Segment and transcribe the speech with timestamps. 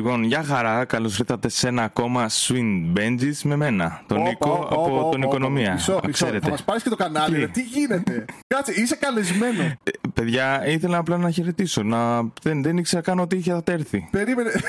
[0.00, 5.08] Λοιπόν, για χαρά, καλώς ήρθατε σε ένα ακόμα Swing Benjis με μένα, τον Νίκο από
[5.12, 5.72] τον Οικονομία.
[5.72, 6.26] Μισό, μισό.
[6.26, 7.46] Θα μας πάρεις και το κανάλι, Τι; ρε.
[7.46, 9.62] τι γίνεται; Κάτσε, είσαι καλεσμένο.
[9.62, 9.76] Ε,
[10.14, 11.82] παιδιά, ήθελα απλά να χαιρετήσω.
[11.82, 12.20] Να...
[12.42, 14.08] Δεν, δεν ήξερα καν ότι είχε θα έρθει.
[14.10, 14.50] Περίμενε.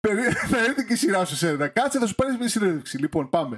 [0.00, 1.66] Περί- Θα έρθει και η σειρά σου σένα.
[1.68, 2.98] Κάτσε, θα σου πάρεις μια συνέντευξη.
[2.98, 3.56] Λοιπόν, πάμε.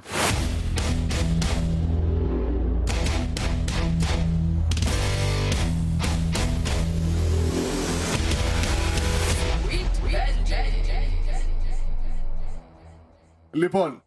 [13.55, 14.03] Λοιπόν,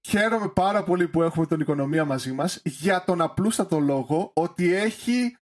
[0.00, 5.36] χαίρομαι πάρα πολύ που έχουμε τον Οικονομία μαζί μας για τον απλούστατο λόγο ότι έχει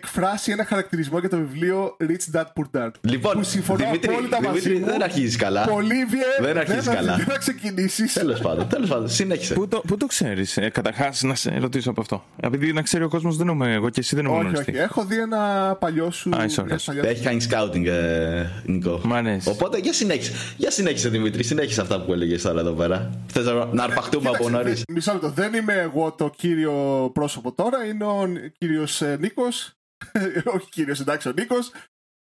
[0.00, 2.90] εκφράσει ένα χαρακτηρισμό για το βιβλίο Rich Dad Poor Dad.
[3.00, 4.86] Λοιπόν, που συμφωνώ Δημήτρη, απόλυτα μαζί Δημήτρη, μου.
[4.90, 5.64] δεν αρχίζεις καλά.
[5.68, 7.16] Πολύβιε, Δεν αρχίζεις θα- καλά.
[7.16, 8.12] Δεν θα ξεκινήσεις.
[8.12, 9.54] Τέλος πάντων, τέλος πάντων, συνέχισε.
[9.54, 12.24] Πού το, πού το ξέρεις, ε, Καταρχάς, να σε ρωτήσω από αυτό.
[12.40, 14.70] Επειδή να ξέρει ο κόσμος δεν είμαι εγώ και εσύ δεν είμαι όχι, γνωστή.
[14.70, 14.80] όχι.
[14.80, 15.38] Έχω δει ένα
[15.80, 16.30] παλιό σου.
[16.36, 16.84] Α, είσαι μια ωραίος.
[16.84, 19.00] παλιά Έχει κάνει σκάουτινγκ, ε, Νικό.
[19.04, 19.48] Μ' αρέσει.
[19.48, 20.32] Οπότε για συνέχισε.
[20.56, 23.10] Για συνέχισε, Δημήτρη, συνέχισε αυτά που έλεγες τώρα εδώ πέρα.
[23.26, 24.82] Θες να, να αρπαχτούμε από Κοίταξε, νωρίς.
[24.86, 25.28] δε- Μισό λεπτό.
[25.30, 27.84] Δεν είμαι εγώ το κύριο πρόσωπο τώρα.
[27.84, 28.28] Είναι ο
[28.58, 29.70] κύριος Νίκος.
[30.54, 31.70] Όχι κύριος, εντάξει, ο Νίκος.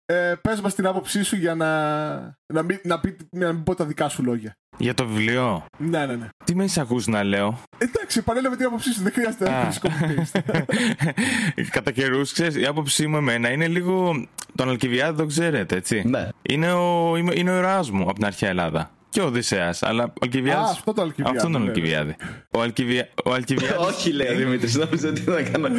[0.06, 1.68] Ε, Πες μας την άποψή σου για να,
[2.52, 4.56] να, μην, να, πει, να μην πω τα δικά σου λόγια.
[4.78, 6.28] Για το βιβλίο; Ναι, ναι, ναι.
[6.44, 9.02] Τι με εισακούς να λέω; Εντάξει, επανέλαβε την άποψή σου.
[9.02, 9.68] Δεν χρειάζεται να Α.
[9.68, 10.62] πει copy-paste.
[11.70, 14.26] Κατά καιρούς, ξέρεις, η άποψή μου εμένα είναι λίγο.
[14.54, 16.28] Τον Αλκιβιάδη το ξέρετε, έτσι; Ναι.
[16.42, 18.90] Είναι ο, είμαι- είναι ο ήρωάς μου από την αρχαία Ελλάδα.
[19.08, 20.68] Και ο Οδυσσέας, αλλά ο Αλκιβιάδης...
[20.68, 21.68] Α, αυτό το Αλκιβιάδη, Αυτό τον ναι.
[21.68, 22.16] Αλκιβιάδη.
[22.50, 23.08] Ο, Αλκιβια...
[23.24, 23.76] ο Αλκιβιάδης...
[23.86, 25.68] Όχι, λέει Δημήτρης, νόμιζα ότι θα κάνω.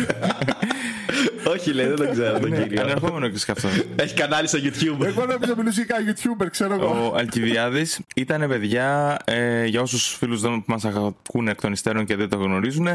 [1.47, 2.81] Όχι, λέει, δεν το ξέρω τον Ναι, κύριο.
[2.81, 3.67] ανερχόμενο και σε αυτό.
[3.95, 5.05] Έχει κανάλι στο YouTube.
[5.05, 7.09] εγώ νόμιζα μιλούσε για κανένα YouTuber, ξέρω εγώ.
[7.11, 12.16] Ο Αλκιβιάδης ήταν παιδιά, ε, για όσους φίλους δεν μας ακούνε εκ των υστέρων και
[12.16, 12.88] δεν το γνωρίζουν,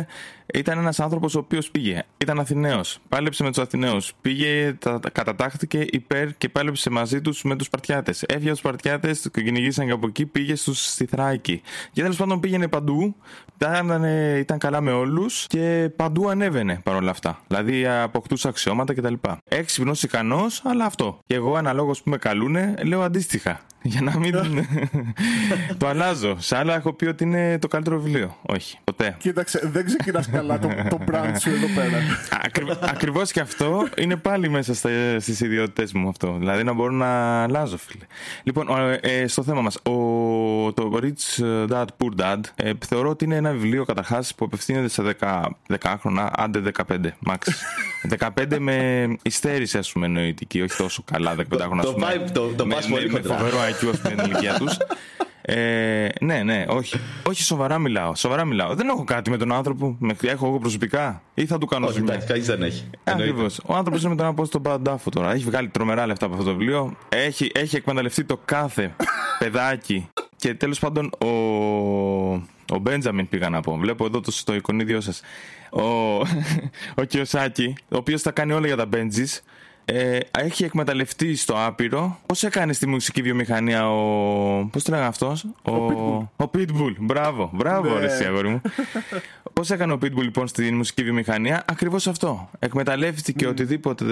[0.55, 2.03] ήταν ένας άνθρωπος ο οποίος πήγε.
[2.19, 2.99] Ήταν Αθηναίος.
[3.09, 4.13] Πάλεψε με τους Αθηναίους.
[4.21, 8.23] Πήγε, τα, τα- κατατάχθηκε υπέρ και πάλεψε μαζί τους με τους Σπαρτιάτες.
[8.23, 11.61] Έφυγε από τους Σπαρτιάτες, το κυνηγήσαν και από εκεί, πήγε στους, στη Θράκη.
[11.93, 13.17] Και τέλος πάντων πήγαινε παντού,
[13.55, 17.41] ήταν, ε, ήταν καλά με όλους και παντού ανέβαινε παρόλα αυτά.
[17.47, 19.15] Δηλαδή αποκτούσε αξιώματα κτλ.
[19.49, 21.19] Έξυπνος, ικανός, αλλά αυτό.
[21.27, 23.61] Και εγώ αναλόγως που με καλούνε, λέω αντίστοιχα.
[23.83, 24.35] Για να μην.
[25.79, 26.37] το αλλάζω.
[26.39, 28.37] Σε άλλα έχω πει ότι είναι το καλύτερο βιβλίο.
[28.43, 29.17] Όχι, ποτέ.
[29.19, 31.99] Κοίταξε, δεν ξεκινάς καλά το, το brand σου εδώ πέρα.
[32.81, 34.75] Ακριβώς και αυτό είναι πάλι μέσα
[35.19, 36.37] στις ιδιότητές μου αυτό.
[36.39, 38.05] Δηλαδή να μπορώ να αλλάζω, φίλε.
[38.43, 39.79] Λοιπόν, ο, ε, στο θέμα μας.
[40.75, 45.03] Το Rich Dad Poor Dad ε, θεωρώ ότι είναι ένα βιβλίο καταρχάς που απευθύνεται σε
[45.21, 45.43] 10,
[45.81, 46.97] 10 χρόνια, άντε 15
[47.27, 47.37] max.
[48.37, 51.83] 15 με υστέρηση, ας πούμε, νοητική, όχι τόσο καλά 15 χρόνια.
[51.83, 53.37] το πάει- το- το με, πας με- πολύ με χοντρά.
[53.37, 54.77] φοβερό IQ στην ηλικία τους.
[55.51, 57.01] Ε, ναι, ναι, όχι.
[57.29, 58.15] Όχι, σοβαρά μιλάω.
[58.15, 58.75] Σοβαρά μιλάω.
[58.75, 59.97] Δεν έχω κάτι με τον άνθρωπο.
[59.99, 61.23] Με, έχω εγώ προσωπικά.
[61.35, 62.13] Ή θα του κάνω Όχι, ζημιά.
[62.13, 62.91] εντάξει, κανείς δεν έχει.
[63.05, 63.31] Εννοείται.
[63.31, 63.61] Ακριβώς.
[63.67, 65.33] Ο άνθρωπος είναι με τον απόστο Παντάφο τώρα.
[65.33, 66.97] Έχει βγάλει τρομερά λεφτά από αυτό το βιβλίο.
[67.09, 68.95] Έχει, έχει εκμεταλλευτεί το κάθε
[69.39, 70.09] παιδάκι.
[70.37, 71.29] Και τέλος πάντων ο.
[72.73, 73.77] Ο Μπέντζαμιν πήγα να πω.
[73.77, 75.21] Βλέπω εδώ το, στο εικονίδιό σας.
[75.71, 75.83] Ο,
[77.01, 79.43] ο Κιωσάκη, ο οποίος τα κάνει όλα για τα Μπέντζις.
[79.93, 82.19] Ε, έχει εκμεταλλευτεί στο άπειρο.
[82.27, 84.69] Πώς έκανε στη μουσική βιομηχανία ο.
[84.73, 85.73] Πώς το λέγανε αυτός, ο,
[86.37, 86.95] ο Pitbull.
[86.99, 88.01] Μπράβο, μπράβο, Ναι.
[88.01, 88.61] ρε, εσύ, αγόρι μου.
[89.53, 92.51] Πώς έκανε ο Pitbull λοιπόν στη μουσική βιομηχανία, ακριβώς αυτό.
[92.59, 94.05] Εκμεταλλεύτηκε οτιδήποτε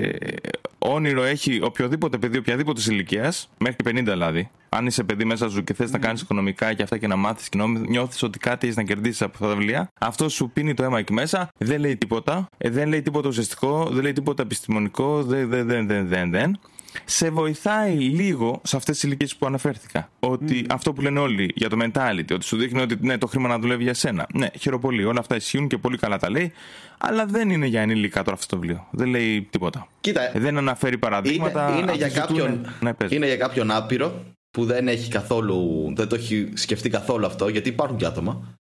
[0.00, 0.36] ε,
[0.78, 4.50] όνειρο έχει οποιοδήποτε παιδί οποιαδήποτε ηλικίας, μέχρι και 50 δηλαδή.
[4.68, 7.48] Αν είσαι παιδί μέσα σου και θες να κάνεις οικονομικά και αυτά και να μάθεις
[7.48, 7.58] και
[7.88, 10.98] νιώθεις ότι κάτι έχεις να κερδίσεις από αυτά τα βιβλία, αυτό σου πίνει το αίμα
[10.98, 15.48] εκεί μέσα, δεν λέει τίποτα, ε, δεν λέει τίποτα ουσιαστικό, δεν λέει τίποτα επιστημονικό, δεν,
[15.48, 16.58] δεν, δεν, δεν, δεν, δεν.
[17.04, 20.08] Σε βοηθάει λίγο σε αυτές τις ηλικίες που αναφέρθηκα.
[20.20, 23.48] Ότι αυτό που λένε όλοι για το mentality, ότι σου δείχνει ότι ναι, το χρήμα
[23.48, 24.26] να δουλεύει για σένα.
[24.34, 25.04] Ναι, χαίρομαι πολύ.
[25.04, 26.52] Όλα αυτά ισχύουν και πολύ καλά τα λέει.
[26.98, 28.86] Αλλά δεν είναι για ενήλικα τώρα αυτό το βιβλίο.
[28.90, 29.86] Δεν λέει τίποτα.
[30.00, 31.68] Κοίτα, Ε, Δεν αναφέρει παραδείγματα.
[31.70, 33.10] είναι, είναι, για αμφισβητούν- κάποιον, Ναι, πες.
[33.10, 37.68] είναι για κάποιον άπειρο που δεν έχει καθόλου, δεν το έχει σκεφτεί καθόλου αυτό, γιατί
[37.68, 38.56] υπάρχουν και άτομα.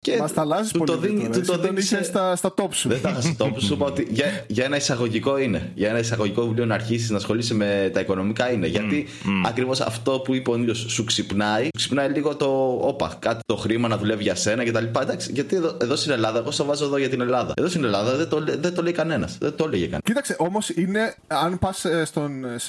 [0.00, 0.90] Και Μας τα αλλάζεις του πολύ.
[0.90, 2.88] το δίνει, τώρα, του εσύ το τον δίνεις είχες σε- στα, στα top σου.
[2.88, 5.72] Δεν θα είχα στο τόπο σου είπα ότι για, για ένα εισαγωγικό είναι.
[5.74, 8.66] Για ένα εισαγωγικό βιβλίο να αρχίσεις να ασχολείσαι με τα οικονομικά είναι.
[8.66, 9.06] Γιατί
[9.46, 13.56] ακριβώς αυτό που είπε ο ίδιο σου ξυπνάει, σου ξυπνάει λίγο το όπα, κάτι το
[13.56, 14.84] χρήμα να δουλεύει για σένα κτλ.
[15.00, 17.52] Εντάξει, γιατί εδώ, εδώ στην Ελλάδα, εγώ στο βάζω εδώ για την Ελλάδα.
[17.56, 19.38] Εδώ στην Ελλάδα δεν το, λέ- δεν το λέει κανένας.
[19.40, 20.02] Δεν το έλεγε κανένας.
[20.04, 21.84] Κοίταξε, όμως είναι, αν πας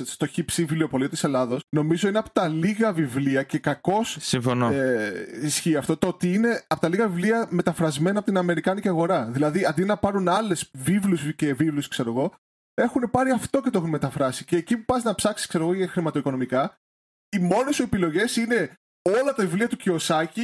[0.06, 4.70] στο χύψη βιβλιοπωλείο τη Ελλάδος, νομίζω είναι από τα λίγα βιβλία και κακώς Συμφωνώ.
[4.72, 5.12] ε,
[5.46, 5.98] ισχύει αυτό.
[5.98, 7.18] Το ότι είναι από τα λίγα βιβλία
[7.50, 9.26] μεταφρασμένα από την Αμερικάνικη αγορά.
[9.26, 12.34] Δηλαδή, αντί να πάρουν άλλες βίβλους και βίβλους, ξέρω εγώ,
[12.74, 14.46] έχουν πάρει αυτό και το έχουν μεταφράσει.
[14.46, 16.78] Και εκεί που πας να ψάξεις, ξέρω εγώ, για χρηματοοικονομικά,
[17.30, 18.72] οι μόνες σου επιλογές είναι
[19.02, 20.44] όλα τα βιβλία του Κιωσάκη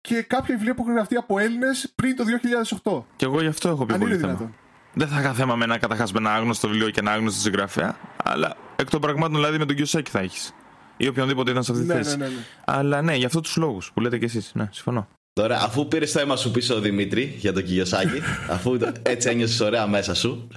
[0.00, 3.04] και κάποια βιβλία που έχουν γραφτεί από Έλληνες πριν το 2008.
[3.16, 4.32] Και εγώ γι' αυτό έχω πει Αν πολύ είναι θέμα.
[4.32, 4.54] δυνατόν.
[4.94, 7.96] Δεν θα είχα θέμα με ένα καταρχά με ένα άγνωστο βιβλίο και ένα άγνωστο συγγραφέα.
[8.24, 10.54] Αλλά εκ των πραγμάτων δηλαδή με τον Κιωσάκη θα έχεις.
[10.96, 12.16] ή οποιονδήποτε ήταν σε αυτή τη Ναι, θέση.
[12.16, 12.40] ναι, ναι, ναι.
[12.64, 14.50] Αλλά ναι, για αυτού τους λόγους που λέτε κι εσείς.
[14.54, 15.08] Ναι, συμφωνώ.
[15.40, 18.20] Τώρα, αφού πήρες το αίμα σου πίσω, Δημήτρη, για τον Κιγιοσάκη,
[18.54, 20.48] αφού το- έτσι ένιωσες ωραία μέσα σου.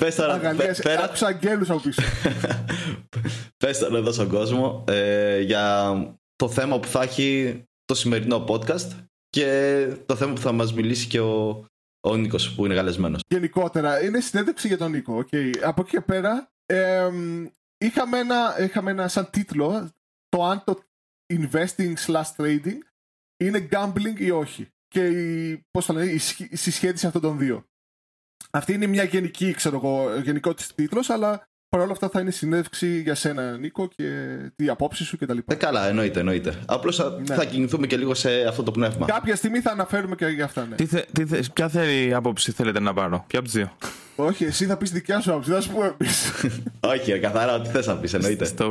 [0.00, 2.02] Πες τώρα, Αγαλίες, πε- πέρα- άκουσα αγγέλους από πίσω.
[3.64, 5.92] πες τώρα εδώ στον κόσμο ε, για
[6.36, 8.88] το θέμα που θα έχει το σημερινό podcast
[9.28, 9.46] και
[10.06, 11.64] το θέμα που θα μας μιλήσει και ο,
[12.06, 13.20] ο Νίκος που είναι καλεσμένος.
[13.28, 15.24] Γενικότερα, είναι συνέντευξη για τον Νίκο.
[15.30, 15.58] Okay.
[15.62, 17.46] Από εκεί και πέρα, εμ,
[17.78, 19.90] είχαμε, ένα, είχαμε ένα σαν τίτλο
[20.28, 20.82] το αν το
[21.34, 22.78] investing slash trading
[23.36, 24.68] είναι gambling ή όχι.
[24.88, 27.64] Και η, πώς το λένε, η, σχ- η συσχέτιση αυτών των δύο.
[28.50, 33.00] Αυτή είναι μια γενική, ξέρω εγώ, γενικό της τίτλος, αλλά παρόλα αυτά θα είναι συνέντευξη
[33.00, 35.38] για σένα, Νίκο, και τι απόψη σου κτλ.
[35.46, 36.62] Ε, καλά, εννοείται, εννοείται.
[36.66, 37.34] Απλώς θα, Ναι.
[37.34, 39.06] θα κινηθούμε και λίγο σε αυτό το πνεύμα.
[39.06, 40.76] Κάποια στιγμή θα αναφέρουμε και για αυτά, ναι.
[40.76, 43.76] Τι θε, τι θε, ποια θέλει άποψη θέλετε να πάρω, ποια από τις δύο;
[44.16, 46.32] Όχι, εσύ θα πεις δικιά σου άποψη, θα σου πούμε εμείς.
[46.94, 48.44] Όχι, ρε, καθαρά, ό,τι θες να πεις, εννοείται.
[48.44, 48.70] Στο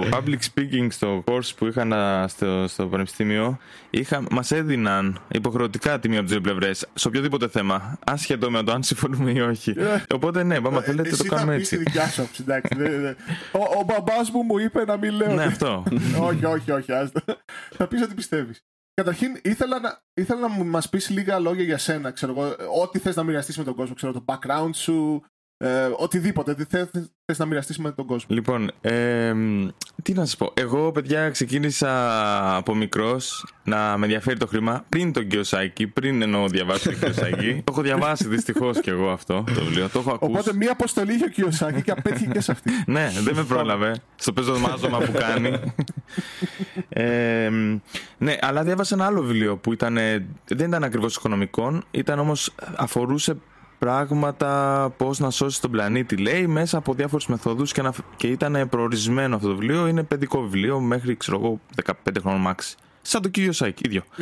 [0.00, 3.58] public speaking, στο course που είχα να- στο, στο πανεπιστήμιο,
[3.90, 8.62] είχα, μας έδιναν υποχρεωτικά τη μία από τις δύο πλευρές σε οποιοδήποτε θέμα, άσχετο με
[8.62, 9.70] το αν συμφωνούμε ή όχι.
[9.70, 10.14] Ε.
[10.14, 11.88] Οπότε ναι, άμα θέλετε Εσύ το κάνουμε θα πεις τη έτσι.
[11.90, 12.74] δικιά σου άποψη, εντάξει.
[12.76, 13.16] δεν- δεν-
[13.52, 15.34] Ο, ο μπαμπάς μου μου είπε να μην λέω.
[15.34, 15.82] ναι, αυτό.
[16.28, 16.92] όχι, όχι, όχι.
[16.92, 17.22] Άστα.
[17.76, 18.64] θα πεις ό,τι πιστεύεις.
[18.94, 22.98] Καταρχήν, ήθελα να, ήθελα να μου- μας πεις λίγα λόγια για σένα, ξέρω εγώ, ό,τι
[22.98, 25.22] θες να μοιραστείς με τον κόσμο, ξέρω, το background σου,
[25.64, 26.88] ε, οτιδήποτε, τι θες,
[27.24, 28.34] θες να μοιραστείς με τον κόσμο.
[28.34, 29.68] Λοιπόν, εμ,
[30.02, 30.52] τι να σας πω.
[30.54, 36.48] Εγώ, παιδιά, ξεκίνησα από μικρός να με ενδιαφέρει το χρήμα πριν τον Κιωσάκη, πριν εννοώ
[36.48, 37.54] διαβάσω τον Κιωσάκη.
[37.64, 39.88] το έχω διαβάσει δυστυχώς κι εγώ αυτό το βιβλίο.
[39.88, 40.30] Το έχω ακούσει.
[40.32, 42.70] Οπότε μία αποστολή είχε ο Κιωσάκη και απέτυχε και σε αυτή.
[42.86, 45.60] Ναι, δεν με πρόλαβε στο πεζομάζωμα που κάνει.
[46.88, 47.50] ε,
[48.18, 52.54] ναι, αλλά διάβασα ένα άλλο βιβλίο που ήταν, ε, δεν ήταν ακριβώς οικονομικών, ήταν όμως
[52.76, 53.36] αφορούσε
[53.84, 58.68] πράγματα πώς να σώσει τον πλανήτη λέει μέσα από διάφορες μεθόδους και, να, και ήταν
[58.68, 59.86] προορισμένο αυτό το βιβλίο.
[59.86, 64.02] Είναι παιδικό βιβλίο μέχρι ξέρω εγώ 15 χρόνων max σαν το κύριο Σάικ ίδιο.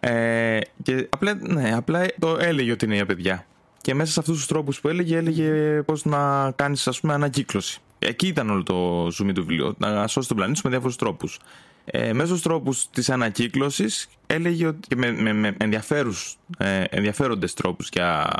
[0.00, 3.46] Ε, και απλά, ναι, απλά το έλεγε ότι είναι για παιδιά.
[3.80, 7.80] Και μέσα σε αυτούς τους τρόπους που έλεγε έλεγε πώς να κάνεις ας πούμε ανακύκλωση.
[7.98, 11.38] Εκεί ήταν όλο το ζουμί του βιβλίου να σώσεις τον πλανήτη σου με διάφορους τρόπους.
[11.84, 17.54] Ε, μέσα στους τρόπους της ανακύκλωσης έλεγε ότι και με, με, με ενδιαφέρους, ε, ενδιαφέροντες
[17.54, 18.30] τρόπους για,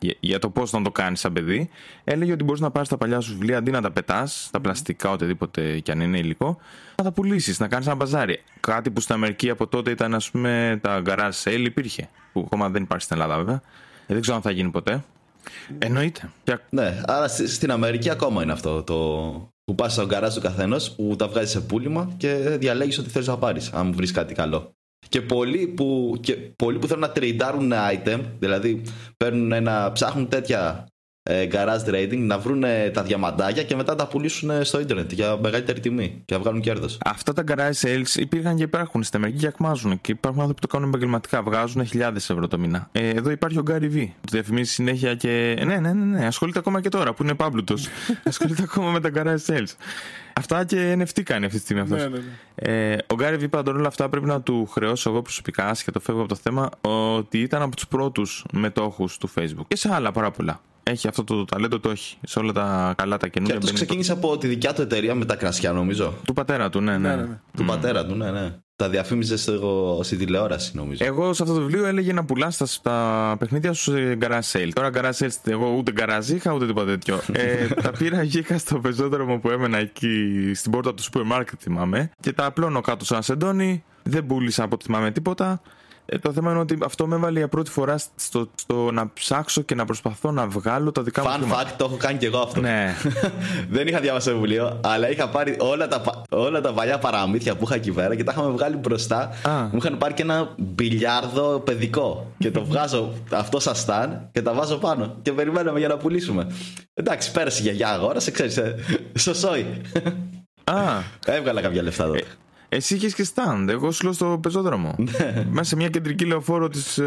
[0.00, 1.68] για, για το πώς να το κάνεις σαν παιδί
[2.04, 5.10] έλεγε ότι μπορείς να πάρεις τα παλιά σου βιβλία αντί να τα πετάς, τα πλαστικά
[5.10, 6.58] οτιδήποτε κι αν είναι υλικό
[6.96, 8.42] να τα πουλήσεις, να κάνεις ένα μπαζάρι.
[8.60, 12.68] Κάτι που στην Αμερική από τότε ήταν ας πούμε τα garage sale υπήρχε που ακόμα
[12.68, 13.60] δεν υπάρχει στην Ελλάδα βέβαια.
[14.06, 15.04] Ε, δεν ξέρω αν θα γίνει ποτέ.
[15.78, 16.30] Εννοείται.
[16.44, 18.94] Πια- Ναι, άρα στη- στην Αμερική ακόμα είναι αυτό το
[19.64, 23.26] που πας στο γκαράζ του καθενό που τα βγάζεις σε πούλημα και διαλέγεις ό,τι θέλεις
[23.28, 24.74] να πάρεις αν βρεις κάτι καλό.
[25.10, 28.82] Και πολλοί που, και πολλοί που θέλουν να τρεϊντάρουν item, δηλαδή
[29.16, 30.89] παίρνουν ένα, ψάχνουν τέτοια ε,
[31.28, 35.80] garage trading, να βρουν τα διαμαντάκια και μετά τα πουλήσουν ε, στο ίντερνετ για μεγαλύτερη
[35.80, 36.98] τιμή και να βγάλουν κέρδος.
[37.04, 40.00] Αυτά τα garage sales υπήρχαν και υπάρχουν στην Αμερική και ακμάζουν.
[40.00, 41.42] Και υπάρχουν άνθρωποι που το κάνουν επαγγελματικά.
[41.42, 42.88] Βγάζουν χιλιάδες ευρώ το μήνα.
[42.92, 44.06] Ε, εδώ υπάρχει ο Gary V.
[44.20, 45.62] Που διαφημίζει συνέχεια και.
[45.64, 46.26] Ναι, ναι, ναι, ναι.
[46.26, 47.88] Ασχολείται ακόμα και τώρα που είναι πάμπλουτος.
[48.24, 49.74] Ασχολείται ακόμα με τα garage sales.
[50.32, 51.98] Αυτά και NFT κάνει αυτή τη στιγμή αυτός.
[51.98, 52.92] ναι, ναι, ναι.
[52.92, 56.28] Ε, ο Γκάρι Βι όλα αυτά πρέπει να του χρεώσω εγώ προσωπικά, άσχετο φεύγω από
[56.28, 59.66] το θέμα, ότι ήταν από τους πρώτους μετόχους του Facebook.
[59.68, 60.60] Και σε άλλα πάρα πολλά.
[60.82, 62.16] Έχει αυτό το ταλέντο, το έχει.
[62.22, 63.56] Σε όλα τα καλά τα Και καινούργια.
[63.56, 66.14] αυτός μπαίνει ξεκίνησε από τη δικιά του εταιρεία με τα κρασιά νομίζω.
[66.24, 67.08] Του πατέρα του, ναι, ναι.
[67.08, 67.38] Ναι, ναι, ναι.
[67.56, 68.54] Του πατέρα του, ναι, ναι.
[68.76, 71.04] Τα διαφήμιζες στο, στη τηλεόραση νομίζω.
[71.04, 74.70] Εγώ σε αυτό το βιβλίο έλεγε να πουλάς τα, τα παιχνίδια σου σε garage sale.
[74.72, 77.20] Τώρα garage sale, εγώ ούτε garage είχα ούτε τίποτα τέτοιο.
[77.32, 81.58] ε, τα πήρα και είχα στο πεζόδρομο που έμενα εκεί στην πόρτα του σούπερ μάρκετ,
[81.62, 82.10] θυμάμαι.
[82.20, 83.84] Και τα απλώνω κάτω σαν σεντόνι.
[84.02, 85.60] Δεν πούλησα από ό,τι θυμάμαι τίποτα.
[86.12, 89.62] Ε, το θέμα είναι ότι αυτό με έβαλε για πρώτη φορά στο, στο να ψάξω
[89.62, 91.62] και να προσπαθώ να βγάλω τα δικά μου Fun χρήματα.
[91.70, 92.60] fact, το έχω κάνει και εγώ αυτό.
[92.60, 92.94] Ναι.
[93.70, 97.56] Δεν είχα διαβάσει το βιβλίο, αλλά είχα πάρει όλα τα, πα- όλα τα παλιά παραμύθια
[97.56, 99.18] που είχα εκεί πέρα και τα είχαμε βγάλει μπροστά.
[99.42, 99.62] Α.
[99.62, 102.32] Μου είχαν πάρει και ένα μπιλιάρδο παιδικό.
[102.38, 105.16] και το βγάζω αυτό σαν σταν και τα βάζω πάνω.
[105.22, 106.46] Και περιμέναμε για να πουλήσουμε.
[106.94, 108.58] Εντάξει, πέρασε η γιαγιά, αγόρασε, ξέρεις.
[109.18, 109.66] Σωσόι.
[110.64, 110.74] Α,
[111.36, 112.24] Έβγαλα κάποια λεφτά τότε.
[112.72, 113.68] Εσύ είχες και stand.
[113.68, 114.94] Εγώ σου λέω στο πεζόδρομο.
[115.50, 116.98] Μέσα σε μια κεντρική λεωφόρο της.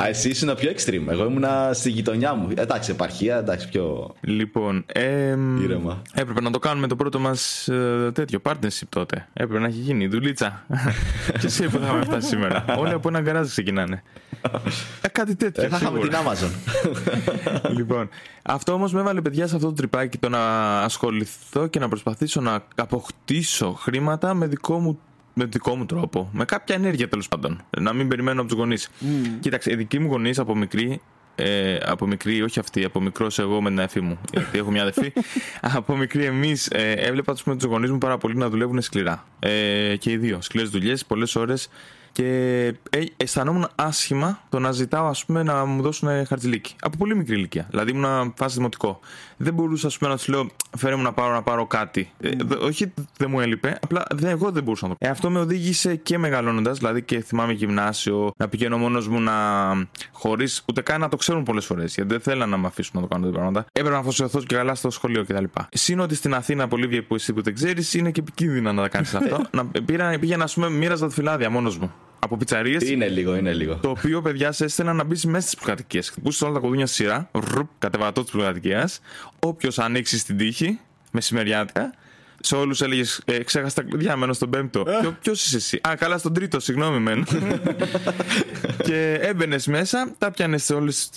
[0.00, 1.06] Α, εσύ ήσουν πιο extreme.
[1.08, 2.48] Εγώ ήμουνα στη γειτονιά μου.
[2.54, 4.14] Εντάξει, επαρχία, εντάξει, πιο.
[4.20, 6.02] Λοιπόν, εμ, Ήρεμα.
[6.14, 7.68] έπρεπε να το κάνουμε το πρώτο μας
[8.12, 9.28] τέτοιο partnership τότε.
[9.32, 10.64] Έπρεπε να έχει γίνει δουλίτσα.
[11.40, 12.64] και εσύ που θα είχαμε φτάσει σήμερα.
[12.78, 14.02] Όλοι από ένα γκαράζ ξεκινάνε.
[15.00, 15.62] Ε, κάτι τέτοιο.
[15.62, 16.18] Ε, θα είχαμε σίγουρα.
[16.18, 17.72] την Amazon.
[17.76, 18.08] λοιπόν,
[18.48, 20.40] αυτό όμως με έβαλε παιδιά σε αυτό το τρυπάκι το να
[20.80, 24.98] ασχοληθώ και να προσπαθήσω να αποκτήσω χρήματα με δικό μου
[25.34, 26.30] με δικό μου τρόπο.
[26.32, 27.60] Με κάποια ενέργεια τέλος πάντων.
[27.78, 28.90] Να μην περιμένω από τους γονείς.
[29.40, 31.00] Κοίταξε, οι δικοί μου γονείς από μικροί
[31.40, 34.82] ε, από μικρή, όχι αυτή, από μικρός εγώ με την αδερφή μου, γιατί έχω μια
[34.82, 35.12] αδερφή.
[35.78, 39.24] από μικρή εμείς ε, έβλεπα τους γονείς μου πάρα πολύ να δουλεύουν σκληρά.
[39.38, 40.38] Ε, και οι δύο.
[40.40, 41.68] Σκληρές δουλειές, πολλές ώρες.
[42.12, 42.26] Και
[42.90, 46.74] ε, αισθανόμουν άσχημα το να ζητάω ας πούμε, να μου δώσουν χαρτζηλίκι.
[46.80, 47.66] Από πολύ μικρή ηλικία.
[47.70, 49.00] Δηλαδή ήμουν φάση δημοτικό.
[49.36, 50.46] Δεν μπορούσα ας πούμε, να τους λέω
[50.76, 52.10] φέρε μου να πάρω, να πάρω κάτι.
[52.20, 55.12] Ε, όχι δεν μου έλειπε, απλά δεν, εγώ δεν μπορούσα να το κάνω.
[55.12, 59.34] Ε, αυτό με οδήγησε και μεγαλώνοντας, δηλαδή και θυμάμαι γυμνάσιο, να πηγαίνω μόνος μου να.
[60.12, 61.94] χωρίς ούτε καν να το ξέρουν πολλές φορές.
[61.94, 63.66] Γιατί δεν θέλανε να με αφήσουν να το κάνω τέτοια πράγματα.
[63.72, 65.44] Έπρεπε να αφοσιωθώ και καλά στο σχολείο κτλ.
[65.70, 68.88] Συν ότι στην Αθήνα, πολύ που εσύ που δεν ξέρεις, είναι και επικίνδυνα να τα
[68.88, 69.44] κάνεις αυτό.
[69.56, 72.90] να πήγαινα, πήγαινα, ας πούμε, μοίραζα τα φυλάδια μόνος μου από πιτσαρίες.
[72.90, 73.76] Είναι λίγο, είναι λίγο.
[73.76, 76.02] Το οποίο, παιδιά, σε έστελνα να μπεις μέσα στις πλοκατοικίε.
[76.02, 78.88] Χτυπούσε όλα τα κουδούνια σειρά, ρουπ, κατεβατό τη πλοκατοικία.
[79.38, 80.78] Όποιος ανοίξει την τύχη,
[81.10, 81.94] μεσημεριάτικα,
[82.40, 84.84] σε όλους έλεγες ε, Ξέχασα τα κλειδιά, μένω στον πέμπτο.
[84.86, 85.16] Ε.
[85.20, 87.24] Ποιο είσαι εσύ; Α, καλά, στον τρίτο, συγγνώμη, μένω.
[88.86, 91.10] και έμπαινες μέσα, τα πιάνες σε όλες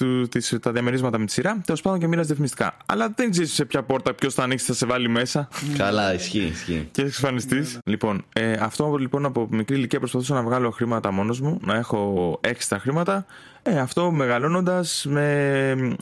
[0.62, 2.78] τα διαμερίσματα με τη σειρά, τέλος πάντων και μοίραζες διαφημιστικά.
[2.86, 5.48] Αλλά δεν ξέρεις σε ποια πόρτα ποιος θα ανοίξει, θα σε βάλει μέσα.
[5.78, 6.90] Καλά, ισχύει, ισχύει.
[6.92, 7.74] Και εξαφανιστείς.
[7.74, 7.92] Ναι, ναι.
[7.92, 12.40] Λοιπόν, ε, αυτό λοιπόν από μικρή ηλικία προσπαθούσα να βγάλω χρήματα μόνος μου, να έχω
[12.42, 13.26] έξτρα χρήματα
[13.64, 15.96] ε, αυτό μεγαλώνοντας με,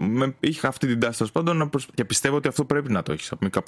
[0.00, 3.32] με, είχα αυτή την τάση τέλος πάντων και πιστεύω ότι αυτό πρέπει να το έχεις
[3.32, 3.62] από μικρά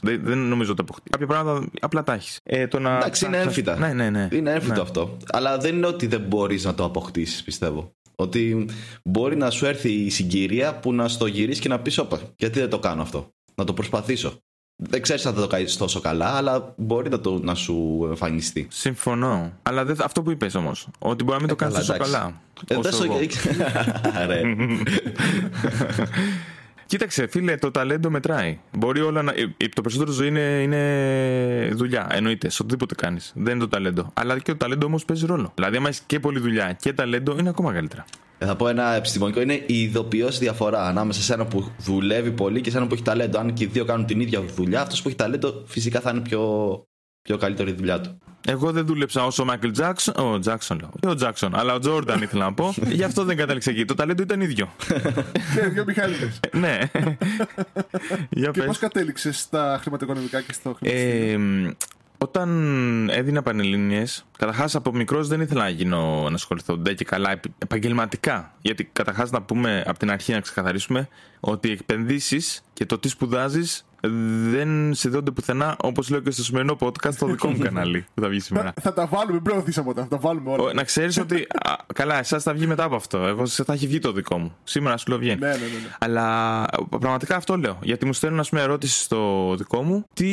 [0.00, 1.10] Δεν, δεν νομίζω ότι αποκτήσεις.
[1.10, 2.40] Κάποια πράγματα απλά τα έχεις.
[2.42, 2.96] Ε, να...
[2.96, 3.78] Εντάξει, είναι έμφυτα.
[3.78, 4.28] Ναι, ναι, ναι.
[4.32, 4.80] Είναι έμφυτο ναι.
[4.80, 5.16] αυτό.
[5.26, 7.92] Αλλά δεν είναι ότι δεν μπορείς να το αποκτήσεις, πιστεύω.
[8.14, 8.68] Ότι
[9.04, 12.58] μπορεί να σου έρθει η συγκυρία που να στο γυρίσεις και να πεις: Όπα, γιατί
[12.58, 14.42] δεν το κάνω αυτό; Να το προσπαθήσω.
[14.80, 18.66] Δεν ξέρεις αν θα το κάνεις τόσο καλά, αλλά μπορεί να, το, να σου εμφανιστεί.
[18.70, 19.52] Συμφωνώ.
[19.62, 22.40] Αλλά δεν, αυτό που είπες όμως, ότι μπορεί να μην το ε, κάνεις τόσο καλά.
[22.66, 23.04] Ε, όσο
[26.88, 28.58] Κοίταξε, φίλε, το ταλέντο μετράει.
[28.72, 29.32] Μπορεί όλα να.
[29.32, 32.06] Ε, το περισσότερο ζωή είναι, είναι δουλειά.
[32.10, 33.32] Εννοείται, σε οτιδήποτε κάνεις.
[33.36, 34.10] Δεν είναι το ταλέντο.
[34.14, 35.52] Αλλά και το ταλέντο όμως παίζει ρόλο.
[35.54, 38.04] Δηλαδή, άμα έχεις και πολλή δουλειά και ταλέντο, είναι ακόμα καλύτερα.
[38.38, 39.40] Ε, θα πω ένα επιστημονικό.
[39.40, 43.02] Είναι η ειδοποιώς διαφορά ανάμεσα σε ένα που δουλεύει πολύ και σε ένα που έχει
[43.02, 43.38] ταλέντο.
[43.38, 46.20] Αν και οι δύο κάνουν την ίδια δουλειά, αυτός που έχει ταλέντο φυσικά θα είναι
[46.20, 46.42] πιο,
[47.28, 48.20] πιο καλύτερη η δουλειά του.
[48.46, 50.14] Εγώ δεν δούλεψα όσο ο Μάικλ Τζάξον.
[50.16, 51.12] Ο Τζάξον λέω.
[51.12, 52.74] Ο Τζάξον, αλλά ο Τζόρνταν ήθελα να πω.
[52.98, 53.84] Γι' αυτό δεν κατάληξε εκεί.
[53.84, 54.68] Το ταλέντο ήταν ίδιο.
[55.54, 56.32] Και δύο Μιχάληδε.
[56.52, 56.78] Ναι.
[58.50, 61.74] Και πώς κατέληξες στα χρηματοοικονομικά και στο χρηματιστήριο;
[62.18, 67.40] Όταν έδινα πανελλήνιες, καταρχάς από μικρός δεν ήθελα να γίνω να ασχοληθώ ντε και καλά
[67.58, 68.52] επαγγελματικά.
[68.60, 71.08] Γιατί καταρχάς να πούμε από την αρχή να ξεκαθαρίσουμε
[71.40, 72.42] ότι οι επενδύσει
[72.72, 73.87] και το τι σπουδάζεις
[74.50, 78.28] δεν συνδέονται πουθενά, όπως λέω και στο σημερινό podcast, στο δικό μου κανάλι που θα
[78.28, 78.72] βγει σήμερα.
[78.80, 80.72] θα, τα βάλουμε, πριν από τα, θα τα βάλουμε όλα.
[80.72, 81.46] Να ξέρεις ότι.
[81.64, 83.18] Α, καλά, εσάς θα βγει μετά από αυτό.
[83.18, 84.56] Εγώ θα έχει βγει το δικό μου.
[84.64, 85.40] Σήμερα σου λέω βγαίνει.
[85.40, 85.94] Ναι, ναι, ναι, ναι.
[85.98, 86.64] Αλλά
[87.00, 87.78] πραγματικά αυτό λέω.
[87.82, 90.04] Γιατί μου στέλνουν, ας πούμε, ερώτηση στο δικό μου.
[90.14, 90.26] Τι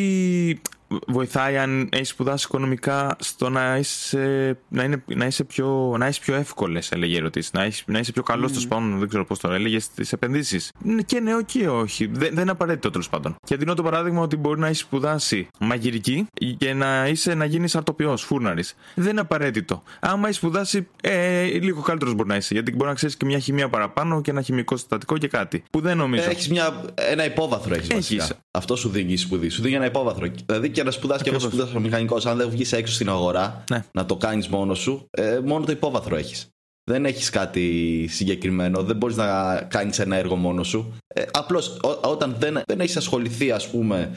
[1.08, 6.36] βοηθάει αν έχεις σπουδάσει οικονομικά στο να είσαι, να είναι, να είσαι πιο, να πιο
[6.36, 7.50] εύκολες, έλεγε ερωτήσει.
[7.54, 8.68] Να, να είσαι πιο καλός, mm.
[8.68, 10.72] πάντων, δεν ξέρω πώς το έλεγε, στις επενδύσεις.
[11.06, 12.06] Και ναι, και όχι.
[12.06, 13.36] Δεν, δεν είναι απαραίτητο τέλος πάντων.
[13.44, 16.27] Και δίνω το παράδειγμα ότι μπορεί να έχεις σπουδάσει μαγειρική
[16.58, 18.75] και να, είσαι, να γίνεις αρτοπιό, φούρναρης.
[18.96, 19.84] Δεν είναι απαραίτητο.
[20.00, 22.54] Άμα έχεις σπουδάσει, ε, λίγο καλύτερος μπορεί να είσαι.
[22.54, 25.63] Γιατί μπορεί να ξέρεις και μια χημία παραπάνω και ένα χημικό συστατικό και κάτι.
[25.72, 26.30] Που δεν νομίζω.
[26.30, 26.51] Έχεις
[26.96, 28.34] ένα υπόβαθρο, έχεις.
[28.51, 29.50] Αυτό σου δίνει η σπουδή.
[29.50, 30.27] Σου δίνει ένα υπόβαθρο.
[30.46, 32.25] Δηλαδή και να σπουδάσει και εγώ σπουδάσα μηχανικός.
[32.25, 33.86] Αν δεν βγεις έξω στην αγορά ναι.
[33.91, 36.50] να το κάνεις μόνο σου, ε, μόνο το υπόβαθρο έχεις.
[36.91, 40.98] Δεν έχεις κάτι συγκεκριμένο, δεν μπορείς να κάνεις ένα έργο μόνο σου.
[41.08, 44.15] Ε, Απλώς όταν δεν, δεν έχεις ασχοληθεί, ας πούμε,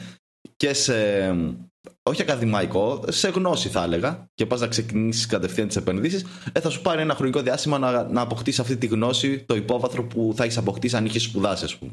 [0.55, 0.93] και σε.
[2.09, 6.69] Όχι ακαδημαϊκό, σε γνώση θα έλεγα, και πας να ξεκινήσεις κατευθείαν τις επενδύσεις, ε, θα
[6.69, 10.43] σου πάρει ένα χρονικό διάστημα να, να αποκτήσεις αυτή τη γνώση, το υπόβαθρο που θα
[10.43, 11.91] έχεις αποκτήσει αν είχες σπουδάσει, ας πούμε.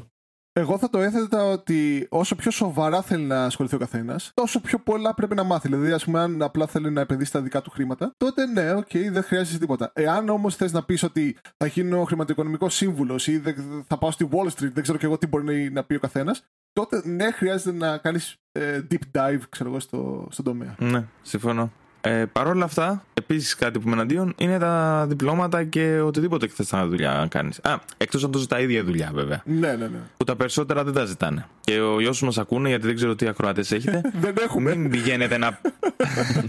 [0.57, 4.79] Εγώ θα το έθετα ότι όσο πιο σοβαρά θέλει να ασχοληθεί ο καθένας, τόσο πιο
[4.79, 5.67] πολλά πρέπει να μάθει.
[5.67, 8.87] Δηλαδή, ας πούμε, αν απλά θέλει να επενδύσει τα δικά του χρήματα, τότε ναι, ok,
[8.87, 9.91] okay, δεν χρειάζεται τίποτα.
[9.93, 13.41] Εάν όμως θες να πεις ότι θα γίνω χρηματοοικονομικός σύμβουλος ή
[13.87, 16.45] θα πάω στη Wall Street, δεν ξέρω και εγώ τι μπορεί να πει ο καθένας,
[16.73, 20.75] τότε ναι, χρειάζεται να κάνεις ε, deep dive, ξέρω εγώ, στο, στον τομέα.
[20.79, 21.71] Ναι, συμφωνώ.
[22.07, 26.71] Ε, Παρ' όλα αυτά, επίσης κάτι που με εναντίον είναι τα διπλώματα και οτιδήποτε θες
[26.71, 27.59] να δουλειά να κάνεις.
[27.63, 29.41] Α, εκτός αν το ζητά ίδια δουλειά βέβαια.
[29.45, 29.99] Ναι, ναι, ναι.
[30.17, 31.45] Που τα περισσότερα δεν τα ζητάνε.
[31.61, 34.01] Και ο γιος μας ακούνε, γιατί δεν ξέρω τι ακροατές έχετε.
[34.21, 34.75] δεν έχουμε.
[34.75, 35.59] Μην πηγαίνετε να.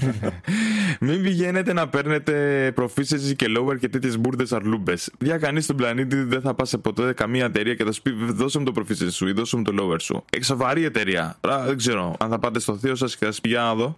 [1.00, 5.10] Μην πηγαίνετε να παίρνετε proficiency και lower και τέτοιες μπουρδες αρλούμπες.
[5.20, 8.10] Για κανείς στον πλανήτη δεν θα πας σε ποτέ καμία εταιρεία και θα σου πει
[8.28, 10.24] δώσε μου το proficiency σου ή δώσε μου το lower σου.
[10.30, 11.36] Εξοβαρή εταιρεία.
[11.66, 13.96] δεν ξέρω αν θα πάτε στο θείο σας και θα σας πει για να δω.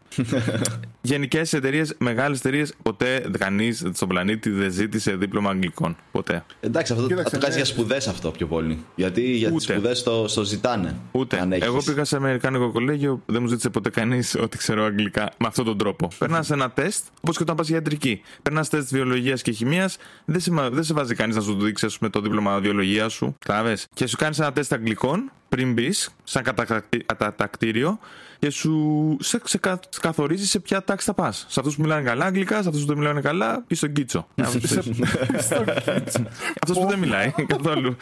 [1.02, 5.96] Γενικές εταιρείες, μεγάλες εταιρείες, ποτέ κανείς στον πλανήτη δεν ζήτησε δίπλωμα αγγλικών.
[6.12, 6.44] Ποτέ.
[6.60, 8.84] Εντάξει, αυτό Κοίταξε, το κάνει για σπουδές αυτό πιο πολύ.
[8.94, 10.96] Γιατί για τις σπουδές το, το ζητάνε.
[11.12, 11.48] Ούτε.
[11.50, 15.64] Εγώ πήγα σε Αμερικάνικο κολέγιο, δεν μου ζήτησε ποτέ κανείς ότι ξέρω αγγλικά με αυτόν
[15.64, 16.08] τον τρόπο.
[16.18, 18.20] Περνάς ένα τεστ, όπως και όταν πας για ιατρική.
[18.42, 21.98] Περνάς τεστ βιολογίας και χημίας, δεν σε, δεν σε βάζει κανείς να σου δείξει ας
[21.98, 23.36] πούμε, το δίπλωμα βιολογίας σου.
[23.38, 23.76] Κατάλαβε.
[23.94, 26.42] Και σου κάνεις ένα τεστ αγγλικών πριν μπεις, σαν
[27.06, 27.98] κατατακτήριο,
[28.38, 29.60] και σου σε, σε,
[30.00, 31.46] καθορίζει σε ποια τάξη θα πας.
[31.48, 34.26] Σε αυτούς που μιλάνε καλά αγγλικά, σε αυτούς που δεν μιλάνε καλά, ή στον κίτσο.
[36.62, 37.96] Αυτός που δεν μιλάει καθόλου.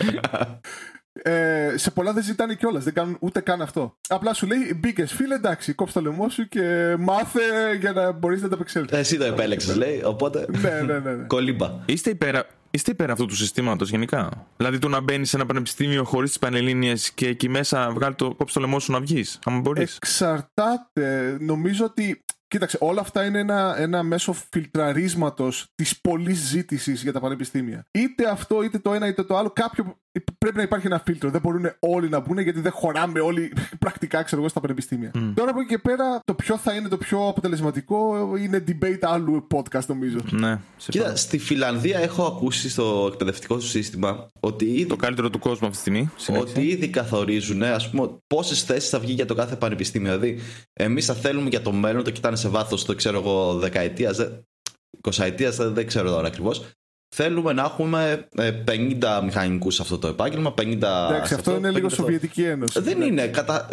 [1.22, 2.84] Ε, σε πολλά δεν ζητάνε κιόλας.
[2.84, 3.96] Δεν κάνουν ούτε καν αυτό.
[4.08, 7.40] Απλά σου λέει μπήκες φίλε, εντάξει, κόψε το λαιμό σου και μάθε
[7.80, 8.96] για να μπορείς να τα απεξέλθει.
[8.96, 10.02] Εσύ το επέλεξες, λέει.
[10.04, 10.46] Οπότε.
[10.48, 11.25] ναι, ναι, ναι, ναι.
[11.26, 11.72] Κολύμπα.
[11.87, 16.04] Είστε υπέρα, Είστε υπέρ αυτού του συστήματος γενικά; Δηλαδή το να μπαίνεις σε ένα πανεπιστήμιο
[16.04, 19.60] χωρίς τις πανελίνε και εκεί μέσα βγάλει το κόψει το λαιμό σου να βγεις, αν
[19.60, 19.96] μπορείς.
[19.96, 21.37] Εξαρτάται.
[21.40, 22.25] Νομίζω ότι.
[22.48, 27.87] Κοίταξε, όλα αυτά είναι ένα, ένα μέσο φιλτραρίσματος της πολλή ζήτηση για τα πανεπιστήμια.
[27.90, 29.50] Είτε αυτό, είτε το ένα, είτε το άλλο.
[29.50, 29.98] Κάποιο
[30.38, 31.30] πρέπει να υπάρχει ένα φίλτρο.
[31.30, 33.52] Δεν μπορούν όλοι να μπουν γιατί δεν χωράμε όλοι
[33.84, 35.10] πρακτικά, ξέρω εγώ, στα πανεπιστήμια.
[35.14, 35.32] Mm.
[35.34, 39.46] Τώρα από εκεί και πέρα, το ποιο θα είναι το πιο αποτελεσματικό είναι debate άλλου
[39.54, 40.18] podcast, νομίζω.
[40.30, 40.58] Ναι.
[40.76, 44.87] Κοίτα, στη Φιλανδία έχω ακούσει στο εκπαιδευτικό του σύστημα ότι ήδη.
[44.87, 46.40] Το καλύτερο του κόσμου αυτή τη στιγμή.
[46.40, 50.18] Ότι ήδη καθορίζουν, ας πούμε, πόσες θέσεις θα βγει για το κάθε πανεπιστήμιο.
[50.18, 54.18] Δηλαδή, εμείς θα θέλουμε για το μέλλον, το κοιτάνε σε βάθος, το ξέρω εγώ, δεκαετίας,
[55.00, 56.62] 20 ετία, δεν ξέρω τώρα ακριβώς
[57.09, 60.55] θέλουμε να έχουμε 50 ε, μηχανικούς σε αυτό το επάγγελμα.
[60.59, 62.81] 50 Εντάξει, αυτό είναι λίγο Σοβιετική Ένωση.
[62.81, 63.27] Δεν είναι.
[63.27, 63.69] Κατα...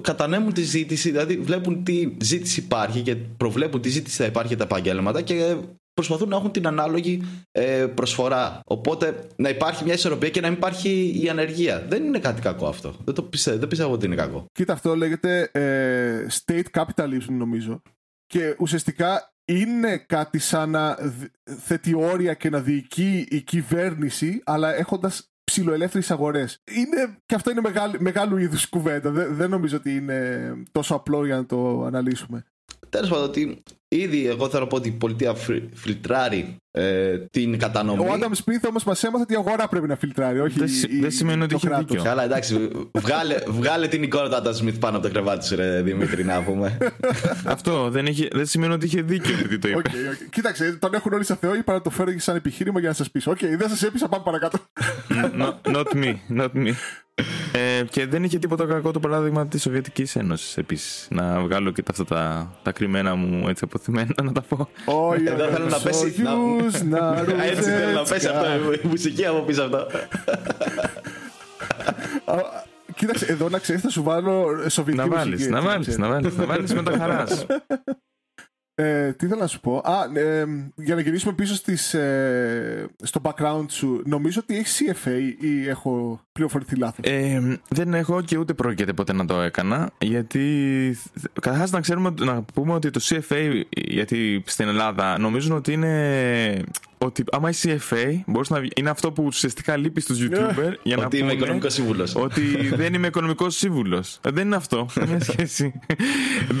[0.00, 4.56] Κατανέμουν τη ζήτηση, δηλαδή βλέπουν τι ζήτηση υπάρχει και προβλέπουν τι ζήτηση θα υπάρχει για
[4.56, 5.56] τα επαγγέλματα και
[5.94, 8.60] προσπαθούν να έχουν την ανάλογη ε, προσφορά.
[8.66, 11.86] Οπότε να υπάρχει μια ισορροπία και να μην υπάρχει η ανεργία.
[11.88, 12.94] Δεν είναι κάτι κακό αυτό.
[13.04, 14.46] Δεν, το πιστεύω, δεν πιστεύω ότι είναι κακό.
[14.52, 17.82] Κοίτα, αυτό λέγεται ε, state capitalism νομίζω.
[18.26, 20.98] Και ουσιαστικά είναι κάτι σαν να
[21.44, 26.62] θέτει όρια και να διοικεί η κυβέρνηση, αλλά έχοντας ψηλοελεύθερε αγορές.
[26.64, 29.10] Είναι, και αυτό είναι μεγάλη, μεγάλου είδους κουβέντα.
[29.10, 32.44] Δεν, δεν νομίζω ότι είναι τόσο απλό για να το αναλύσουμε.
[32.88, 35.34] Τέλος πάντων, ότι ήδη εγώ θέλω να πω ότι η πολιτεία
[35.74, 38.08] φιλτράρει ε, την κατανομή.
[38.08, 41.00] Ο Άνταμ Σπίθ όμως μας έμαθε ότι η αγορά πρέπει να φιλτράρει, όχι Δεν, η,
[41.00, 42.02] δεν σημαίνει ότι έχει δίκιο.
[42.02, 42.70] Καλά, εντάξει.
[42.92, 46.42] βγάλε, βγάλε την εικόνα του Άνταμ Σμιθ πάνω από το κρεβάτι σου, ρε Δημήτρη, να
[46.42, 46.78] πούμε.
[47.44, 49.80] Αυτό δεν, έχει, δεν σημαίνει ότι είχε δίκιο επειδή το είπε.
[49.84, 50.28] Okay, okay.
[50.30, 53.10] Κοίταξε, τον έχουν όλοι σαν Θεό, είπα να το φέρω σαν επιχείρημα για να σας
[53.10, 53.30] πείσω.
[53.30, 54.58] Ok, okay, δεν σας έπεισα, πάμε παρακάτω.
[55.38, 56.72] no, not me, not me.
[57.52, 61.08] Ε, και δεν είχε τίποτα κακό το παράδειγμα της Σοβιετικής Ένωσης επίσης.
[61.10, 64.68] Να βγάλω και αυτά τα, τα κρυμμένα μου έτσι απωθημένα να τα πω.
[64.84, 66.14] Όχι, δεν θέλω να πέσει.
[67.50, 69.86] Έτσι θέλω να πέσει αυτό η μουσική από πίσω αυτό.
[72.94, 76.46] Κοίταξε, εδώ να ξέρεις, θα σου βάλω σοβιετική να βάλεις, Να βάλεις, να βάλεις, να
[76.46, 77.46] βάλεις με τα χαράς.
[78.78, 83.20] Ε, τι ήθελα να σου πω; Α, ε, για να γυρίσουμε πίσω στις, ε, στο
[83.24, 87.04] background σου, νομίζω ότι έχεις CFA ή έχω πληροφορηθεί λάθος.
[87.10, 89.90] Ε, δεν έχω και ούτε πρόκειται ποτέ να το έκανα.
[89.98, 90.98] Γιατί
[91.32, 96.64] καταρχάς να ξέρουμε να πούμε ότι το CFA, γιατί στην Ελλάδα νομίζουν ότι είναι
[96.98, 101.04] ότι άμα είσαι CFA, μπορείς να είναι αυτό που ουσιαστικά λείπει στους YouTuber για να
[101.04, 102.14] Ότι είμαι οικονομικός σύμβουλος.
[102.14, 102.40] Ότι
[102.74, 104.18] δεν είμαι οικονομικός σύμβουλος.
[104.24, 104.86] Ε, δεν είναι αυτό.
[104.94, 105.80] Καμία σχέση.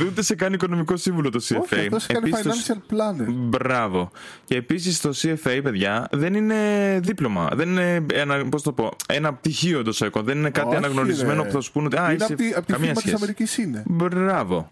[0.06, 1.58] Ούτε σε κάνει οικονομικός σύμβουλο το CFA.
[1.62, 3.26] Όχι, αυτός σε κάνει financial planner.
[3.28, 4.10] Μπράβο.
[4.44, 6.56] Και επίσης το CFA, παιδιά, δεν είναι
[7.02, 7.48] δίπλωμα.
[7.54, 10.22] Δεν είναι ένα, πώς το πω, ένα πτυχίο το ΣΕΚΟ.
[10.22, 11.96] Δεν είναι κάτι αναγνωρισμένο που θα σου πούνε ότι.
[11.96, 13.82] Α, είναι από τη, από τη φίμα της Αμερικής είναι.
[13.86, 14.70] Μπράβο.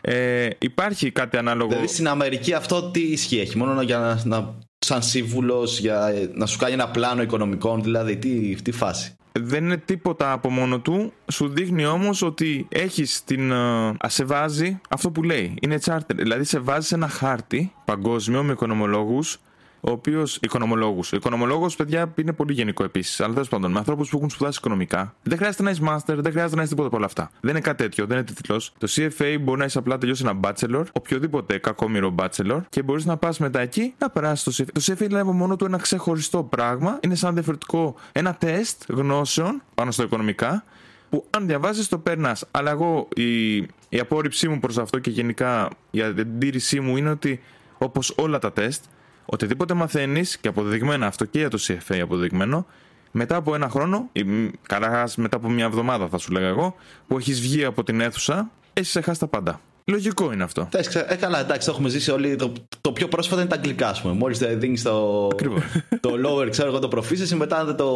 [0.00, 1.68] Ε, υπάρχει κάτι ανάλογο.
[1.68, 4.54] Δηλαδή στην Αμερική αυτό τι ισχύει, έχει μόνο για να, να
[4.86, 9.16] σαν σύμβουλος για να σου κάνει ένα πλάνο οικονομικών, δηλαδή τι, τι φάση.
[9.32, 11.12] Δεν είναι τίποτα από μόνο του.
[11.32, 13.50] Σου δείχνει όμως ότι έχεις την.
[13.52, 15.54] Uh, σε βάζει αυτό που λέει.
[15.60, 16.14] Είναι charter.
[16.14, 19.38] Δηλαδή σε βάζει ένα χάρτη παγκόσμιο με οικονομολόγους
[19.80, 20.38] ο οποίος.
[20.42, 21.00] Οικονομολόγου.
[21.12, 23.20] Οικονομολόγος, παιδιά, είναι πολύ γενικό επίσης.
[23.20, 26.32] Αλλά τέλος πάντων, με ανθρώπους που έχουν σπουδάσει οικονομικά, δεν χρειάζεται να είσαι master, δεν
[26.32, 27.30] χρειάζεται να είσαι τίποτα από όλα αυτά.
[27.40, 28.72] Δεν είναι κάτι τέτοιο, δεν είναι τίτλος.
[28.78, 33.16] Το CFA μπορεί να είσαι απλά τελειώσει ένα bachelor, οποιοδήποτε κακόμοιρο bachelor, και μπορείς να
[33.16, 34.72] πας μετά εκεί να περάσεις το CFA.
[34.72, 36.98] Το CFA είναι από μόνο του ένα ξεχωριστό πράγμα.
[37.02, 40.64] Είναι σαν διαφορετικό ένα τεστ γνώσεων πάνω στο οικονομικά,
[41.10, 42.36] που αν διαβάζεις το περνά.
[42.50, 43.56] Αλλά εγώ η,
[43.88, 47.40] η απόρριψή μου προς αυτό και γενικά η αντίρρησή μου είναι ότι
[47.78, 48.84] όπως όλα τα τεστ,
[49.26, 52.66] οτιδήποτε μαθαίνεις και αποδεδειγμένα αυτό και για το CFA αποδεδειγμένο,
[53.10, 54.10] μετά από ένα χρόνο,
[54.66, 56.74] καταρχάς μετά από μια εβδομάδα θα σου λέγα εγώ,
[57.06, 59.60] που έχεις βγει από την αίθουσα, έχεις ξεχάσει τα πάντα.
[59.90, 60.68] Λογικό είναι αυτό.
[61.08, 62.36] Ε, καλά, εντάξει, το έχουμε ζήσει όλοι.
[62.36, 64.14] Το, το πιο πρόσφατο είναι τα αγγλικά, ας πούμε.
[64.14, 65.28] Μόλις δίνεις το,
[66.00, 67.86] το lower, ξέρω εγώ, το proficiency, μετά αν δεν το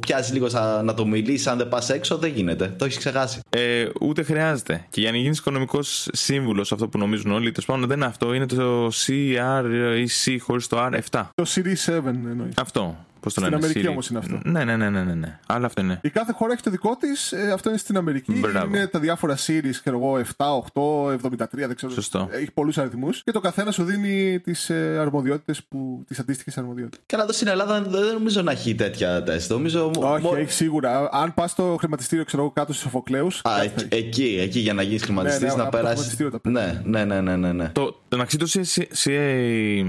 [0.00, 2.74] πιάσεις λίγο σαν, να το μιλήσεις, αν δεν πας έξω, δεν γίνεται.
[2.78, 3.40] Το έχεις ξεχάσει.
[3.50, 4.86] Ε, ούτε χρειάζεται.
[4.90, 8.34] Και για να γίνεις οικονομικός σύμβουλος, αυτό που νομίζουν όλοι, το πάνω δεν είναι αυτό,
[8.34, 9.64] είναι το CR
[9.96, 11.22] ή C χωρίς το R7.
[11.34, 12.54] Το Series 7 εννοείς.
[12.56, 13.90] Αυτό Πώς το Στην λένε, Αμερική Siri.
[13.90, 14.40] όμως είναι αυτό.
[14.44, 15.38] Ναι, ναι, ναι, ναι, ναι, ναι.
[15.46, 15.98] Αλλά αυτό είναι.
[16.02, 18.32] Η κάθε χώρα έχει το δικό της, αυτό είναι στην Αμερική.
[18.32, 18.66] Μπράβο.
[18.66, 21.92] Είναι τα διάφορα series, ξέρω εγώ, 7, 8, 73, δεν ξέρω.
[21.92, 22.28] Σωστό.
[22.32, 25.60] Έχει πολλούς αριθμούς και το καθένα σου δίνει τις ε, αρμοδιότητες,
[26.06, 27.00] τις αντίστοιχες αρμοδιότητες.
[27.06, 29.50] Καλά, εδώ στην Ελλάδα δεν νομίζω να έχει τέτοια τεστ.
[29.50, 29.90] Νομίζω.
[29.98, 31.08] Όχι, μο- έχει σίγουρα.
[31.12, 33.40] Αν πας στο χρηματιστήριο, ξέρω εγώ, κάτω στους Σοφοκλέους.
[33.44, 36.14] Α, εκ- εκεί, εκεί για να γίνεις χρηματιστής, Ναι, ναι, να από το περάσεις.
[36.16, 37.68] χρηματιστήριο τα Ναι, ναι, ναι, ναι, ναι, ναι.
[37.68, 39.84] Το, το μεταξύ το, CSA, CA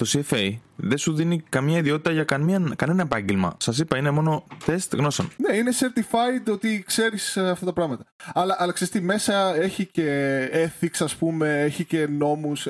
[0.00, 3.56] το CFA δεν σου δίνει καμία ιδιότητα για καμία, κανένα επάγγελμα.
[3.58, 5.28] Σας είπα, είναι μόνο τεστ γνώσεων.
[5.36, 8.04] Ναι, είναι certified ότι ξέρεις αυτά τα πράγματα.
[8.34, 12.66] Αλλά, αλλά ξέρεις τι, μέσα έχει και ethics, ας πούμε, έχει και νόμους.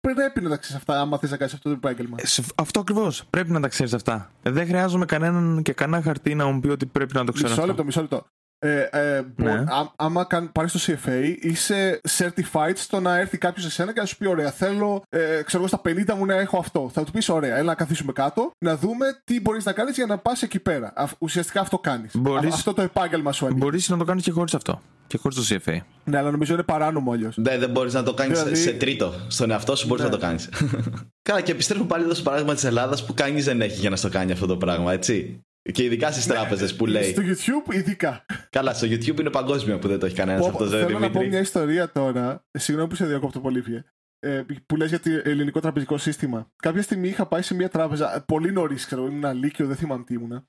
[0.00, 2.16] πρέπει να τα ξέρεις αυτά, άμα θες να κάνεις αυτό το επάγγελμα.
[2.20, 3.24] Ε, σε- Αυτό ακριβώς.
[3.30, 4.30] Πρέπει να τα ξέρεις αυτά.
[4.42, 7.48] Ε, Δεν χρειάζομαι κανέναν και κανένα χαρτί να μου πει ότι πρέπει να το ξέρω.
[7.48, 7.70] Μισό αυτό.
[7.72, 8.26] λεπτό, μισό λεπτό.
[8.66, 9.52] Ε, ε, μπο- Ναι.
[9.52, 14.06] α- άμα πάρεις το CFA, είσαι certified στο να έρθει κάποιος σε σένα και να
[14.06, 16.90] σου πει: Ωραία, θέλω, ε, ξέρω εγώ, στα 50 μου να έχω αυτό.
[16.92, 20.06] Θα του πεις: Ωραία, έλα να καθίσουμε κάτω, να δούμε τι μπορείς να κάνεις για
[20.06, 20.92] να πας εκεί πέρα.
[20.96, 22.10] Α, ουσιαστικά αυτό κάνεις.
[22.16, 23.60] Μπορείς- Αυτό το επάγγελμα σου ανήκει.
[23.60, 24.80] Μπορείς να το κάνεις και χωρίς αυτό.
[25.06, 25.78] Και χωρίς το CFA.
[26.04, 27.36] Ναι, αλλά νομίζω είναι παράνομο αλλιώς.
[27.36, 29.12] Ναι, δεν μπορείς να το κάνεις Δηλαδή- σε τρίτο.
[29.28, 30.10] Στον εαυτό σου μπορείς Ναι.
[30.10, 30.48] να το κάνεις.
[31.28, 33.96] Καλά, και επιστρέφω πάλι εδώ στο παράδειγμα της Ελλάδας που κανείς δεν έχει για να
[33.96, 35.40] στο κάνει αυτό το πράγμα, έτσι.
[35.72, 37.12] Και ειδικά στις τράπεζες που λέει.
[37.12, 38.24] Στο YouTube, ειδικά.
[38.50, 41.06] Καλά, στο YouTube είναι παγκόσμιο που δεν το έχει κανένας Πω, αυτό, δεν θέλω να
[41.06, 41.28] πω Δημήτρη.
[41.28, 42.44] μια ιστορία τώρα.
[42.50, 43.84] Ε, Συγγνώμη που σε διακόπτω πολύ, Φιε.
[44.18, 46.50] Ε, που λες για το ελληνικό τραπεζικό σύστημα.
[46.56, 50.04] Κάποια στιγμή είχα πάει σε μια τράπεζα, ε, πολύ νωρίς, ξέρω, ήμουν λύκειο, δεν θυμάμαι
[50.04, 50.46] τι ήμουνα.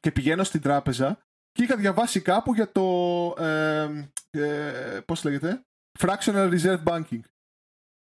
[0.00, 1.18] Και πηγαίνω στην τράπεζα
[1.52, 2.84] και είχα διαβάσει κάπου για το.
[3.38, 5.62] Ε, ε, Πώς λέγεται,
[5.98, 7.20] Fractional Reserve Banking.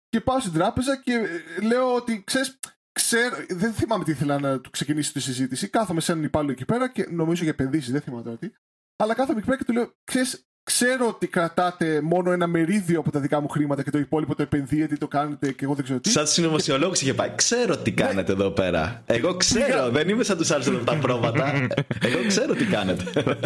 [0.08, 2.58] Και πάω στην τράπεζα και ε, λέω ότι ξέρεις.
[2.96, 5.68] Ξέρω, δεν θυμάμαι τι ήθελα να του ξεκινήσει τη συζήτηση.
[5.68, 8.50] Κάθομαι σε έναν υπάλληλο εκεί πέρα και νομίζω για επενδύσεις, δεν θυμάμαι τώρα τι.
[8.96, 13.10] Αλλά κάθομαι εκεί πέρα και του λέω: Ξέρεις, ξέρω ότι κρατάτε μόνο ένα μερίδιο από
[13.10, 15.84] τα δικά μου χρήματα και το υπόλοιπο το επενδύετε ή το κάνετε και εγώ δεν
[15.84, 16.10] ξέρω τι.
[16.10, 17.30] Σαν του συνωμοσιολόγου είχε πάει.
[17.34, 19.02] Ξέρω τι κάνετε εδώ πέρα.
[19.06, 19.90] Εγώ ξέρω.
[19.90, 21.52] Δεν είμαι σαν τους άλλους εδώ τα πρόβατα.
[22.00, 23.04] Εγώ ξέρω τι κάνετε.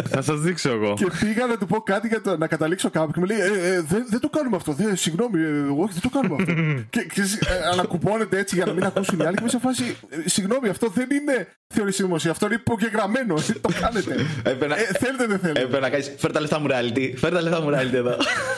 [0.09, 0.93] Θα σας δείξω εγώ.
[0.93, 3.73] Και πήγα να του πω κάτι για το, να καταλήξω κάπου και μου λέει: ε,
[3.73, 4.71] ε, δεν, δεν το κάνουμε αυτό.
[4.73, 6.53] Δεν, συγγνώμη, ε, εγώ δεν το κάνουμε αυτό.
[6.93, 9.95] και και ε, ανακουπώνεται έτσι για να μην ακούσουν οι άλλοι και είμαι σε φάση:
[10.09, 12.31] ε, Συγγνώμη, αυτό δεν είναι θεωρή συνωμοσία.
[12.31, 13.35] Αυτό είναι υπογεγραμμένο.
[13.49, 14.15] Ε, το κάνετε.
[14.39, 15.59] Έπρεπε να- ε, θέλετε, δεν θέλετε.
[15.61, 16.03] Έπρεπε να κάνει.
[16.17, 17.13] Φέρ τα λεφτά μου reality.
[17.15, 18.15] Φέρ τα λεφτά μου reality εδώ.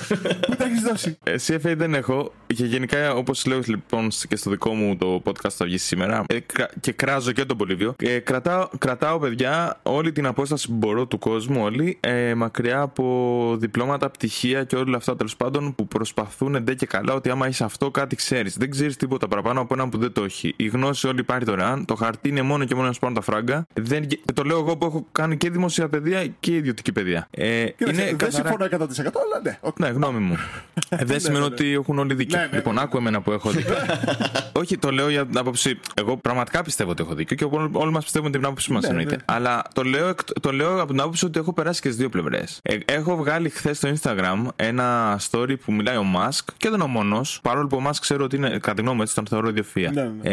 [0.48, 1.18] Πού τα έχεις δώσει.
[1.24, 5.50] Ε, CFA δεν έχω και γενικά όπως λέω λοιπόν και στο δικό μου το podcast
[5.50, 10.12] θα βγει σήμερα ε, κρα- και κράζω και τον Πολύβιο ε, κρατάω, κρατάω παιδιά όλη
[10.12, 15.16] την απόσταση που μπορώ του κόσμου όλοι ε, μακριά από διπλώματα, πτυχία και όλα αυτά
[15.16, 18.58] τέλος πάντων που προσπαθούν ντε και καλά ότι άμα είσαι αυτό κάτι ξέρεις.
[18.58, 20.54] Δεν ξέρεις τίποτα παραπάνω από έναν που δεν το έχει.
[20.58, 21.86] Η γνώση όλη υπάρχει δωρεάν.
[21.86, 23.66] Το χαρτί είναι μόνο και μόνο να σου πάρουν τα φράγκα.
[23.74, 27.28] Δεν, και το λέω εγώ που έχω κάνει και δημόσια παιδεία και ιδιωτική παιδεία.
[27.32, 29.58] Ε, Κοίταξε, δεν καθαρά- συμφωνώ 100% αλλά ναι.
[29.62, 29.80] οκ.
[29.80, 30.38] ναι, γνώμη μου.
[30.90, 32.38] Ε, δεν σημαίνει ότι έχουν όλοι δίκιο.
[32.40, 32.82] Ναι, ναι, λοιπόν, ναι.
[32.82, 33.74] άκου εμένα που έχω δίκιο.
[34.60, 35.80] Όχι, το λέω για την άποψη.
[35.94, 38.90] Εγώ πραγματικά πιστεύω ότι έχω δίκιο και όλοι, όλοι μας πιστεύουν την άποψή μας Ναι,
[38.90, 39.16] εννοείται.
[39.16, 39.22] ναι.
[39.26, 42.10] Αλλά το λέω, εκ- το λέω από την άποψη ότι έχω περάσει και στις δύο
[42.10, 42.60] πλευρές.
[42.64, 46.84] Ε, έχω βγάλει χθες στο Instagram ένα story που μιλάει ο Μάσκ και δεν είναι
[46.84, 47.40] ο μόνος.
[47.44, 49.92] Παρόλο που ο Μάσκ ξέρω ότι είναι, κατά τη γνώμη μου, έτσι τον θεωρώ ιδιοφυΐα.
[49.92, 50.30] Ναι, ναι.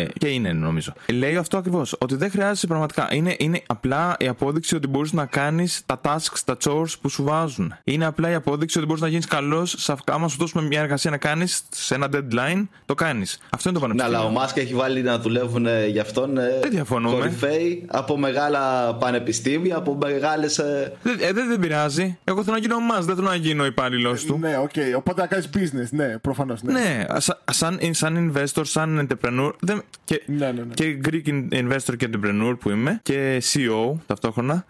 [0.00, 0.92] Ε, και είναι νομίζω.
[1.12, 1.96] Λέει αυτό ακριβώς.
[2.04, 3.08] Ότι δεν χρειάζεσαι πραγματικά.
[3.10, 7.22] Είναι, είναι απλά η απόδειξη ότι μπορείς να κάνεις τα tasks, τα chores που σου
[7.24, 7.74] βάζουν.
[7.84, 10.14] Είναι απλά η απόδειξη ότι μπορείς να γίνεις καλός σε αυτά.
[10.14, 13.38] Άμα σου δώσουμε μια εργασία να κάνεις σε ένα deadline, το κάνεις.
[13.50, 14.18] Αυτό είναι το Ναι, πανεπιστήμιο.
[14.28, 17.16] αλλά ο Μασκ έχει βάλει να δουλεύουν ε, για αυτόν ε, Δεν διαφωνούμε.
[17.16, 20.54] κορυφαίοι από μεγάλα πανεπιστήμια, από μεγάλες.
[21.02, 22.18] Δεν, ε, δεν, δεν πειράζει.
[22.24, 24.38] Εγώ θέλω να γίνω μα, δεν θέλω να γίνω υπάλληλος του.
[24.40, 24.70] Ναι, οκ.
[24.96, 26.62] Οπότε να κάνεις business, ναι, προφανώς.
[26.62, 26.72] Ναι.
[26.72, 30.74] Ναι, σα- σαν, σαν investor, σαν entrepreneur δεν, και, Ναι, ναι, ναι.
[30.74, 31.48] και Greek in-
[31.94, 34.64] investor και entrepreneur που είμαι και CEO ταυτόχρονα.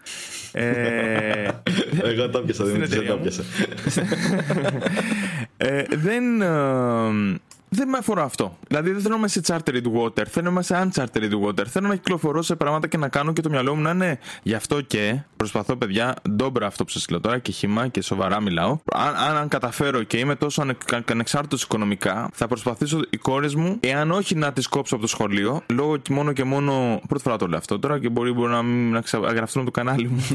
[0.51, 0.63] Ε,
[2.09, 3.21] Εγώ το πιάσα, Δημήτρη, δεν εταιρεία το μου.
[3.21, 3.43] πιάσα.
[5.57, 8.57] ε, δεν, ε, δεν με αφορά αυτό.
[8.67, 11.65] Δηλαδή δεν θέλω να είμαι σε chartered water, θέλω να είμαι σε unchartered water.
[11.67, 14.53] Θέλω να κυκλοφορώ σε πράγματα και να κάνω και το μυαλό μου να είναι γι'
[14.53, 18.77] αυτό και προσπαθώ, παιδιά, ντόμπρα αυτό που σας λέω τώρα και χύμα και σοβαρά μιλάω.
[18.93, 20.77] Αν, αν, αν καταφέρω και είμαι τόσο ανε-
[21.11, 25.61] ανεξάρτητος οικονομικά, θα προσπαθήσω οι κόρες μου, εάν όχι να τις κόψω από το σχολείο,
[25.73, 27.01] λόγω και μόνο και μόνο.
[27.07, 29.79] Πρώτη φορά το λέω αυτό τώρα και μπορεί, μπορεί να, μην, να ξαγραφτούν από το
[29.79, 30.25] κανάλι μου.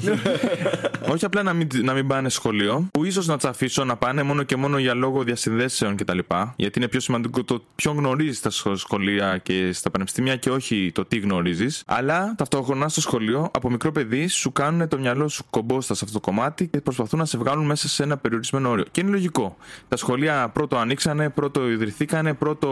[1.13, 4.23] όχι απλά να μην, να μην πάνε σχολείο, που ίσως να τι αφήσω να πάνε
[4.23, 6.19] μόνο και μόνο για λόγο διασυνδέσεων κτλ.
[6.57, 10.91] Γιατί είναι πιο σημαντικό το ποιον γνωρίζεις στα σχο- σχολεία και στα πανεπιστήμια και όχι
[10.95, 11.83] το τι γνωρίζεις.
[11.87, 16.19] Αλλά ταυτόχρονα στο σχολείο, από μικρό παιδί, σου κάνουν το μυαλό σου κομπόστα σε αυτό
[16.21, 18.85] το κομμάτι και προσπαθούν να σε βγάλουν μέσα σε ένα περιορισμένο όριο.
[18.91, 19.57] Και είναι λογικό.
[19.89, 22.69] Τα σχολεία πρώτο ανοίξανε, πρώτο ιδρυθήκανε, πρώτο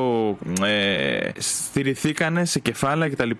[0.65, 3.31] ε, στηριθήκανε σε κεφάλαια κτλ.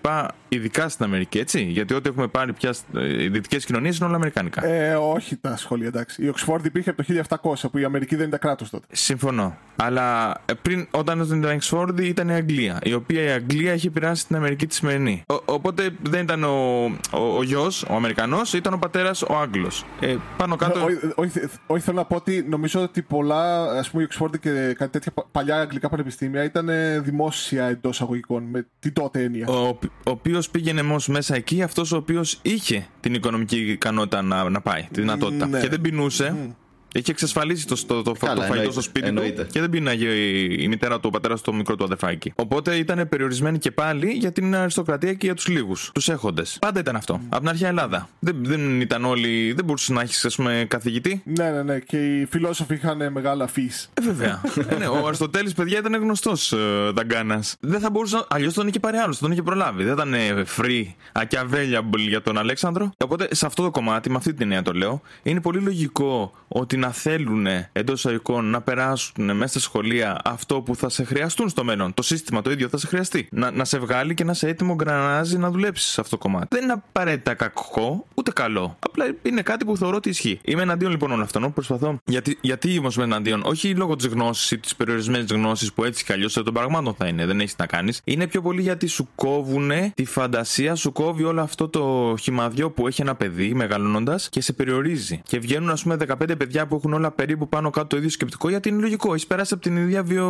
[0.49, 4.15] Ειδικά στην Αμερική, έτσι; Γιατί ό,τι έχουμε πάρει πια ε, οι δυτικές κοινωνίες είναι όλα
[4.15, 4.65] αμερικάνικα.
[4.65, 6.23] Ε, όχι τα σχόλια, εντάξει.
[6.23, 7.23] Η Οξφόρδη υπήρχε από το
[7.63, 8.85] 1700 που η Αμερική δεν ήταν κράτος τότε.
[8.91, 9.57] Συμφωνώ.
[9.75, 13.87] Αλλά ε, πριν, ό, όταν στην Εξφόρδη ήταν η Αγγλία, η οποία η Αγγλία έχει
[13.87, 15.23] επηρεάσει την Αμερική τη σημερινή.
[15.45, 19.85] οπότε δεν ήταν ο, ο, ο γιος, ο Αμερικανός, ήταν ο πατέρας ο Άγγλος.
[19.99, 20.79] Ε, πάνω κάτω.
[21.15, 24.91] Όχι, όχι, θέλω να πω ότι νομίζω ότι πολλά, ας πούμε, η Οξφόρδη και κάτι
[24.91, 26.69] τέτοια παλιά αγγλικά πανεπιστήμια ήταν
[27.03, 29.47] δημόσια εντός αγωγικών με την τότε έννοια.
[29.47, 34.49] Ο, ο οποίος πήγαινε όμω μέσα εκεί, αυτός ο οποίος είχε την οικονομική ικανότητα να,
[34.49, 35.47] να πάει, τη δυνατότητα.
[35.47, 35.59] Ναι.
[35.59, 36.55] Και δεν πεινούσε.
[36.93, 39.43] Είχε εξασφαλίσει το, το, το, Καλά, το φαγητό στο σπίτι εννοείται.
[39.43, 42.33] του και δεν πίναγε η, η μητέρα του, ο πατέρας του, το μικρό του αδεφάκι.
[42.35, 46.57] Οπότε ήταν περιορισμένοι και πάλι για την αριστοκρατία και για τους λίγους, τους έχοντες.
[46.61, 47.21] Πάντα ήταν αυτό.
[47.29, 48.09] Από την αρχαία Ελλάδα.
[48.19, 49.53] Δεν, δεν ήταν όλοι.
[49.53, 51.21] Δεν μπορούσες να έχεις, ας πούμε, καθηγητή.
[51.25, 51.79] Ναι, ναι, ναι.
[51.79, 53.69] Και οι φιλόσοφοι είχαν μεγάλα φύ.
[53.93, 54.41] Ε, βέβαια.
[54.69, 56.57] ε, ναι, ο Αριστοτέλης, παιδιά, ήταν γνωστός ε,
[56.93, 57.55] δαγκάνας.
[57.59, 58.25] Δεν θα μπορούσε.
[58.29, 59.83] Αλλιώς τον είχε πάρει άλλος, τον είχε προλάβει.
[59.83, 60.13] Δεν ήταν
[60.57, 60.85] free,
[61.19, 62.91] available για τον Αλέξανδρο.
[62.97, 66.77] Οπότε σε αυτό το κομμάτι, με αυτή την έννοια το λέω, είναι πολύ λογικό ότι
[66.79, 71.63] να θέλουν εντός εισαγωγικών να περάσουν μέσα στα σχολεία αυτό που θα σε χρειαστούν στο
[71.63, 71.93] μέλλον.
[71.93, 73.27] Το σύστημα το ίδιο θα σε χρειαστεί.
[73.31, 76.47] Να, να σε βγάλει και να σε έτοιμο γκρανάζι να δουλέψεις σε αυτό το κομμάτι.
[76.49, 78.77] Δεν είναι απαραίτητα κακό, ούτε καλό.
[78.79, 80.39] Απλά είναι κάτι που θεωρώ ότι ισχύει.
[80.43, 81.53] Είμαι εναντίον λοιπόν όλων αυτών.
[81.53, 81.97] Προσπαθώ.
[82.05, 86.03] Γιατί, γιατί όμως είμαι εναντίον, όχι λόγω της γνώσης ή της περιορισμένης γνώσης που έτσι
[86.03, 88.01] κι αλλιώς των πραγμάτων θα είναι, δεν έχεις να κάνεις.
[88.03, 92.87] Είναι πιο πολύ γιατί σου κόβουν τη φαντασία, σου κόβει όλο αυτό το χυμαδιό που
[92.87, 95.21] έχει ένα παιδί μεγαλώνοντας και σε περιορίζει.
[95.25, 98.49] Και βγαίνουν, ας πούμε, 15 παιδιά που έχουν όλα περίπου πάνω κάτω το ίδιο σκεπτικό,
[98.49, 99.13] γιατί είναι λογικό.
[99.13, 100.27] Έχεις περάσει από την ίδια βιο...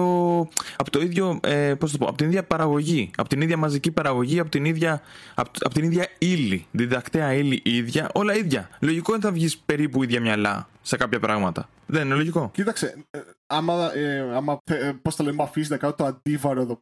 [0.78, 3.92] από το ίδιο, ε, πώς το πω, από την ίδια παραγωγή, από την ίδια μαζική
[3.92, 5.02] παραγωγή, από την ίδια,
[5.36, 8.70] από, από την ίδια ύλη, διδακτέα ύλη ίδια, όλα ίδια.
[8.80, 11.70] Λογικό είναι θα βγεις περίπου ίδια μυαλά σε κάποια πράγματα.
[11.86, 15.94] Δεν είναι λογικό; Κοίταξε, ε, άμα, ε, άμα ε, πώς το λέμε, αφήσει να κάνω
[15.94, 16.80] το αντίβαρο εδώ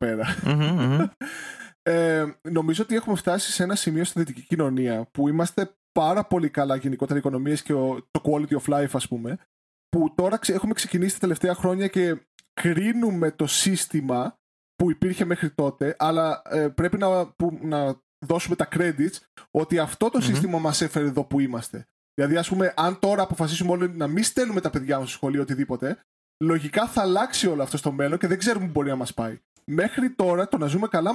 [1.82, 6.50] Ε, νομίζω ότι έχουμε φτάσει σε ένα σημείο στη δυτική κοινωνία που είμαστε πάρα πολύ
[6.50, 7.74] καλά γενικότερα οι οικονομίες και
[8.12, 9.38] το quality of life ας πούμε
[9.90, 14.38] που τώρα έχουμε ξεκινήσει τα τελευταία χρόνια και κρίνουμε το σύστημα
[14.76, 19.18] που υπήρχε μέχρι τότε, αλλά ε, πρέπει να, που, να δώσουμε τα credits
[19.52, 21.88] ότι αυτό το σύστημα μας έφερε εδώ που είμαστε.
[22.14, 25.42] Δηλαδή, ας πούμε, αν τώρα αποφασίσουμε όλοι να μην στέλνουμε τα παιδιά μας στο σχολείο
[25.42, 26.00] οτιδήποτε,
[26.44, 29.40] λογικά θα αλλάξει όλο αυτό στο μέλλον και δεν ξέρουμε που μπορεί να μας πάει
[29.72, 31.12] μέχρι τώρα το να ζούμε καλά,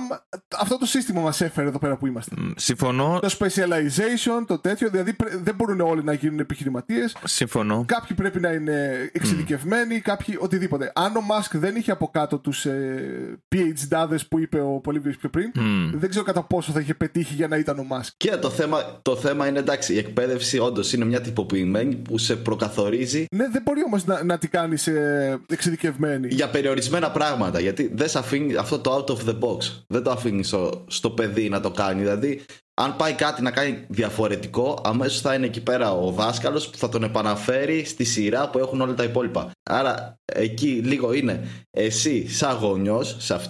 [0.61, 2.35] αυτό το σύστημα μας έφερε εδώ πέρα που είμαστε.
[2.57, 3.19] Συμφωνώ.
[3.21, 7.17] Το specialization, το τέτοιο, δηλαδή δεν μπορούν όλοι να γίνουν επιχειρηματίες.
[7.25, 7.85] Συμφωνώ.
[7.87, 10.03] Κάποιοι πρέπει να είναι εξειδικευμένοι, mm.
[10.03, 10.93] κάποιοι οτιδήποτε.
[10.95, 15.29] Αν ο Μάσκ δεν είχε από κάτω τους ε, PhD που είπε ο Πολύβιος πιο
[15.29, 15.53] πριν,
[15.95, 18.12] δεν ξέρω κατά πόσο θα είχε πετύχει για να ήταν ο Μάσκ.
[18.17, 22.37] Και το θέμα, το θέμα είναι εντάξει, η εκπαίδευση όντως είναι μια τυποποιημένη που σε
[22.37, 23.27] προκαθορίζει.
[23.31, 26.29] Ναι, δεν μπορεί όμως να, να τη κάνεις ε, εξειδικευμένη.
[26.31, 27.61] Για περιορισμένα πράγματα.
[27.61, 29.85] Γιατί δεν σε αφήνει αυτό το out of the box.
[29.87, 32.01] Δεν το αφήνεις στο, στο παιδί να το κάνει.
[32.01, 32.45] Δηλαδή,
[32.81, 36.89] αν πάει κάτι να κάνει διαφορετικό, αμέσως θα είναι εκεί πέρα ο δάσκαλος που θα
[36.89, 39.51] τον επαναφέρει στη σειρά που έχουν όλα τα υπόλοιπα.
[39.71, 43.41] Άρα, εκεί λίγο είναι εσύ, σαν γονιός, σε,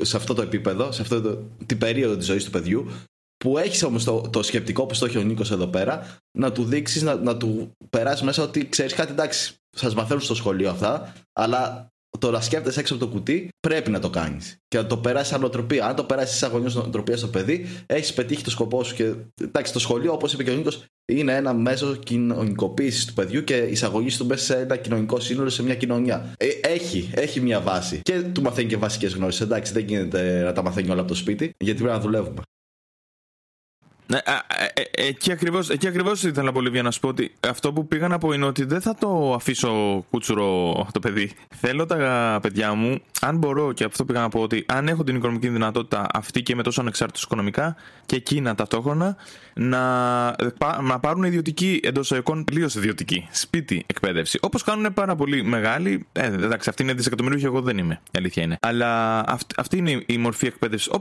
[0.00, 2.90] σε αυτό το επίπεδο, σε αυτό το, την περίοδο της ζωής του παιδιού,
[3.36, 6.64] που έχεις όμως το, το σκεπτικό που το έχει ο Νίκος εδώ πέρα, να του
[6.64, 11.12] δείξεις, να, να του περάσεις μέσα ότι ξέρεις κάτι, εντάξει, σας μαθαίνουν στο σχολείο αυτά,
[11.32, 14.56] αλλά το να σκέφτεσαι έξω από το κουτί πρέπει να το κάνεις.
[14.68, 15.86] Και να το περάσεις σαν νοοτροπία.
[15.86, 18.94] Αν το περάσεις σαν γονιός νοοτροπία στο παιδί, έχεις πετύχει το σκοπό σου.
[18.94, 23.44] Και εντάξει, το σχολείο, όπως είπε και ο Νίκος, είναι ένα μέσο κοινωνικοποίησης του παιδιού
[23.44, 26.32] και εισαγωγή του μέσα σε ένα κοινωνικό σύνολο, σε μια κοινωνία.
[26.36, 28.00] Ε, έχει, έχει μια βάση.
[28.02, 29.40] Και του μαθαίνει και βασικές γνώσεις.
[29.40, 32.42] Εντάξει, δεν γίνεται να τα μαθαίνει όλα από το σπίτι, γιατί πρέπει να δουλεύουμε.
[34.12, 37.86] Ναι, ε, ε, εκεί ακριβώς εκεί ακριβώς ήθελα πολύ να σου πω ότι αυτό που
[37.86, 41.32] πήγα να πω είναι ότι δεν θα το αφήσω κούτσουρο το παιδί.
[41.48, 45.16] Θέλω τα παιδιά μου, αν μπορώ και αυτό πήγα να πω ότι αν έχω την
[45.16, 49.16] οικονομική δυνατότητα αυτή και είμαι τόσο ανεξάρτητος οικονομικά και εκείνα ταυτόχρονα
[49.54, 50.24] να,
[50.82, 54.38] να πάρουν ιδιωτική εντός εικόν τελείως ιδιωτική σπίτι εκπαίδευση.
[54.42, 56.06] Όπως κάνουν πάρα πολύ μεγάλοι.
[56.12, 58.00] Ε, εντάξει, αυτή είναι δισεκατομμύριο και εγώ δεν είμαι.
[58.04, 58.56] Η αλήθεια είναι.
[58.60, 60.92] Αλλά αυτή, αυτή είναι η μορφή εκπαίδευσης.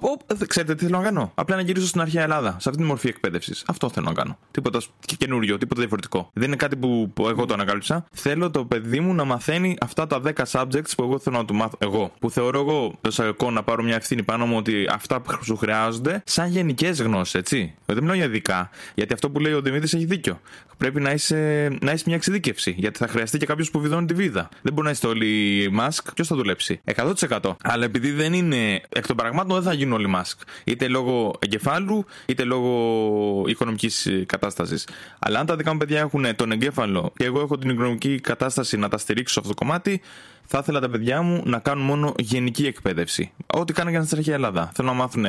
[0.47, 2.55] Ξέρετε τι θέλω να κάνω; Απλά να γυρίσω στην αρχαία Ελλάδα.
[2.59, 3.63] Σε αυτή τη μορφή εκπαίδευσης.
[3.67, 4.37] Αυτό θέλω να κάνω.
[4.51, 6.29] Τίποτα και καινούριο, τίποτα διαφορετικό.
[6.33, 8.05] Δεν είναι κάτι που, που εγώ το ανακάλυψα.
[8.11, 11.55] Θέλω το παιδί μου να μαθαίνει αυτά τα 10 subjects που εγώ θέλω να του
[11.55, 12.11] μάθω εγώ.
[12.19, 16.21] Που θεωρώ εγώ το να πάρω μια ευθύνη πάνω μου ότι αυτά που σου χρειάζονται
[16.25, 17.73] σαν γενικές γνώσεις, έτσι.
[17.85, 18.69] Δεν μιλάω για ειδικά.
[18.95, 20.39] Γιατί αυτό που λέει ο Δημήτρης έχει δίκιο.
[20.77, 22.75] Πρέπει να είσαι, να είσαι μια εξειδίκευση.
[22.77, 24.49] Γιατί θα χρειαστεί και κάποιος που βιδώνει τη βίδα.
[24.61, 26.13] Δεν μπορεί να είστε όλοι μάσκ.
[26.13, 27.55] Ποιος θα δουλέψει; 100%.
[27.63, 30.39] Αλλά επειδή δεν είναι εκ των πραγμάτων δεν θα γίνουν όλοι μάσκ.
[30.63, 34.87] Είτε λόγω εγκεφάλου, είτε λόγω οικονομικής κατάστασης.
[35.19, 38.77] Αλλά αν τα δικά μου παιδιά έχουν τον εγκέφαλο και εγώ έχω την οικονομική κατάσταση
[38.77, 40.01] να τα στηρίξω σε αυτό το κομμάτι,
[40.45, 43.31] θα ήθελα τα παιδιά μου να κάνουν μόνο γενική εκπαίδευση.
[43.53, 44.71] Ό,τι κάνω για να στρέχει η Ελλάδα.
[44.73, 45.25] Θέλω να μάθουν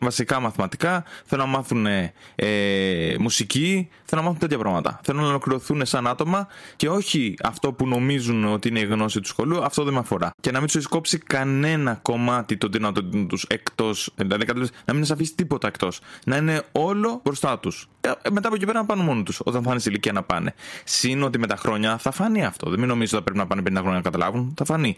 [0.00, 2.12] βασικά μαθηματικά, θέλω να μάθουν ε,
[3.18, 5.00] μουσική, θέλω να μάθουν τέτοια πράγματα.
[5.02, 9.28] Θέλω να ολοκληρωθούν σαν άτομα και όχι αυτό που νομίζουν ότι είναι η γνώση του
[9.28, 10.30] σχολείου, αυτό δεν με αφορά.
[10.40, 14.12] Και να μην τους κόψει κανένα κομμάτι των δυνατοτήτων τους εκτός.
[14.16, 14.44] Δηλαδή,
[14.84, 16.00] να μην σα αφήσει τίποτα εκτός.
[16.24, 17.88] Να είναι όλο μπροστά τους.
[18.00, 20.22] Ε, μετά από εκεί πέρα να πάνε μόνοι τους, όταν θα είναι σε ηλικία να
[20.22, 20.54] πάνε.
[20.84, 22.70] Συν ότι με τα χρόνια θα φανεί αυτό.
[22.70, 24.54] Δεν μην νομίζω ότι πρέπει να πάνε 50 χρόνια να καταλάβουν.
[24.56, 24.96] Θα φανεί.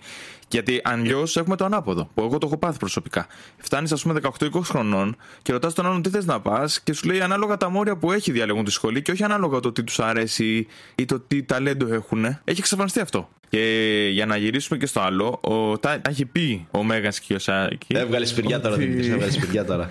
[0.50, 3.26] Γιατί αλλιώς έχουμε το ανάποδο, που εγώ το έχω πάθει προσωπικά.
[3.56, 7.06] Φτάνεις, ας πούμε, 18-20 χρονών και ρωτάς τον άλλον τι θες να πας και σου
[7.06, 10.00] λέει ανάλογα τα μόρια που έχει διαλέγουν τη σχολή και όχι ανάλογα το τι τους
[10.00, 12.24] αρέσει ή το τι ταλέντο έχουν.
[12.24, 13.28] Έχει εξαφανιστεί αυτό.
[13.48, 17.34] Και για να γυρίσουμε και στο άλλο, ο, τα, τα έχει πει ο Μέγας και
[17.34, 17.96] ο Σάκη.
[17.96, 19.08] Έβγαλε σπηριά τώρα, Δημήτρης.
[19.08, 19.88] Έβγαλες σπηριά τώρα.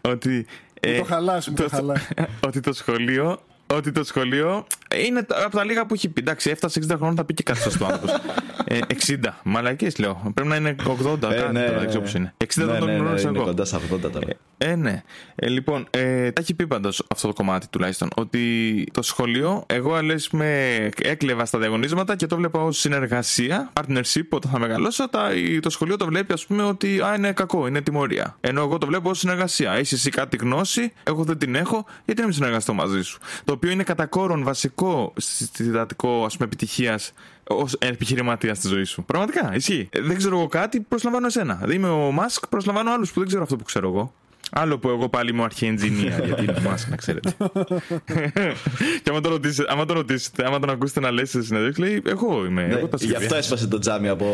[0.00, 0.46] ότι.
[0.80, 1.94] Ε, το χαλάσει, το, το
[2.46, 3.40] ότι το σχολείο
[3.76, 4.66] ότι το σχολείο
[5.06, 6.20] είναι από τα λίγα που έχει πει.
[6.20, 8.12] Εντάξει, έφτασε 60 χρόνια, θα πει και κάτι σωστό άνθρωπο.
[8.64, 9.16] ε, 60.
[9.42, 10.30] Μαλακίε λέω.
[10.34, 11.22] Πρέπει να είναι 80.
[11.22, 12.34] Ε, κάτι ναι, τώρα, δεν ξέρω πώς είναι.
[12.36, 14.28] 60 ναι, ναι, ναι, ναι, είναι κοντά σε 80 τώρα.
[14.28, 15.02] Ε, ε, ναι.
[15.34, 18.08] Ε, λοιπόν, ε, τα έχει πει πάντως αυτό το κομμάτι τουλάχιστον.
[18.16, 24.28] Ότι το σχολείο, εγώ λες με έκλεβα στα διαγωνίσματα και το βλέπα ως συνεργασία, partnership
[24.30, 25.08] όταν θα μεγαλώσω.
[25.08, 25.28] Τα,
[25.60, 28.36] το σχολείο το βλέπει, ας πούμε, ότι α, είναι κακό, είναι τιμωρία.
[28.40, 29.72] Ενώ εγώ το βλέπω ως συνεργασία.
[29.72, 33.52] Έχεις εσύ κάτι γνώση, εγώ δεν την έχω, γιατί να μην συνεργαστώ μαζί σου; Το
[33.62, 37.12] οποίο είναι κατά κόρον βασικό συστατικό επιτυχίας
[37.44, 39.04] ως επιχειρηματίας στη ζωής σου.
[39.04, 39.88] Πραγματικά, ισχύει.
[39.90, 41.54] Ε, δεν ξέρω εγώ κάτι, προσλαμβάνω εσένα.
[41.54, 44.12] Δηλαδή είμαι ο Μάσκ, προσλαμβάνω άλλους που δεν ξέρω αυτό που ξέρω εγώ.
[44.54, 47.34] Άλλο που εγώ πάλι είμαι αρχή engineer, γιατί είναι Μάσκ, να ξέρετε.
[49.02, 52.02] και άμα το, ρωτήσετε, άμα το ρωτήσετε, άμα τον ακούσετε να λέει σε συνέντευξη, λέει
[52.06, 52.66] Εγώ είμαι.
[52.66, 54.26] Ναι, εγώ τα γι' αυτό έσπασε το τζάμι από,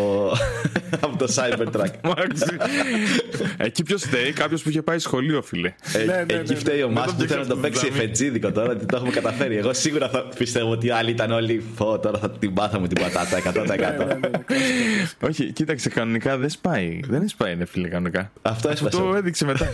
[1.04, 2.12] από το Cybertruck.
[3.56, 5.74] Εκεί ποιος φταίει, κάποιος που είχε πάει σχολείο, φίλε.
[5.92, 8.86] Ε, ναι, ναι, εκεί φταίει ο Μάσκ που θέλει να το παίξει εφετζίδικο τώρα, ότι
[8.86, 9.56] το έχουμε καταφέρει.
[9.56, 11.64] Εγώ σίγουρα θα πιστεύω ότι άλλοι ήταν όλοι.
[11.76, 13.42] Φω, τώρα θα την πάθαμε την πατάτα
[15.20, 15.28] 100%.
[15.28, 17.00] Όχι, κοίταξε, κανονικά δεν σπάει.
[17.08, 18.32] Δεν σπάει, είναι φίλε, κανονικά.
[18.42, 18.96] Αυτό έσπασε.
[18.96, 19.70] Το έδειξε μετά.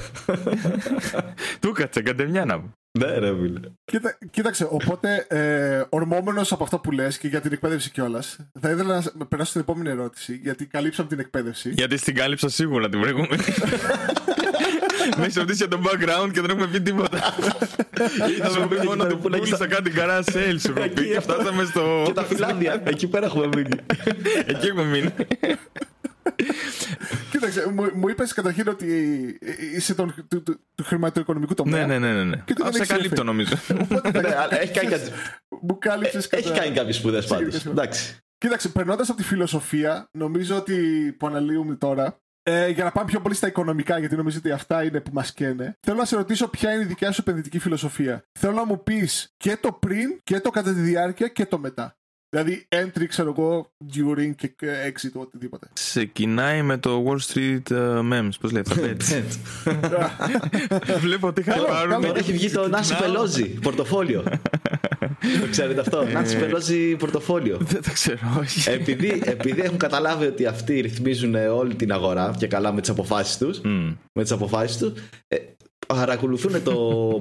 [1.60, 2.72] Του κάτσε, καντεμιά να μου.
[2.98, 3.60] Ναι, ρε, φίλε.
[3.84, 8.70] Κοίτα, κοίταξε, οπότε ε, ορμόμενος από αυτό που λες και για την εκπαίδευση κιόλας, θα
[8.70, 10.40] ήθελα να περάσω στην επόμενη ερώτηση.
[10.42, 11.70] Γιατί καλύψαμε την εκπαίδευση.
[11.70, 13.42] Γιατί στην κάλυψα σίγουρα την προηγούμενη.
[15.18, 17.18] Με έχει ρωτήσει για το background και δεν έχουμε πει τίποτα.
[18.52, 20.56] Σου πει μόνο ότι πούλησα κάτι καρά sales.
[20.58, 22.02] Σου πει και φτάσαμε στο.
[22.06, 22.82] Και τα φυλάδια.
[22.84, 23.76] Εκεί πέρα έχουμε μείνει.
[24.46, 25.14] Εκεί έχουμε μείνει.
[27.30, 28.86] Κοίταξε, μου, μου είπες καταρχήν ότι
[29.74, 31.86] είσαι τον, του, του, του χρηματοοικονομικού τομέα.
[31.86, 32.24] Ναι, ναι, ναι.
[32.24, 32.42] ναι.
[32.44, 33.54] Και σε καλύπτω νομίζω.
[34.12, 35.10] ναι, έχει κάνει κάτι.
[35.60, 36.42] Μου κάλυψες κάτι.
[36.42, 37.66] Έχει κάνει κάποιες σπουδές πάντως.
[37.66, 38.16] Εντάξει.
[38.38, 40.76] Κοίταξε, περνώντας από τη φιλοσοφία, νομίζω ότι
[41.18, 44.84] που αναλύουμε τώρα, ε, για να πάμε πιο πολύ στα οικονομικά, γιατί νομίζω ότι αυτά
[44.84, 45.76] είναι που μας καίνε.
[45.80, 48.24] Θέλω να σε ρωτήσω ποια είναι η δικιά σου επενδυτική φιλοσοφία.
[48.38, 51.96] Θέλω να μου πεις και το πριν και το κατά τη διάρκεια και το μετά.
[52.34, 54.54] Δηλαδή entry, ξέρω εγώ, during και
[54.92, 55.66] exit, οτιδήποτε.
[55.72, 58.82] Ξεκινάει με το Wall Street uh, memes, πώς λέει αυτό,
[61.06, 61.90] Βλέπω ότι είχα πάρει.
[61.90, 64.22] Τώρα έχει βγει το Νάσι Πελόζι, πορτοφόλιο.
[65.40, 67.58] το ξέρετε αυτό, ε, Νάσι Πελόζι, πορτοφόλιο.
[67.60, 68.70] Δεν το ξέρω, όχι.
[68.70, 73.36] Επειδή, επειδή έχουν καταλάβει ότι αυτοί ρυθμίζουν όλη την αγορά και καλά με τις αποφάσεις
[73.38, 73.60] τους,
[74.12, 74.92] με τις αποφάσεις τους,
[75.28, 75.36] ε,
[75.86, 76.74] παρακολουθούν το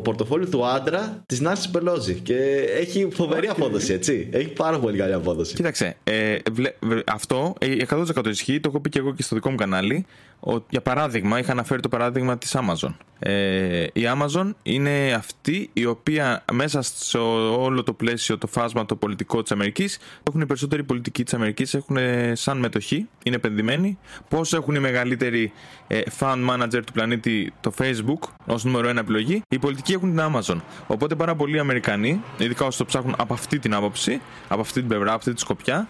[0.03, 2.13] πορτοφόλιο του άντρα της Νάση Πελόζη.
[2.13, 2.35] Και
[2.79, 4.29] έχει φοβερή απόδοση, έτσι.
[4.31, 5.55] Έχει πάρα πολύ καλή απόδοση.
[5.55, 6.73] Κοίταξε, ε, βλέ,
[7.05, 7.53] αυτό
[7.89, 10.05] 100% ισχύει, το έχω πει και εγώ και στο δικό μου κανάλι.
[10.39, 12.95] Ο, για παράδειγμα, είχα αναφέρει το παράδειγμα της Amazon.
[13.19, 17.17] Ε, η Amazon είναι αυτή η οποία μέσα σε
[17.57, 21.73] όλο το πλαίσιο, το φάσμα το πολιτικό της Αμερικής, έχουν οι περισσότεροι πολιτικοί της Αμερικής,
[21.73, 21.97] έχουν
[22.33, 23.97] σαν μετοχή, είναι επενδυμένοι.
[24.29, 25.51] Πώς έχουν οι μεγαλύτεροι
[25.87, 30.19] ε, fund manager του πλανήτη το Facebook ως νούμερο ένα επιλογή, οι πολιτικοί έχουν την
[30.21, 30.61] Amazon.
[30.87, 34.87] Οπότε πάρα πολλοί Αμερικανοί, ειδικά όσοι το ψάχνουν από αυτή την άποψη, από αυτή την
[34.87, 35.87] πλευρά, από αυτή τη σκοπιά,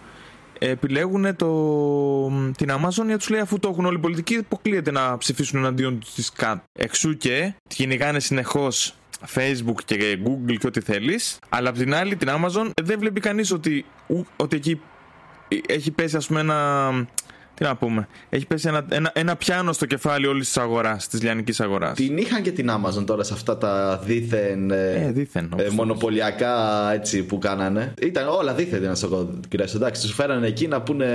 [0.58, 1.48] επιλέγουν το,
[2.56, 5.98] την Amazon γιατί τους λέει αφού το έχουν όλοι οι πολιτικοί, αποκλείεται να ψηφίσουν εναντίον
[6.14, 6.62] της ΚΑΤ.
[6.72, 8.94] Εξού και κυνηγάνε συνεχώς
[9.34, 11.38] Facebook και Google και ό,τι θέλεις.
[11.48, 13.84] Αλλά απ' την άλλη, την Amazon δεν βλέπει κανείς ότι,
[14.36, 14.80] ότι εκεί
[15.66, 16.90] έχει πέσει, ας πούμε, ένα
[17.54, 18.08] τι να πούμε.
[18.28, 21.96] Έχει πέσει ένα, ένα, ένα πιάνο στο κεφάλι όλης της αγοράς, της λιανικής αγοράς.
[21.96, 24.70] Την είχαν και την Amazon τώρα σε αυτά τα δίθεν.
[24.70, 27.94] Ε, ε, δίθεν ε, μονοπωλιακά έτσι που κάνανε.
[28.00, 29.66] Ήταν όλα δίθεν ήταν στο κυρίω.
[29.74, 31.06] Εντάξει, τους φέρανε εκεί να πούνε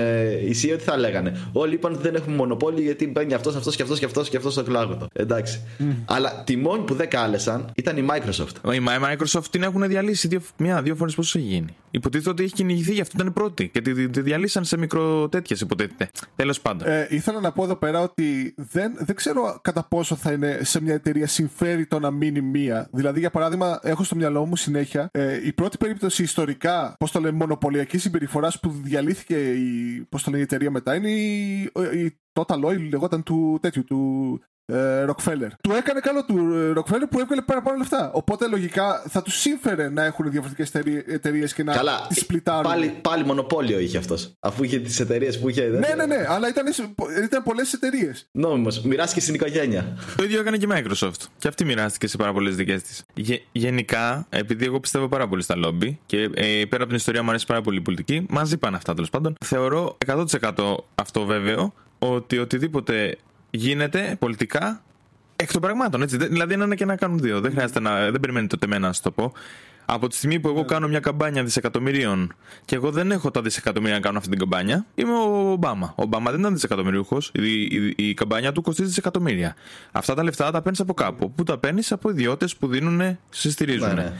[0.63, 1.38] οι ό,τι θα λέγανε.
[1.52, 4.38] Όλοι είπαν ότι δεν έχουμε μονοπόλιο γιατί μπαίνει αυτός, αυτός και αυτός και αυτός και
[4.38, 5.08] αυτός στο κλάγωτο.
[5.13, 5.62] Εντάξει.
[5.80, 5.84] Mm.
[6.06, 8.73] Αλλά τη μόνη που δεν κάλεσαν ήταν η Microsoft.
[8.73, 12.93] Η Microsoft την έχουν διαλύσει δύο, μια-δύο φορές πώ έχει γίνει; Υποτίθεται ότι έχει κυνηγηθεί
[12.93, 13.67] γι' αυτό ήταν η πρώτη.
[13.67, 16.10] Και τη, τη διαλύσαν σε μικροτέτοιε υποτίθεται.
[16.36, 16.88] Τέλος πάντων.
[16.88, 20.82] Ε, ήθελα να πω εδώ πέρα ότι δεν, δεν ξέρω κατά πόσο θα είναι σε
[20.82, 22.89] μια εταιρεία συμφέρει το να μείνει μία.
[22.92, 27.19] Δηλαδή, για παράδειγμα, έχω στο μυαλό μου συνέχεια ε, η πρώτη περίπτωση ιστορικά, πώς το
[27.19, 31.62] λέμε, μονοπωλιακή συμπεριφοράς που διαλύθηκε η, πώς το λένε, η εταιρεία μετά είναι η,
[31.94, 35.50] η Total Oil, λεγόταν του τέτοιου, του ε, Rockefeller.
[35.62, 38.12] Του έκανε καλό του ε, Rockefeller που έβγαλε πάρα λεφτά.
[38.13, 40.72] Οπότε λογικά θα τους σύμφερε να έχουν διαφορετικές
[41.08, 41.74] εταιρείε και να
[42.08, 42.72] τις σπλιτάρουν.
[42.72, 44.32] Πάλι, πάλι μονοπόλιο είχε αυτός.
[44.40, 45.65] Αφού είχε τις εταιρείες που είχε.
[45.65, 46.65] Ναι, ναι, ναι, αλλά ήταν,
[47.24, 48.28] ήταν πολλές εταιρείες.
[48.32, 48.82] Νόμιμος.
[48.82, 49.98] Μοιράστηκε στην οικογένεια.
[50.17, 51.22] Το ίδιο έκανε και η Microsoft.
[51.38, 53.04] Και αυτή μοιράστηκε σε πάρα πολλές δικές της.
[53.13, 57.24] Γε, γενικά, επειδή εγώ πιστεύω πάρα πολύ στα λόμπι και ε, πέρα από την ιστορία
[57.24, 59.36] μου αρέσει πάρα πολύ η πολιτική, μαζί πάνε αυτά τέλος πάντων.
[59.46, 63.17] Θεωρώ 100% αυτό βέβαιο ότι οτιδήποτε
[63.50, 64.83] γίνεται πολιτικά
[65.35, 66.02] εκ των πραγμάτων.
[66.02, 66.17] Έτσι.
[66.17, 67.41] Δηλαδή, ένα και να κάνουν δύο.
[67.41, 68.12] Δεν χρειάζεται να.
[68.12, 69.33] Δεν περιμένετε ούτε εμένα να σα το πω.
[69.91, 72.33] Από τη στιγμή που εγώ κάνω μια καμπάνια δισεκατομμυρίων
[72.65, 75.93] και εγώ δεν έχω τα δισεκατομμύρια να κάνω αυτή την καμπάνια, είμαι ο Ομπάμα.
[75.97, 77.31] Ο Ομπάμα δεν ήταν δισεκατομμυρίουχος.
[77.33, 79.56] Η, η, η, καμπάνια του κοστίζει δισεκατομμύρια.
[79.91, 81.31] Αυτά τα λεφτά τα παίρνεις από κάπου.
[81.31, 83.87] Πού τα παίρνεις; Από ιδιώτες που δίνουν, σε στηρίζουν.
[83.87, 84.13] Ναι, ναι.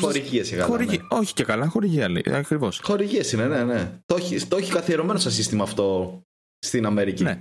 [0.00, 0.64] Χορηγίες καλά.
[0.64, 0.96] Χορηγι...
[0.96, 1.18] Ναι.
[1.18, 2.24] Όχι και καλά, χορηγία λέει.
[2.30, 2.80] Ακριβώς.
[2.82, 4.00] Χορηγίες είναι, ναι, ναι.
[4.06, 6.18] Το έχει, το έχει καθιερωμένο σαν σύστημα αυτό
[6.58, 7.22] στην Αμερική.
[7.22, 7.38] Ναι.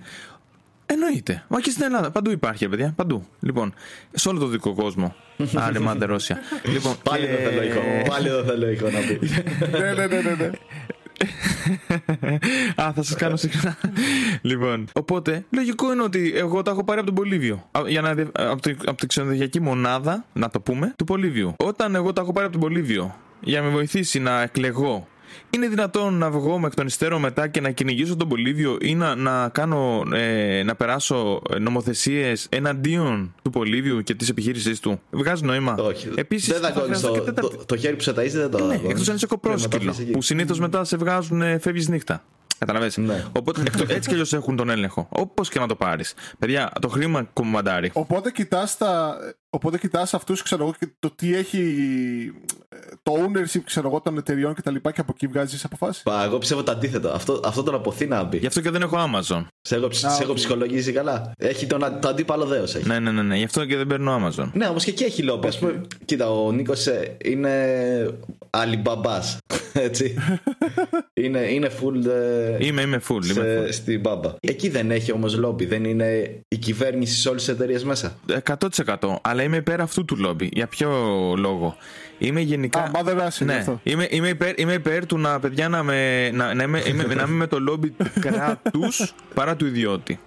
[0.94, 1.44] Εννοείται.
[1.48, 2.12] Μα και στην Ελλάδα.
[2.12, 2.94] Παντού υπάρχει, παιδιά.
[2.96, 3.26] Παντού.
[3.40, 3.74] Λοιπόν,
[4.12, 5.16] σε όλο το δικό κόσμο.
[5.56, 6.40] Άρε, μάντε Ρώσια.
[6.64, 7.80] λοιπόν, Πάλι εδώ θέλω ήχο.
[8.10, 9.20] Πάλι εδώ θέλω ήχο να πει.
[9.80, 10.50] ναι, ναι, ναι, ναι.
[12.76, 13.78] Α, θα σας κάνω συχνά.
[14.42, 17.70] λοιπόν, οπότε λογικό είναι ότι εγώ τα έχω πάρει από τον Πολύβιο.
[17.88, 18.10] Για να,
[18.50, 21.54] από, την, από την ξενοδοχειακή μονάδα, να το πούμε, του Πολύβιου.
[21.58, 25.08] Όταν εγώ τα έχω πάρει από τον Πολύβιο για να με βοηθήσει να εκλεγώ
[25.50, 28.96] είναι δυνατόν να βγω με εκ των υστέρων μετά και να κυνηγήσω τον Πολύβιο ή
[28.96, 35.02] να, να, κάνω, ε, να περάσω νομοθεσίες εναντίον του Πολύβιου και της επιχείρησής του.
[35.10, 35.76] Βγάζει νόημα.
[35.80, 36.10] Όχι.
[36.16, 39.16] Επίσης, δεν θα το, το, το, χέρι που σε ταΐζει δεν το ναι, Εκτός αν
[39.16, 39.96] είσαι κοπρόσκυλο.
[40.12, 42.24] Που συνήθως μετά σε βγάζουν ε, φεύγεις νύχτα.
[42.58, 42.98] Καταλαβαίνεις.
[42.98, 43.26] Ναι.
[43.38, 45.08] Οπότε έτσι κι αλλιώς έχουν τον έλεγχο.
[45.10, 46.14] Όπως και να το πάρεις.
[46.40, 47.90] Παιδιά, το χρήμα κομμαντάρι.
[47.94, 49.18] Οπότε κοιτάς τα,
[49.54, 51.64] Οπότε κοιτάς αυτούς, ξέρω εγώ, και το τι έχει
[53.04, 56.04] το ownership ξέρω εγώ, των εταιριών και τα λοιπά και από εκεί βγάζεις αποφάσεις.
[56.04, 57.10] Πα, εγώ πιστεύω το αντίθετο.
[57.10, 58.38] Αυτό, αυτό τον αποθεί να μπει.
[58.38, 59.46] Γι' αυτό και δεν έχω Amazon.
[59.62, 61.32] Σε έχω, σε έχω ψυχολογίζει καλά.
[61.38, 62.76] Έχει τον, το αντίπαλο δέος.
[62.84, 64.50] Ναι, ναι, ναι, ναι, γι' αυτό και δεν παίρνω Amazon.
[64.54, 65.40] Ναι, όμως και εκεί έχει λόγο.
[65.48, 67.52] Α πούμε, κοίτα, ο Νίκος ε, είναι
[68.50, 69.22] Alibaba.
[69.74, 70.16] Έτσι.
[71.14, 72.06] είναι, είναι full.
[72.06, 73.24] Ε, είμαι, είμαι full.
[73.24, 73.74] Σε, είμαι full.
[73.74, 74.34] Στην μπάμπα.
[74.40, 75.66] Εκεί δεν έχει όμως λόμπι.
[75.66, 78.18] Δεν είναι η κυβέρνηση σε όλες τις εταιρείες μέσα.
[78.44, 79.16] 100%.
[79.22, 80.50] Αλλά αλλά είμαι υπέρ αυτού του λόμπι.
[80.54, 80.90] Για ποιο
[81.38, 81.78] λόγο;
[82.18, 82.80] Είμαι γενικά.
[82.80, 83.54] Α, mother ναι.
[83.54, 83.80] αυτό.
[83.84, 87.22] Είμαι, είμαι, υπέρ, είμαι υπέρ του να, παιδιά, να, με, να, να, είμαι, είμαι, να
[87.22, 88.82] είμαι με το λόμπι του κράτου
[89.34, 90.20] παρά του ιδιώτη.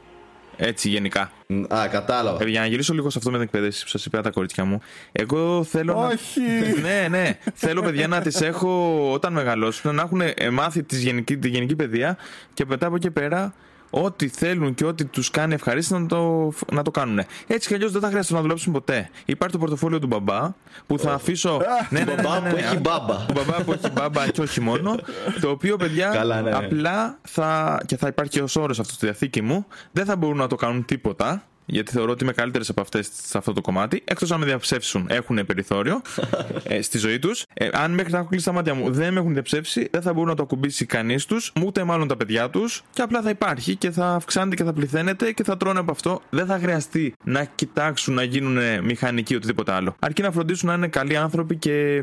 [0.56, 1.30] Έτσι γενικά.
[1.74, 2.44] Α, κατάλαβα.
[2.44, 4.64] Ε, για να γυρίσω λίγο σε αυτό με την εκπαίδευση που σας είπα τα κορίτσια
[4.64, 4.80] μου.
[5.12, 6.06] Εγώ θέλω.
[6.06, 6.40] Όχι.
[6.40, 6.88] Να...
[6.88, 7.38] ναι, ναι.
[7.54, 12.16] θέλω παιδιά να τις έχω όταν μεγαλώσουν να έχουν μάθει τη γενική, τη γενική παιδεία
[12.54, 13.54] και μετά από εκεί πέρα
[13.95, 17.20] ό,τι θέλουν και ό,τι τους κάνει ευχαρίστηση να το, να το κάνουν.
[17.47, 19.11] Έτσι κι αλλιώς δεν θα χρειάζεται να δουλέψουν ποτέ.
[19.24, 20.53] Υπάρχει το πορτοφόλιο του μπαμπά
[20.86, 21.61] που θα αφήσω.
[21.90, 23.14] ναι, ναι, ναι, ναι, που έχει μπάμπα.
[23.14, 24.95] Του μπαμπά που έχει μπάμπα και όχι μόνο.
[25.40, 27.78] Το οποίο παιδιά απλά θα.
[27.86, 29.66] και θα υπάρχει και ως όρος αυτό στη διαθήκη μου.
[29.92, 33.38] Δεν θα μπορούν να το κάνουν τίποτα γιατί θεωρώ ότι είμαι καλύτερε από αυτές σε
[33.38, 34.02] αυτό το κομμάτι.
[34.04, 36.02] Εκτός αν με διαψεύσουν, έχουν περιθώριο
[36.68, 37.44] ε, στη ζωή τους.
[37.54, 40.12] Ε, αν μέχρι να έχω κλείσει τα μάτια μου δεν με έχουν διαψεύσει, δεν θα
[40.12, 42.82] μπορούν να το ακουμπήσει κανείς τους, ούτε μάλλον τα παιδιά τους.
[42.92, 46.20] Και απλά θα υπάρχει και θα αυξάνεται και θα πληθαίνεται και θα τρώνε από αυτό.
[46.30, 49.96] Δεν θα χρειαστεί να κοιτάξουν να γίνουν μηχανικοί οτιδήποτε άλλο.
[49.98, 52.02] Αρκεί να φροντίσουν να είναι καλοί άνθρωποι και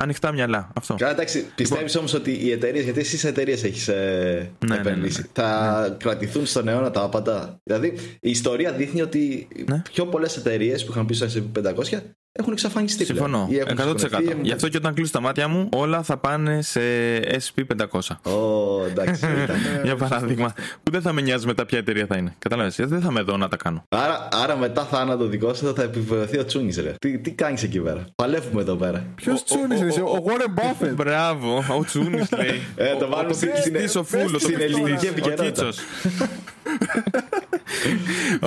[0.00, 0.70] ανοιχτά μυαλά.
[0.74, 0.94] Αυτό.
[0.94, 1.46] Καλά, εντάξει.
[1.54, 1.98] Πιστεύεις λοιπόν...
[1.98, 5.96] όμως ότι οι εταιρείες, γιατί εσεί εταιρείες έχεις ε, ναι, επενδύσει, ναι, ναι, θα ναι.
[5.96, 7.60] κρατηθούν στον αιώνα τα απαντά.
[7.62, 7.86] Δηλαδή,
[8.20, 9.82] η ιστορία δείχνει ότι ναι.
[9.92, 11.98] πιο πολλές εταιρείες που είχαν πει στο SP500
[12.32, 13.04] έχουν εξαφανιστεί.
[13.04, 13.48] Συμφωνώ.
[13.76, 13.96] 100%.
[14.42, 16.80] Γι' αυτό και όταν κλείσω τα μάτια μου, όλα θα πάνε σε
[17.18, 17.98] SP500.
[18.22, 19.26] Oh, εντάξει.
[19.84, 20.54] Για παράδειγμα.
[20.82, 22.34] Που δεν θα με νοιάζει μετά ποια εταιρεία θα είναι.
[22.38, 22.76] Κατάλαβες.
[22.78, 23.84] Δεν θα με δω να τα κάνω.
[23.88, 26.94] Άρα, άρα μετά θάνατο δικό σου θα επιβεβαιωθεί ο Τσούνι, ρε.
[26.98, 29.04] Τι, τι κάνεις εκεί πέρα; Παλεύουμε εδώ πέρα.
[29.14, 30.00] Ποιος Τσούνι, ρε.
[30.00, 30.94] Ο Warren Buffett.
[30.94, 31.64] Μπράβο.
[31.78, 32.60] Ο Τσούνι λέει.
[32.76, 35.68] Ε, το βάλουμε στην ελληνική επικαιρότητα.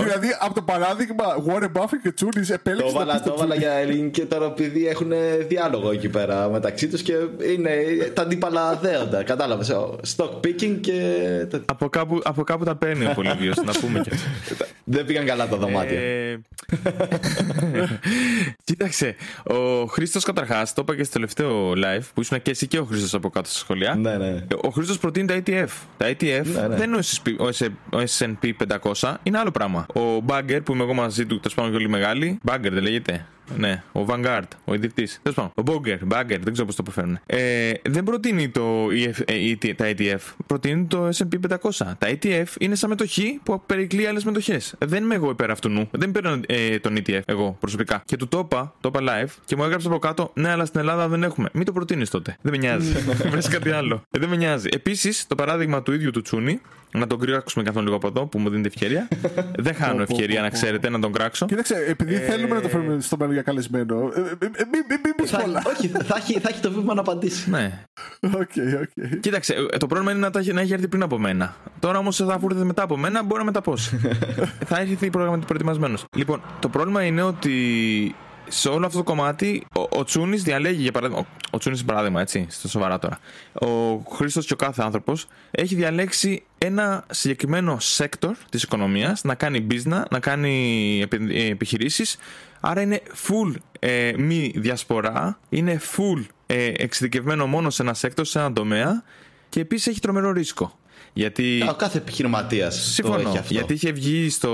[0.04, 2.92] δηλαδή από το παράδειγμα Warren Buffett και Τσούνι επέλεξε.
[2.92, 3.36] Το βάλα, το
[3.74, 5.12] βάλα για ελληνική τώρα επειδή έχουν
[5.48, 7.14] διάλογο εκεί πέρα μεταξύ τους και
[7.54, 7.72] είναι
[8.14, 9.24] τα αντίπαλα δέοντα.
[9.24, 9.72] Κατάλαβες.
[10.16, 11.02] Stock picking και.
[11.66, 14.12] Από κάπου, από κάπου τα παίρνει ο Πολύβιο, να πούμε και
[14.86, 16.00] Δεν πήγαν καλά τα δωμάτια.
[16.00, 16.40] Ε,
[18.64, 19.16] κοίταξε.
[19.44, 22.84] Ο Χρήστος καταρχάς, το είπα και στο τελευταίο live που ήσουν και εσύ και ο
[22.84, 23.96] Χρήστος από κάτω στα σχολεία.
[23.96, 24.46] Ναι, ναι.
[24.62, 25.70] Ο Χρήστος προτείνει τα ETF.
[25.98, 26.76] Τα ETF ναι, ναι.
[26.76, 26.98] δεν είναι
[27.90, 28.50] ο SP
[28.94, 29.86] 500, είναι άλλο πράγμα.
[29.96, 32.40] Ο Bagger που είμαι εγώ μαζί του, τέλος πάντων πολύ μεγάλη.
[32.48, 33.26] Bagger δεν λέγεται.
[33.58, 35.08] Ναι, ο Vanguard, ο ιδρυτή.
[35.22, 37.20] Τέλος πάντων, ο Bogger, Bagger, δεν ξέρω πώς το προφέρουν.
[37.26, 41.58] Ε, δεν προτείνει το EF, ε, τα ETF, προτείνει το SP 500.
[41.98, 44.76] Τα ETF είναι σαν μετοχή που περικλεί άλλες μετοχές.
[44.78, 45.90] Δεν είμαι εγώ υπέρ αυτού νου.
[45.92, 48.02] Δεν παίρνω ε, τον ETF εγώ προσωπικά.
[48.06, 50.80] Και του το είπα, το είπα live και μου έγραψε από κάτω, Ναι, αλλά στην
[50.80, 51.50] Ελλάδα δεν έχουμε.
[51.54, 52.38] Μην το προτείνεις τότε.
[52.42, 52.92] Δεν με νοιάζει.
[53.32, 54.04] Βρει κάτι άλλο.
[54.12, 54.68] Ε, δεν με νοιάζει.
[54.72, 56.62] Επίσης, το παράδειγμα του ίδιου του Τσούνη,
[56.94, 59.08] να τον κράξουμε καθόλου λίγο από εδώ που μου δίνετε ευκαιρία.
[59.66, 61.46] δεν χάνω ευκαιρία να ξέρετε να τον κράξω.
[61.46, 63.96] Κοίταξε, επειδή θέλουμε να το φέρουμε στο μέλλον για καλεσμένο.
[64.16, 64.22] ε,
[64.72, 65.62] Μην πει πολλά.
[65.76, 67.50] Όχι, θα έχει, θα έχει το βήμα να απαντήσει.
[67.50, 67.80] Ναι.
[68.22, 69.20] Ok, ok.
[69.20, 71.56] Κοίταξε, ε, το πρόβλημα είναι να, τα έχει- να έχει έρθει πριν από μένα.
[71.80, 73.98] Τώρα όμως θα έρθει μετά από μένα, μπορεί να με ταπώσει.
[74.70, 76.06] θα έρθει προετοιμασμένος.
[76.18, 78.16] Λοιπόν, το πρόβλημα είναι ότι
[78.56, 81.22] σε όλο αυτό το κομμάτι ο, ο Τσούνης διαλέγει, για παράδειγμα.
[81.22, 83.20] Ο, ο Τσούνης, παράδειγμα, έτσι, στο σοβαρά τώρα.
[83.54, 89.68] Ο Χρήστος και ο κάθε άνθρωπος έχει διαλέξει ένα συγκεκριμένο sector της οικονομίας να κάνει
[89.72, 91.06] business, να κάνει
[91.50, 92.18] επιχειρήσεις.
[92.60, 98.40] Άρα είναι full ε, μη διασπορά, είναι full ε, εξειδικευμένο μόνο σε ένα sector, σε
[98.40, 99.04] ένα τομέα
[99.50, 100.78] και επίσης έχει τρομερό ρίσκο.
[101.14, 101.66] Γιατί...
[101.70, 102.76] Ο κάθε επιχειρηματίας.
[102.76, 103.44] Συμφωνώ.
[103.48, 104.50] Γιατί είχε βγει στο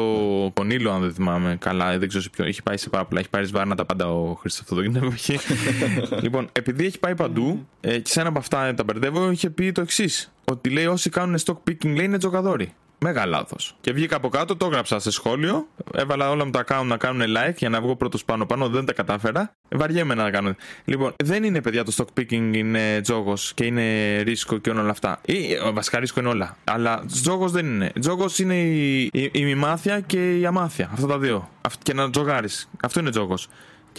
[0.54, 2.45] Κονίλο, αν δεν θυμάμαι καλά, δεν ξέρω σε ποιο.
[2.45, 3.20] Έχει πάει σε πάρα πολλά.
[3.20, 5.39] Έχει πάρει σβάρνα τα πάντα ο Χρήστος αυτό την εποχή.
[6.24, 9.72] λοιπόν, επειδή έχει πάει παντού ε, και σε ένα από αυτά τα μπερδεύω, είχε πει
[9.72, 10.32] το εξής.
[10.45, 12.74] Ότι λέει όσοι κάνουν stock picking λέει είναι τζοκαδόροι.
[13.00, 13.76] Μέγα λάθος.
[13.82, 15.68] Και βγήκα από κάτω, το έγραψα σε σχόλιο.
[15.93, 18.70] Έβαλα όλα μου τα account να κάνουν like για να βγω πρώτος πάνω πάνω.
[18.70, 19.56] Δεν τα κατάφερα.
[19.70, 20.56] Βαριέμαι να κάνω.
[20.86, 25.22] Λοιπόν, δεν είναι παιδιά το stock picking είναι τζόγος και είναι ρίσκο και όλα αυτά.
[25.26, 25.34] Ή,
[25.74, 26.58] βασικά ρίσκο είναι όλα.
[26.64, 27.91] Αλλά τζόγος δεν είναι.
[28.00, 30.89] Τζόγος είναι η, η, η μημάθεια και η αμάθεια.
[30.93, 31.50] Αυτά τα δύο.
[31.84, 32.70] Και να τζογάρεις.
[32.82, 33.47] Αυτό είναι τζόγος.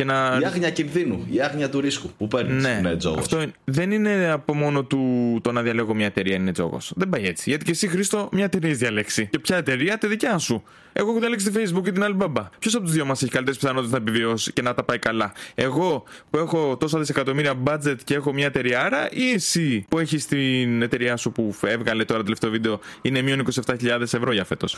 [0.01, 0.39] Και να...
[0.43, 2.63] Η άγνοια κινδύνου, η άγνοια του ρίσκου που παίρνεις.
[2.63, 3.19] Ναι, είναι τζόγος.
[3.19, 6.93] αυτό είναι- δεν είναι από μόνο του το να διαλέγω μια εταιρεία είναι τζόγος.
[6.97, 7.51] Δεν πάει έτσι.
[7.51, 9.27] Γιατί και εσύ, Χρήστο, μια εταιρεία έχεις διαλέξει.
[9.31, 10.63] Και ποια εταιρεία, τη δικιά σου.
[10.93, 12.45] Εγώ έχω διαλέξει τη Facebook και την Alibaba.
[12.59, 15.33] Ποιος από τους δύο μας έχει καλύτερες πιθανότητες να επιβιώσει και να τα πάει καλά;
[15.55, 20.27] Εγώ που έχω τόσα δισεκατομμύρια budget και έχω μια εταιρεία, άρα ή εσύ που έχεις
[20.27, 24.77] την εταιρεία σου που έβγαλε τώρα το τελευταίο βίντεο είναι μείον 27.000 ευρώ για φέτος.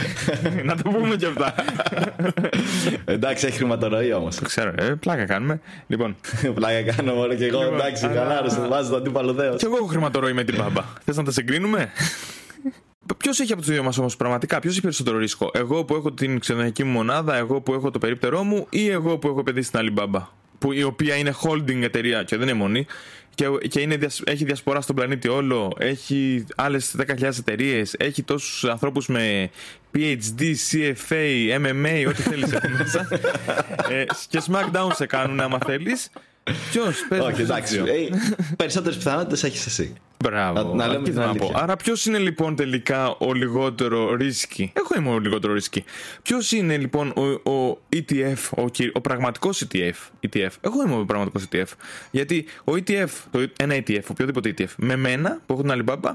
[0.64, 1.54] να το πούμε και αυτά.
[3.04, 4.38] Εντάξει, έχει χρηματορροή όμως.
[4.64, 5.60] Το ξέρω, ε, πλάκα κάνουμε.
[5.86, 6.16] Λοιπόν,
[6.54, 7.58] Πλάκα κάνω μόνο και εγώ.
[7.60, 9.56] Λοιπόν, Εντάξει, αλλά- καλά, ρε, βάζει το αντίπαλο δέο.
[9.56, 10.82] Κι εγώ έχω χρηματορροή με την μπάμπα.
[11.04, 11.90] Θες να τα συγκρίνουμε;
[13.16, 16.12] Ποιος έχει από τους δύο μας όμως πραγματικά, ποιος έχει περισσότερο ρίσκο, Εγώ που έχω
[16.12, 19.68] την ξενοδοχειακή μου μονάδα, εγώ που έχω το περίπτερό μου ή εγώ που έχω επενδύσει
[19.68, 20.20] στην Alibaba.
[20.58, 22.86] Που η οποία είναι holding εταιρεία και δεν είναι μόνη
[23.36, 28.64] και, και είναι, διασ- έχει διασπορά στον πλανήτη όλο, έχει άλλες 10.000 εταιρείες, έχει τόσους
[28.64, 29.50] ανθρώπους με
[29.94, 33.08] PhD, CFA, MMA, ό,τι θέλεις εκεί μέσα.
[33.90, 36.10] ε, και SmackDown σε κάνουν άμα θέλεις.
[36.70, 37.74] Ποιος, πες Όχι, μου, ποιος εντάξει.
[37.82, 38.08] δύο.
[38.56, 39.92] Περισσότερες πιθανότητες έχεις εσύ.
[40.24, 40.62] Μπράβο.
[40.62, 41.44] Να- να λέμε Τι την θέλω να πω.
[41.44, 41.62] αλήθεια.
[41.62, 45.84] Άρα ποιος είναι λοιπόν τελικά ο λιγότερο ρίσκι; Εγώ είμαι ο λιγότερο ρίσκι.
[46.22, 49.92] Ποιος είναι λοιπόν ο, ο ETF, ο, κυ- ο πραγματικός ETF,
[50.28, 50.48] ETF.
[50.60, 51.66] Εγώ είμαι ο πραγματικός ETF.
[52.10, 56.10] Γιατί ο ETF, το, ένα ETF, οποιοδήποτε ETF, με μένα που έχω την Alibaba,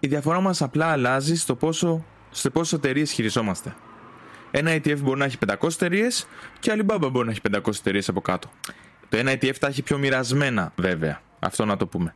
[0.00, 3.74] η διαφορά μας απλά αλλάζει στο πόσο, σε πόσες εταιρείες χειριζόμαστε.
[4.50, 6.26] Ένα ETF μπορεί να έχει 500 εταιρείες
[6.60, 8.50] και η Alibaba μπορεί να έχει 500 εταιρείες από κάτω.
[9.14, 11.20] Το ένα ETF τα έχει πιο μοιρασμένα, βέβαια.
[11.38, 12.14] Αυτό να το πούμε.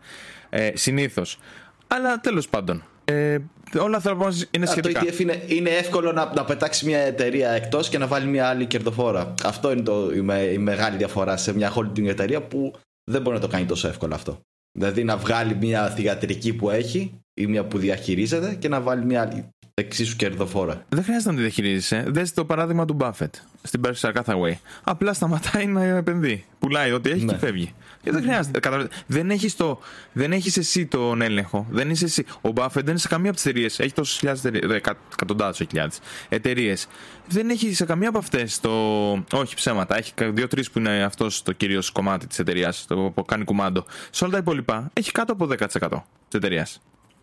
[0.49, 1.39] Ε, Συνήθως.
[1.87, 2.85] Αλλά τέλος πάντων.
[3.05, 3.39] Ε,
[3.79, 5.01] όλα θα πω είναι Α, Το σχετικά.
[5.05, 8.67] ETF είναι, είναι εύκολο να, να πετάξει μια εταιρεία εκτός και να βάλει μια άλλη
[8.67, 9.35] κερδοφόρα.
[9.45, 12.75] Αυτό είναι το, η, με- η μεγάλη διαφορά σε μια holding εταιρεία που
[13.11, 14.41] δεν μπορεί να το κάνει τόσο εύκολα αυτό.
[14.79, 19.21] Δηλαδή να βγάλει μια θηγατρική που έχει ή μια που διαχειρίζεται και να βάλει μια
[19.23, 20.85] άλλη εξίσου κερδοφόρα.
[20.89, 22.05] Δεν χρειάζεται να τη διαχειρίζεσαι.
[22.09, 23.31] Δες το παράδειγμα του Buffett
[23.63, 24.53] στην Berkshire Hathaway.
[24.85, 26.45] Απλά σταματάει να επενδύει.
[26.59, 27.33] Πουλάει ό,τι έχει Ναι.
[27.33, 27.75] και φεύγει.
[28.03, 28.61] Και δεν χρειάζεται.
[28.61, 29.03] Καταλαβαίνετε.
[29.07, 29.79] Δεν έχεις το...
[30.13, 31.67] δεν έχεις εσύ τον έλεγχο.
[31.71, 32.25] Δεν είσαι εσύ.
[32.41, 33.79] Ο Buffett δεν είναι σε καμία από τις εταιρείες.
[33.79, 34.81] Έχει τόσες χιλιάδες εταιρείες.
[35.13, 35.99] Εκατοντάδες, όχι χιλιάδες
[36.29, 36.87] εταιρείες.
[37.29, 38.71] Δεν έχει σε καμία από αυτές το.
[39.33, 39.97] Όχι ψέματα.
[39.97, 42.85] Έχει δύο-τρεις που είναι αυτός το κυρίως κομμάτι της εταιρείας.
[42.89, 43.85] Το που κάνει κουμάντο.
[44.11, 45.57] Σε όλα τα υπόλοιπα έχει κάτω από 10%
[46.29, 46.81] της εταιρείας.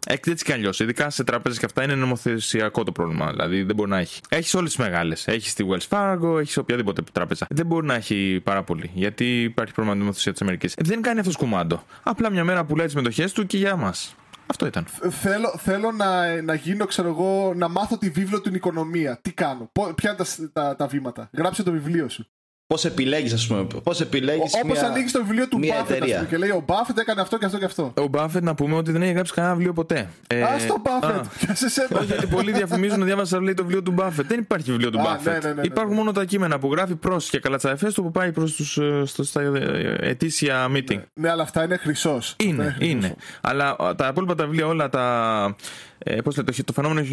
[0.07, 0.79] Έχει έτσι κι αλλιώς.
[0.79, 3.29] Ειδικά σε τράπεζες και αυτά είναι νομοθεσιακό το πρόβλημα.
[3.31, 4.21] Δηλαδή δεν μπορεί να έχει.
[4.29, 5.27] Έχεις όλες τις μεγάλες.
[5.27, 7.45] Έχεις τη Wells Fargo, έχεις οποιαδήποτε τράπεζα.
[7.49, 8.91] Δεν μπορεί να έχει πάρα πολύ.
[8.93, 10.73] Γιατί υπάρχει πρόβλημα με τη νομοθεσία της Αμερικής.
[10.77, 11.83] Δεν κάνει αυτός κουμάντο.
[12.03, 14.15] Απλά μια μέρα πουλάει τις μετοχές του και για μας.
[14.47, 14.85] Αυτό ήταν.
[15.09, 19.19] Θέλω, θέλω να, να γίνω, ξέρω εγώ, να μάθω τη βίβλο την οικονομία.
[19.21, 21.29] Τι κάνω, πο- ποια είναι τα, τα, τα βήματα.
[21.33, 22.27] Γράψε το βιβλίο σου.
[22.67, 24.53] Πώς επιλέγεις, ας πούμε, πώς επιλέγεις.
[24.63, 27.21] Όπως ανοίγεις το βιβλίο του μια Buffett ας εταιρεία; πούμε, και λέει Ο Buffett έκανε
[27.21, 27.93] αυτό και αυτό και αυτό.
[27.97, 30.09] Ο Μπάφετ να πούμε ότι δεν έχει γράψει κανένα βιβλίο ποτέ.
[30.27, 31.13] Ε, Α το Buffett.
[31.13, 31.87] α, Και σε σένα.
[31.99, 34.25] Όχι, γιατί πολλοί διαφημίζουν να διάβασα λέει το βιβλίο του Μπάφετ.
[34.27, 35.33] Δεν υπάρχει βιβλίο του Α, Μπάφετ.
[35.33, 35.97] ναι, ναι, ναι, ναι, Υπάρχουν ναι.
[35.97, 38.79] μόνο τα κείμενα που γράφει προς και καλατσαφές του που πάει προς τους
[39.21, 40.99] στα ε, ετήσια meeting.
[41.13, 42.35] Ναι, αλλά αυτά είναι χρυσός.
[42.43, 43.15] Είναι, είναι.
[43.41, 45.55] Αλλά α, τα υπόλοιπα τα βιβλία όλα τα
[45.97, 47.03] Ε, Πώς λέτε, το φαινόμενο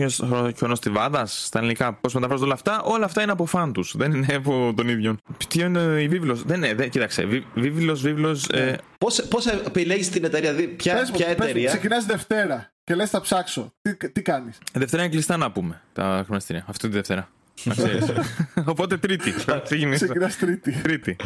[0.57, 3.95] χιονοστιβάδα στα ελληνικά, πώς μεταφράζονται όλα αυτά, όλα αυτά είναι από φαν τους.
[3.97, 5.17] Δεν είναι από τον ίδιο.
[5.49, 7.45] Τι είναι η βίβλος; Δεν είναι, δεν, κοίταξε.
[7.55, 8.49] Βίβλος, βίβλος.
[8.49, 8.79] Ε...
[8.99, 12.95] Πώ επιλέγεις την εταιρεία, δι, ποια, Πες μου, ποια πες μου, εταιρεία; Ξεκινάς Δευτέρα και
[12.95, 13.73] λες θα ψάξω.
[13.83, 16.65] Τι, τι κάνεις; Δευτέρα είναι κλειστά να πούμε τα χρηματιστήρια.
[16.69, 17.29] Αυτή τη Δευτέρα.
[17.65, 18.13] Να ξέρεις.
[18.73, 19.31] Οπότε Τρίτη.
[19.31, 20.05] Θα ξεκινήσω.
[20.05, 20.73] Ξεκινάς Τρίτη.
[20.83, 21.17] Τρίτη.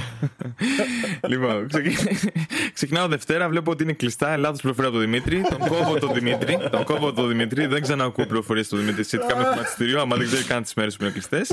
[1.30, 2.30] λοιπόν, ξεκι-
[2.72, 4.36] ξεκινάω Δευτέρα, βλέπω ότι είναι κλειστά.
[4.36, 5.42] Λάθος πληροφορία από τον Δημήτρη.
[5.50, 6.58] Τον κόβω τον Δημήτρη.
[6.70, 7.66] Τον κόβω τον Δημήτρη.
[7.66, 10.96] Δεν ξανακούω πληροφορίες του Δημήτρη σχετικά με το χρηματιστήριο, άμα δεν ξέρει καν τις μέρες
[10.96, 11.52] που είναι κλειστές.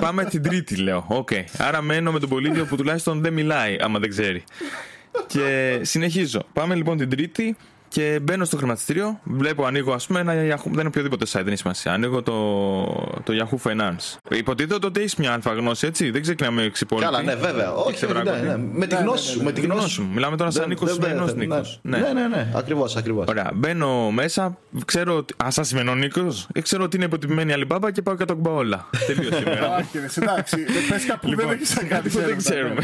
[0.00, 1.04] Πάμε την Τρίτη, λέω.
[1.08, 1.30] Οκ.
[1.58, 4.44] Άρα μένω με τον Πολύβιο που τουλάχιστον δεν μιλάει, άμα δεν ξέρει.
[5.26, 6.46] Και συνεχίζω.
[6.52, 7.56] Πάμε λοιπόν την Τρίτη
[7.90, 9.20] και μπαίνω στο χρηματιστήριο.
[9.24, 10.62] Βλέπω, ανοίγω, ας πούμε, ένα Yahoo.
[10.64, 11.92] Δεν είναι οποιοδήποτε site, δεν έχει σημασία.
[11.92, 12.32] Ανοίγω το,
[13.24, 14.36] το Yahoo Finance.
[14.36, 16.10] Υποτίθεται ότι έχεις μια άλφα γνώση, έτσι.
[16.10, 17.10] Δεν ξεκινάμε ξυπόλυτοι.
[17.10, 17.72] Καλά, ναι, βέβαια.
[17.72, 18.40] Όχι, ξεβράκωτοι.
[18.40, 18.56] ναι, ναι.
[18.72, 19.38] Με τη Ναι, γνώση ναι, σου.
[19.38, 20.02] ναι, Με τη Τη γνώση γνώση σου.
[20.02, 20.12] μου.
[20.14, 21.80] Μιλάμε τώρα σαν Δεν- Νίκος δεν σημερινό μπέρδευε, Νίκος.
[21.82, 21.98] ναι.
[21.98, 22.52] Ναι, ναι, ναι.
[22.54, 23.26] Ακριβώς, ακριβώς.
[23.28, 23.50] Ωραία.
[23.54, 25.34] Μπαίνω μέσα, ξέρω ότι.
[25.44, 26.26] Α, σας σημαίνει ο Νίκο.
[26.62, 28.88] Ξέρω ότι είναι υποτιμημένη Αλιμπάμπα και πάω και τον όλα.
[29.06, 29.74] Τελείωσε σήμερα.
[29.74, 30.56] Άχι, ρε, εντάξει.
[30.88, 32.82] Πες κάπου που δεν έχεις κάτι Που δεν ξέρουμε.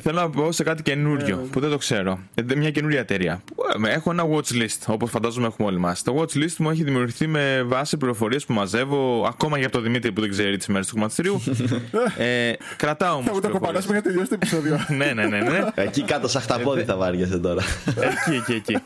[0.00, 2.18] Θέλω να πω σε κάτι καινούριο που δεν το ξέρω.
[2.34, 3.40] Ε, Μια καινούρια εταιρεία.
[3.44, 3.54] Που,
[3.86, 6.02] ε, Έχω ένα watch list, όπως φαντάζομαι έχουμε όλοι μας.
[6.02, 9.82] Το watch list μου έχει δημιουργηθεί με βάση πληροφορίες που μαζεύω, ακόμα και από τον
[9.82, 11.42] Δημήτρη που δεν ξέρει τις μέρες του χρηματιστηρίου.
[12.18, 13.30] ε, κρατάω Θα όμω.
[13.32, 14.78] μου το κοπανάσουμε για τελειώσει το επεισόδιο.
[14.98, 15.64] ναι, ναι, ναι, ναι.
[15.74, 17.62] Εκεί κάτω σαν χταπόδι θα βάριεσαι τώρα.
[17.86, 18.76] εκεί, εκεί, εκεί.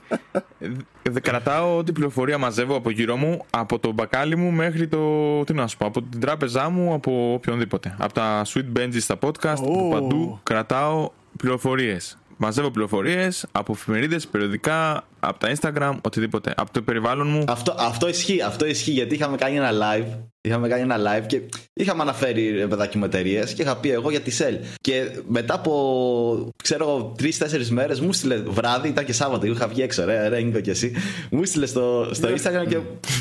[0.58, 4.98] Ε, Κρατάω ό,τι πληροφορία μαζεύω από γύρω μου, από το μπακάλι μου μέχρι το.
[5.44, 7.94] Τι να σου πω, από την τράπεζά μου, από οποιονδήποτε.
[7.98, 9.88] Από τα sweet benches στα podcast, από Ω.
[9.88, 12.14] παντού κρατάω πληροφορίες.
[12.36, 16.54] Μαζεύω πληροφορίες από εφημερίδες, περιοδικά, από τα Instagram, οτιδήποτε.
[16.56, 17.44] Από το περιβάλλον μου.
[17.48, 20.06] αυτό, αυτό ισχύει, αυτό ισχύει γιατί είχαμε κάνει ένα live.
[20.42, 21.40] Είχαμε κάνει ένα live και
[21.72, 24.64] είχαμε αναφέρει ρε παιδάκι μου εταιρείες και είχα πει εγώ για τη Shell.
[24.80, 29.82] Και μετά από ξέρω εγώ τρει-τέσσερι μέρες μου στείλε βράδυ, ήταν και Σάββατο, είχα βγει
[29.82, 30.92] έξω, ρε, ρε Νίκο και εσύ.
[31.30, 32.78] Μου στείλε στο, στο Instagram και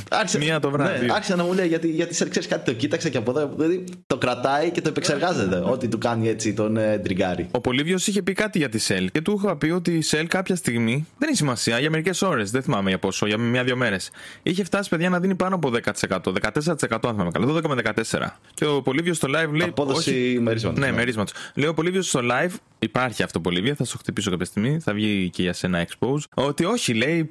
[0.10, 1.06] άρχισε, Μία το βράδυ.
[1.06, 3.54] Ναι, άρχισε να μου λέει γιατί, γιατί Shell ξέρεις κάτι, το κοίταξε και από εδώ.
[3.56, 5.56] Δηλαδή το κρατάει και το επεξεργάζεται.
[5.56, 7.48] ό,τι του κάνει έτσι τον ε, τριγκάρι.
[7.52, 10.26] Ο Πολύβιος είχε πει κάτι για τη Shell και του είχα πει ότι η Shell
[10.28, 14.12] κάποια στιγμή, δεν έχει σημασία, για μερικές ώρες, δεν θυμάμαι για πόσο, για μια-δύο μέρες,
[14.44, 18.40] είχε φτάσει παιδιά να δίνει πάνω από 10%, 14% αν θυμάμαι καλά, 12 με 14.
[18.54, 19.68] Και ο Πολύβιος στο live λέει.
[19.68, 20.96] Απόδοση όχι, μερίσματος, Ναι, ναι.
[20.96, 21.34] μερίσματος.
[21.54, 25.30] Λέει ο Πολύβιος στο live, υπάρχει αυτό Πολύβιο, θα σου χτυπήσω κάποια στιγμή, θα βγει
[25.30, 27.30] και για σένα expose, ότι όχι, λέει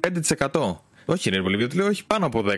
[0.49, 0.75] 5%.
[1.05, 2.55] Όχι, ρε Πολύβιο, του λέει όχι πάνω από 10.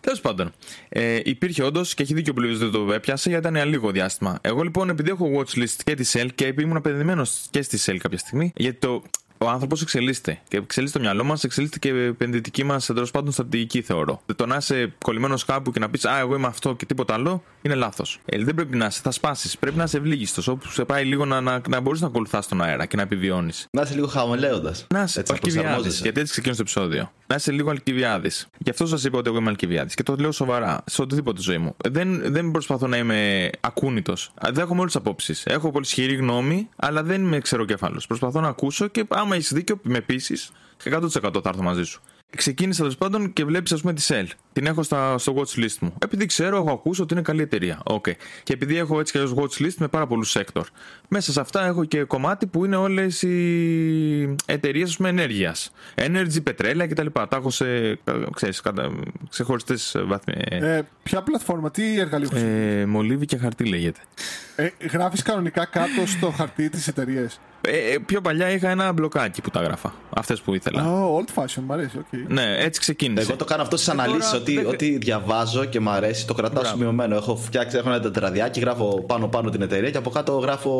[0.00, 0.52] Τέλος πάντων,
[0.88, 4.38] ε, υπήρχε όντως και έχει δίκιο ο Πολύβιος δεν το έπιασε γιατί ήταν λίγο διάστημα.
[4.40, 7.96] Εγώ λοιπόν, επειδή έχω watchlist και τη Shell και επειδή ήμουν απενδυμένος και στη Shell
[7.98, 9.02] κάποια στιγμή, γιατί το,
[9.38, 10.40] ο άνθρωπος εξελίσσεται.
[10.48, 14.22] Και εξελίσσεται το μυαλό μας, εξελίσσεται και η επενδυτική μας τέλο πάντων στρατηγική, θεωρώ.
[14.36, 17.42] Το να είσαι κολλημένος κάπου και να πεις Α, εγώ είμαι αυτό και τίποτα άλλο,
[17.66, 18.18] είναι λάθος.
[18.24, 19.58] Ε, δεν πρέπει να είσαι, θα σπάσεις.
[19.58, 20.52] Πρέπει να είσαι ευλίγιστο.
[20.52, 23.66] Όπου σε πάει λίγο να, να, να μπορείς να ακολουθάς τον αέρα και να επιβιώνεις.
[23.70, 24.74] Να είσαι λίγο χαμελέοντα.
[24.88, 25.88] Να είσαι αλκιβιάδη.
[25.88, 27.12] Γιατί έτσι ξεκίνησε το επεισόδιο.
[27.26, 28.30] Να είσαι λίγο αλκιβιάδη.
[28.58, 29.94] Γι' αυτό σας είπα ότι εγώ είμαι αλκιβιάδη.
[29.94, 31.76] Και το λέω σοβαρά σε οτιδήποτε ζωή μου.
[31.88, 34.32] Δεν, δεν προσπαθώ να είμαι ακούνητος.
[34.52, 35.46] Δέχομαι όλες τις απόψεις.
[35.46, 38.06] Έχω πολύ ισχυρή γνώμη, αλλά δεν είμαι ξεροκέφαλος.
[38.06, 40.34] Προσπαθώ να ακούσω και άμα έχεις δίκιο, με πείσει,
[40.84, 42.00] 100% θα έρθω μαζί σου.
[42.36, 44.26] Ξεκίνησα τέλος πάντων και βλέπεις, ας πούμε, τη Shell.
[44.52, 45.94] Την έχω στα, στο watch list μου.
[45.98, 47.82] Επειδή ξέρω, έχω ακούσει ότι είναι καλή εταιρεία.
[47.84, 48.12] Okay.
[48.42, 50.62] Και επειδή έχω έτσι και αλλιώς watch list με πάρα πολλούς sector.
[51.08, 55.72] Μέσα σε αυτά έχω και κομμάτι που είναι όλες οι εταιρείες ενέργειας.
[55.94, 57.06] Energy, πετρέλαια κτλ.
[57.12, 57.98] Τα έχω σε
[58.34, 58.92] ξέρεις, κατα...
[59.30, 60.76] ξεχωριστές βαθμίδες.
[60.76, 64.00] Ε, ποια πλατφόρμα, τι εργαλείο χρησιμοποιείς; Ε, μολύβι και χαρτί λέγεται.
[64.56, 67.40] Ε, γράφεις κανονικά κάτω στο χαρτί της εταιρείας.
[67.66, 69.94] Ε, ε, πιο παλιά είχα ένα μπλοκάκι που τα έγραφα.
[70.16, 70.84] Αυτές που ήθελα.
[70.84, 72.04] Oh, old fashion, μου αρέσει, οκ.
[72.28, 73.26] Ναι, έτσι ξεκίνησε.
[73.28, 74.36] Εγώ το κάνω αυτό στις τώρα αναλύσεις.
[74.36, 76.76] Ότι, δεν- ότι διαβάζω και μου αρέσει, το κρατάω Μπράβο.
[76.76, 77.14] σημειωμένο.
[77.16, 80.70] Έχω φτιάξει έχω ένα τετραδιάκι, γράφω πάνω-πάνω την εταιρεία και από κάτω γράφω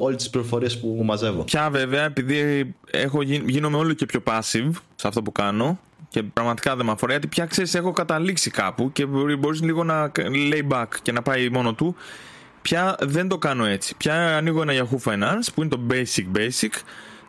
[0.00, 1.42] όλες τις πληροφορίες που μαζεύω.
[1.42, 5.78] Πια βέβαια, επειδή έχω, γι- γίνομαι όλο και πιο passive σε αυτό που κάνω
[6.08, 10.12] και πραγματικά δεν με αφορά, γιατί πια ξέρεις, έχω καταλήξει κάπου και μπορεί λίγο να
[10.16, 11.96] lay back και να πάει μόνο του.
[12.62, 13.96] Πια δεν το κάνω έτσι.
[13.96, 16.70] Πια ανοίγω ένα Yahoo Finance που είναι το basic basic.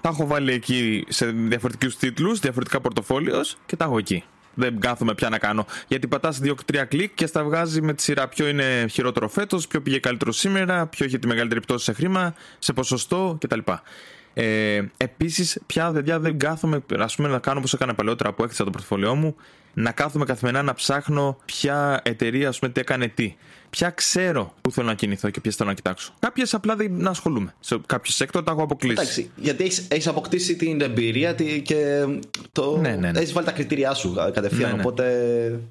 [0.01, 4.23] Τα έχω βάλει εκεί σε διαφορετικούς τίτλους, διαφορετικά πορτοφόλιος και τα έχω εκεί.
[4.53, 5.65] Δεν κάθομαι πια να κάνω.
[5.87, 9.81] Γιατί πατάς 2-3 κλικ και στα βγάζει με τη σειρά ποιο είναι χειρότερο φέτος, ποιο
[9.81, 13.59] πήγε καλύτερο σήμερα, ποιο είχε τη μεγαλύτερη πτώση σε χρήμα, σε ποσοστό κτλ.
[14.33, 18.63] Ε, Επίσης, πια παιδιά δεν κάθομαι ας πούμε, να κάνω όπως έκανα παλαιότερα που έκτισα
[18.63, 19.35] το πορτοφόλιό μου,
[19.73, 23.35] να κάθομαι καθημερινά να ψάχνω ποια εταιρεία ας πούμε, τι έκανε τι.
[23.75, 26.13] Ποια ξέρω που θέλω να κινηθώ και ποιες θέλω να κοιτάξω.
[26.19, 27.53] Κάποιες απλά δεν να ασχολούμαι.
[27.59, 29.01] Σε κάποιο sector τα έχω αποκλείσει.
[29.01, 32.05] Εντάξει, γιατί έχεις αποκτήσει την εμπειρία τη- και
[32.51, 32.77] το...
[32.77, 33.19] Ναι, ναι, ναι.
[33.19, 34.69] έχεις βάλει τα κριτήριά σου κατευθείαν.
[34.69, 34.81] Ναι, ναι.
[34.81, 35.03] Οπότε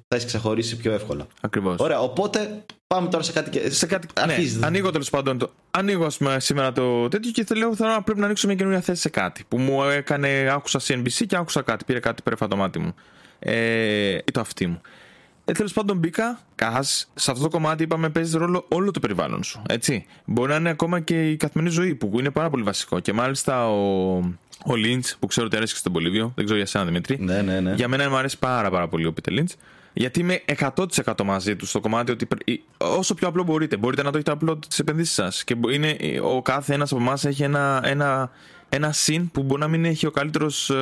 [0.07, 1.27] θα έχεις ξεχωρίσει πιο εύκολα.
[1.41, 1.75] Ακριβώς.
[1.79, 3.49] Ωραία, οπότε πάμε τώρα σε κάτι.
[3.49, 4.07] και- Σε κάτι.
[4.15, 4.57] Αρχίζεις.
[4.59, 5.37] Ναι, ανοίγω τέλος πάντων.
[5.37, 5.51] Το...
[5.71, 8.81] Ανοίγω ας πούμε, σήμερα το τέτοιο και θέλω, θέλω να πρέπει να ανοίξω μια καινούργια
[8.81, 9.43] θέση σε κάτι.
[9.47, 11.83] Που μου έκανε, άκουσα CNBC και άκουσα κάτι.
[11.85, 12.93] Πήρε κάτι πέρα το μάτι μου.
[13.39, 14.81] Ε, ή το αυτί μου.
[15.45, 16.39] Ε, Τέλος πάντων, μπήκα.
[16.55, 19.61] Καχάς, σε αυτό το κομμάτι είπαμε παίζεις ρόλο όλο το περιβάλλον σου.
[19.69, 20.05] Έτσι.
[20.25, 22.99] Μπορεί να είναι ακόμα και η καθημερινή ζωή που είναι πάρα πολύ βασικό.
[22.99, 24.15] Και μάλιστα ο,
[24.65, 27.17] ο Λίντς, που ξέρω ότι αρέσει και στον Πολύβιο, δεν ξέρω για σένα Δημήτρη.
[27.19, 27.73] Ναι, ναι, ναι.
[27.73, 29.55] Για μένα μου αρέσει πάρα, πάρα πολύ ο Πίτερ Λίντς.
[29.93, 30.41] Γιατί είμαι
[30.75, 34.31] 100% μαζί του στο κομμάτι ότι πρέ- όσο πιο απλό μπορείτε, μπορείτε να το έχετε
[34.31, 35.43] απλό τις επενδύσεις σας.
[35.43, 38.31] Και μπο- είναι, ο κάθε ένας από εμάς έχει ένα, ένα,
[38.75, 40.73] ένα συν που μπορεί να μην έχει ο καλύτερος ε,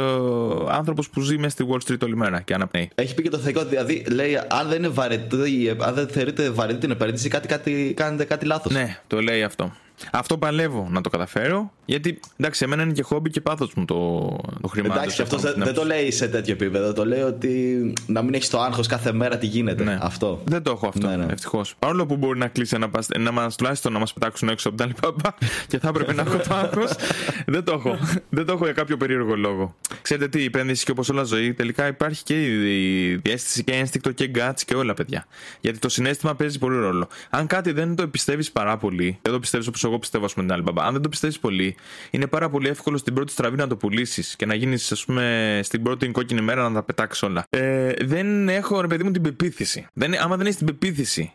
[0.69, 2.89] άνθρωπος που ζει μέσα στη Wall Street όλη μέρα και αναπνέει.
[2.95, 6.79] Έχει πει και το θεϊκό, δηλαδή λέει αν δεν είναι βαρετή, αν δεν θεωρείτε βαρετή
[6.79, 8.73] την επένδυση, κάτι, κάτι, κάνετε κάτι λάθος.
[8.73, 9.73] Ναι, το λέει αυτό.
[10.11, 11.71] Αυτό παλεύω να το καταφέρω.
[11.85, 14.19] Γιατί εντάξει, εμένα είναι και χόμπι και πάθος μου το,
[14.61, 14.95] το χρήμα.
[14.95, 16.93] Εντάξει, και αυτό δεν, δεν το λέει σε τέτοιο επίπεδο.
[16.93, 19.83] Το λέει ότι να μην έχεις το άγχος κάθε μέρα τι γίνεται.
[19.83, 19.97] Ναι.
[20.01, 20.41] Αυτό.
[20.45, 21.25] Δεν το έχω αυτό, Ναι, ναι.
[21.31, 21.75] ευτυχώς.
[21.79, 23.07] Παρόλο που μπορεί να κλείσει ένα πασ...
[23.19, 25.35] να μας, τουλάχιστον να μας πετάξουν έξω από τα λοιπά
[25.67, 26.91] και θα έπρεπε να έχω το άγχος.
[27.53, 27.97] δεν το έχω.
[28.29, 29.75] δεν το έχω για κάποιο περίεργο λόγο.
[30.01, 34.11] Ξέρετε τι, η επένδυση και όπως όλα ζωή, τελικά υπάρχει και η διέστηση και ένστικτο
[34.11, 35.25] και guts και όλα, παιδιά.
[35.59, 37.07] Γιατί το συνέστημα παίζει πολύ ρόλο.
[37.29, 40.45] Αν κάτι δεν το πιστεύει πάρα πολύ, δεν το πιστεύεις όπως εγώ πιστεύω, ας πούμε,
[40.45, 40.83] την άλλη μπαμπά.
[40.83, 41.75] Αν δεν το πιστεύεις πολύ,
[42.11, 45.59] είναι πάρα πολύ εύκολο στην πρώτη στραβή να το πουλήσεις και να γίνεις, ας πούμε,
[45.63, 47.43] στην πρώτη κόκκινη μέρα να τα πετάξεις όλα.
[47.49, 49.87] Ε, δεν έχω, ρε παιδί μου, την πεποίθηση.
[49.93, 51.33] Δεν, άμα δεν έχεις την πεποίθηση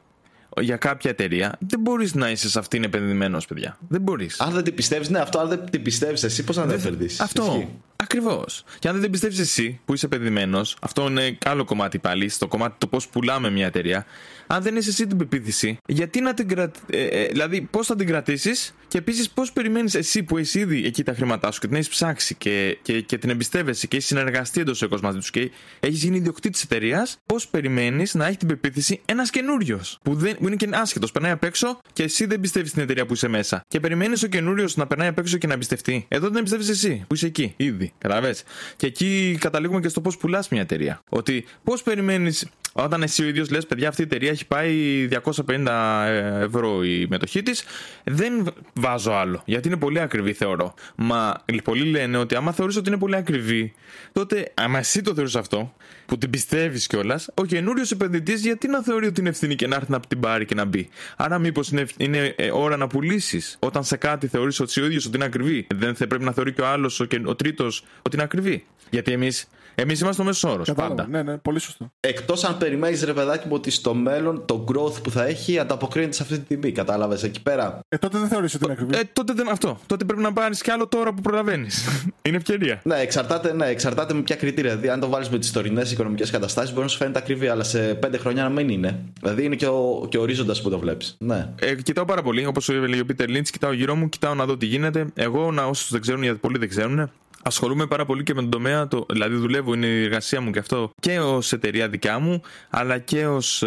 [0.61, 3.79] για κάποια εταιρεία, δεν μπορείς να είσαι σε αυτήν επενδυμένος, παιδιά.
[3.89, 4.41] Δεν μπορείς.
[4.41, 5.39] Αν δεν την πιστεύεις, ναι, αυτό.
[5.39, 7.69] Αν δεν την πιστεύεις εσύ, πώς να την επενδύσεις; Αυτό.
[7.97, 8.65] Ακριβώς.
[8.79, 12.49] Και αν δεν την πιστεύεις εσύ που είσαι επενδυμένος, αυτό είναι άλλο κομμάτι πάλι, στο
[12.49, 14.07] κομμάτι το πώς πουλάμε μια εταιρεία.
[14.47, 17.29] Αν δεν είσαι εσύ την πεποίθηση, γιατί να την κρατήσει.
[17.31, 21.15] δηλαδή, πώς θα την κρατήσεις και επίσης πώς περιμένεις εσύ που έχεις ήδη εκεί τα
[21.15, 24.83] χρήματά σου και την έχεις ψάξει και, και, και την εμπιστεύεσαι και έχεις συνεργαστεί εντός
[24.83, 25.51] εικοσ μαζί τους και
[25.81, 30.53] έχεις γίνει ιδιοκτήτης εταιρείας, πώς περιμένεις να έχει την πεποίθηση ένας καινούριος που, δεν, που
[30.53, 33.65] είναι και άσχετος, περνάει απ' έξω και εσύ δεν πιστεύεις στην εταιρεία που είσαι μέσα.
[33.69, 36.05] Και περιμένεις ο καινούριος να περνάει απ' έξω και να εμπιστευτεί.
[36.09, 37.93] Εδώ δεν εμπιστεύεις εσύ που είσαι εκεί ήδη.
[37.99, 38.43] Καταλαβες.
[38.77, 41.01] Και εκεί καταλήγουμε και στο πώς πουλάς μια εταιρεία.
[41.09, 42.47] Ότι πώς περιμένεις
[42.79, 45.09] όταν εσύ ο ίδιος λες, παιδιά, αυτή η εταιρεία έχει πάει
[45.47, 46.07] 250
[46.41, 47.65] ευρώ η μετοχή της,
[48.05, 49.43] δεν βάζω άλλο.
[49.45, 50.75] Γιατί είναι πολύ ακριβή, θεωρώ.
[50.97, 53.75] Μα πολλοί λένε ότι άμα θεωρείς ότι είναι πολύ ακριβή,
[54.13, 55.75] τότε άμα εσύ το θεωρείς αυτό,
[56.07, 59.77] που την πιστεύεις κιόλας, ο καινούριος επενδυτής γιατί να θεωρεί ότι είναι ευθύνη και να
[59.77, 63.57] έρθει να την πάρει και να μπει; Άρα, μήπως είναι, είναι ε, ώρα να πουλήσεις
[63.59, 65.67] όταν σε κάτι θεωρείς ότι ο ίδιος ότι είναι ακριβή.
[65.75, 68.67] Δεν θα πρέπει να θεωρεί και ο άλλος, ο, και- ο τρίτος, ότι είναι ακριβή;
[68.91, 69.49] Γιατί εμείς
[69.79, 70.67] εμείς είμαστε ο μέσος όρος.
[70.67, 70.95] Κατάλαβα.
[70.95, 71.09] Πάντα.
[71.09, 71.93] Ναι, ναι, πολύ σωστό.
[72.01, 76.13] Εκτός αν περιμένεις, ρε παιδάκι μου, ότι στο μέλλον το growth που θα έχει ανταποκρίνεται
[76.13, 76.73] σε αυτή την τιμή.
[76.73, 77.81] Κατάλαβες εκεί πέρα.
[77.89, 78.97] Ε, τότε δεν θεωρείς ότι είναι ακριβή.
[78.97, 79.79] Ε, τότε δεν αυτό.
[79.87, 81.85] Τότε πρέπει να πάρεις κι άλλο τώρα που προλαβαίνεις.
[82.27, 82.81] είναι ευκαιρία.
[82.85, 84.71] Ναι, εξαρτάται, ναι, εξαρτάται με ποια κριτήρια.
[84.71, 87.65] Δηλαδή, αν το βάλεις με τις τωρινές οικονομικές καταστάσεις, μπορεί να σου φαίνεται ακριβή, αλλά
[87.65, 88.99] σε πέντε χρόνια να μην είναι.
[89.21, 91.17] Δηλαδή, είναι και ο, και ο ορίζοντας που το βλέπεις.
[91.19, 91.49] Ναι.
[91.61, 92.47] Ε, κοιτάω πάρα πολύ.
[92.47, 95.07] Όπως έλεγε ο Πίτερ Λίντς, κοιτάω γύρω μου, κοιτάω να δω τι γίνεται.
[95.15, 97.11] Εγώ, να όσους δεν ξέρουν, γιατί πολλοί δεν ξέρουν,
[97.47, 98.89] ασχολούμαι πάρα πολύ και με τον τομέα.
[98.89, 102.41] Το, δηλαδή, δουλεύω, είναι η εργασία μου και αυτό και ως εταιρεία δικιά μου,
[102.71, 103.65] αλλά και ως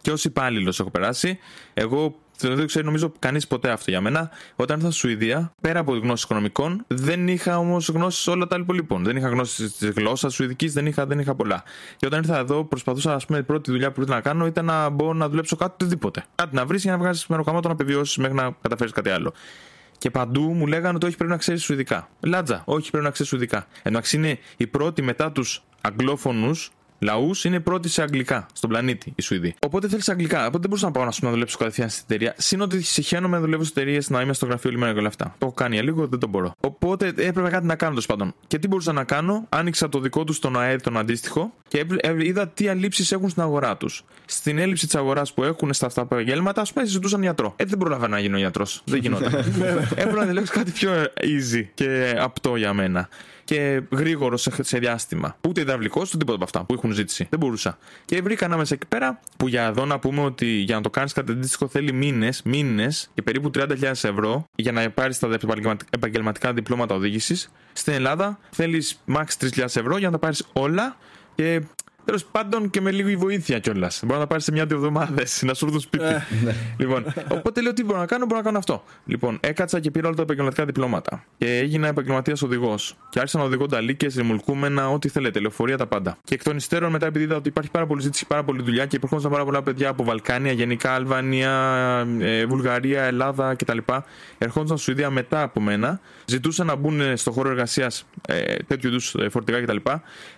[0.00, 1.38] και ως υπάλληλος έχω περάσει.
[1.74, 4.30] Εγώ δεν το ξέρει νομίζω κανείς ποτέ αυτό για μένα.
[4.56, 9.04] Όταν ήρθα στη Σουηδία, πέρα από γνώσεις οικονομικών, δεν είχα όμως γνώσεις όλα τα υπολείπων.
[9.04, 11.62] Δεν είχα γνώσεις της γλώσσας σουηδικής, δεν είχα, δεν είχα πολλά.
[11.96, 14.64] Και όταν ήρθα εδώ, προσπαθούσα, ας πούμε, η πρώτη δουλειά που ήθελα να κάνω ήταν
[14.64, 16.24] να μπω να δουλέψω κάτι οτιδήποτε.
[16.34, 19.32] Κάτι να βρεις για να βγάζεις μεροκαμάτο να επιβιώσει μέχρι να καταφέρεις κάτι άλλο.
[19.98, 22.08] Και παντού μου λέγανε ότι όχι πρέπει να ξέρεις Σουηδικά.
[22.20, 23.66] Λάτζα, όχι πρέπει να ξέρεις Σουηδικά.
[23.82, 29.12] Εντάξει είναι η πρώτη μετά τους αγγλόφωνους λαούς είναι η πρώτη σε αγγλικά στον πλανήτη
[29.16, 29.54] η Σουηδοί.
[29.66, 30.38] Οπότε θέλει αγγλικά.
[30.38, 32.34] Οπότε δεν μπορούσα να πάω να, σου να δουλέψω κατευθείαν στην εταιρεία.
[32.38, 35.08] Συν ότι συχαίνομαι να δουλεύω στι εταιρείες να είμαι στο γραφείο όλη μέρα και όλα
[35.08, 35.24] αυτά.
[35.24, 36.52] Το έχω κάνει για λίγο, δεν το μπορώ.
[36.60, 38.34] Οπότε έπρεπε κάτι να κάνω τέλος πάντων.
[38.46, 42.06] Και τι μπορούσα να κάνω, άνοιξα το δικό τους τον ΑΕΔ τον αντίστοιχο και έβλε-
[42.06, 44.04] ε, είδα τι αλλήψει έχουν στην αγορά τους.
[44.24, 47.52] Στην έλλειψη της αγοράς που έχουν στα αυτά τα επαγγέλματα, ας πούμε, ζητούσαν γιατρό.
[47.56, 48.82] Ε, δεν πρόλαβα να γίνω γιατρός.
[48.84, 49.34] δεν γινόταν.
[49.94, 50.90] Έπρεπε να διαλέξω κάτι πιο
[51.20, 53.08] easy και απτό για μένα.
[53.48, 55.36] Και γρήγορο σε, σε διάστημα.
[55.48, 57.26] Ούτε υδραυλικός, ούτε τίποτα από αυτά που έχουν ζήτηση.
[57.30, 57.78] Δεν μπορούσα.
[58.04, 61.12] Και βρήκα ανάμεσα εκεί πέρα που για εδώ να πούμε ότι για να το κάνεις
[61.12, 66.52] κάτι αντίστοιχο θέλει μήνες, μήνες και περίπου 30.000 ευρώ για να πάρεις τα επαγγελματικά- επαγγελματικά
[66.52, 67.50] διπλώματα οδήγησης.
[67.72, 70.96] Στην Ελλάδα θέλεις max 3.000 ευρώ για να τα πάρεις όλα
[71.34, 71.62] και
[72.08, 74.00] Τέλος πάντων και με λίγη βοήθεια κιόλας.
[74.02, 76.04] Μπορεί να τα πάρεις σε μια-δύο εβδομάδες να σου έρθουν σπίτι.
[76.78, 78.84] λοιπόν, οπότε λέω τι μπορώ να κάνω, μπορώ να κάνω αυτό.
[79.06, 81.24] Λοιπόν, έκατσα και πήρα όλα τα επαγγελματικά διπλώματα.
[81.38, 82.96] Και έγινα επαγγελματίας οδηγός.
[83.10, 86.18] Και άρχισα να οδηγώ ταλίκε, ρημουλκούμενα, ό,τι θέλετε, λεωφορεία τα πάντα.
[86.24, 88.86] Και εκ των υστέρων μετά, επειδή είδα ότι υπάρχει πάρα πολύ ζήτηση, πάρα πολλή δουλειά
[88.86, 91.52] και υπήρχαν πάρα πολλά παιδιά από Βαλκάνια, γενικά Αλβανία,
[92.20, 93.78] ε, Βουλγαρία, Ελλάδα κτλ.
[94.38, 99.14] Ερχόντουσαν στη Σουηδία μετά από μένα, ζητούσαν να μπουν στο χώρο εργασίας ε, τέτοιου είδους
[99.30, 99.76] φορτηγά κτλ.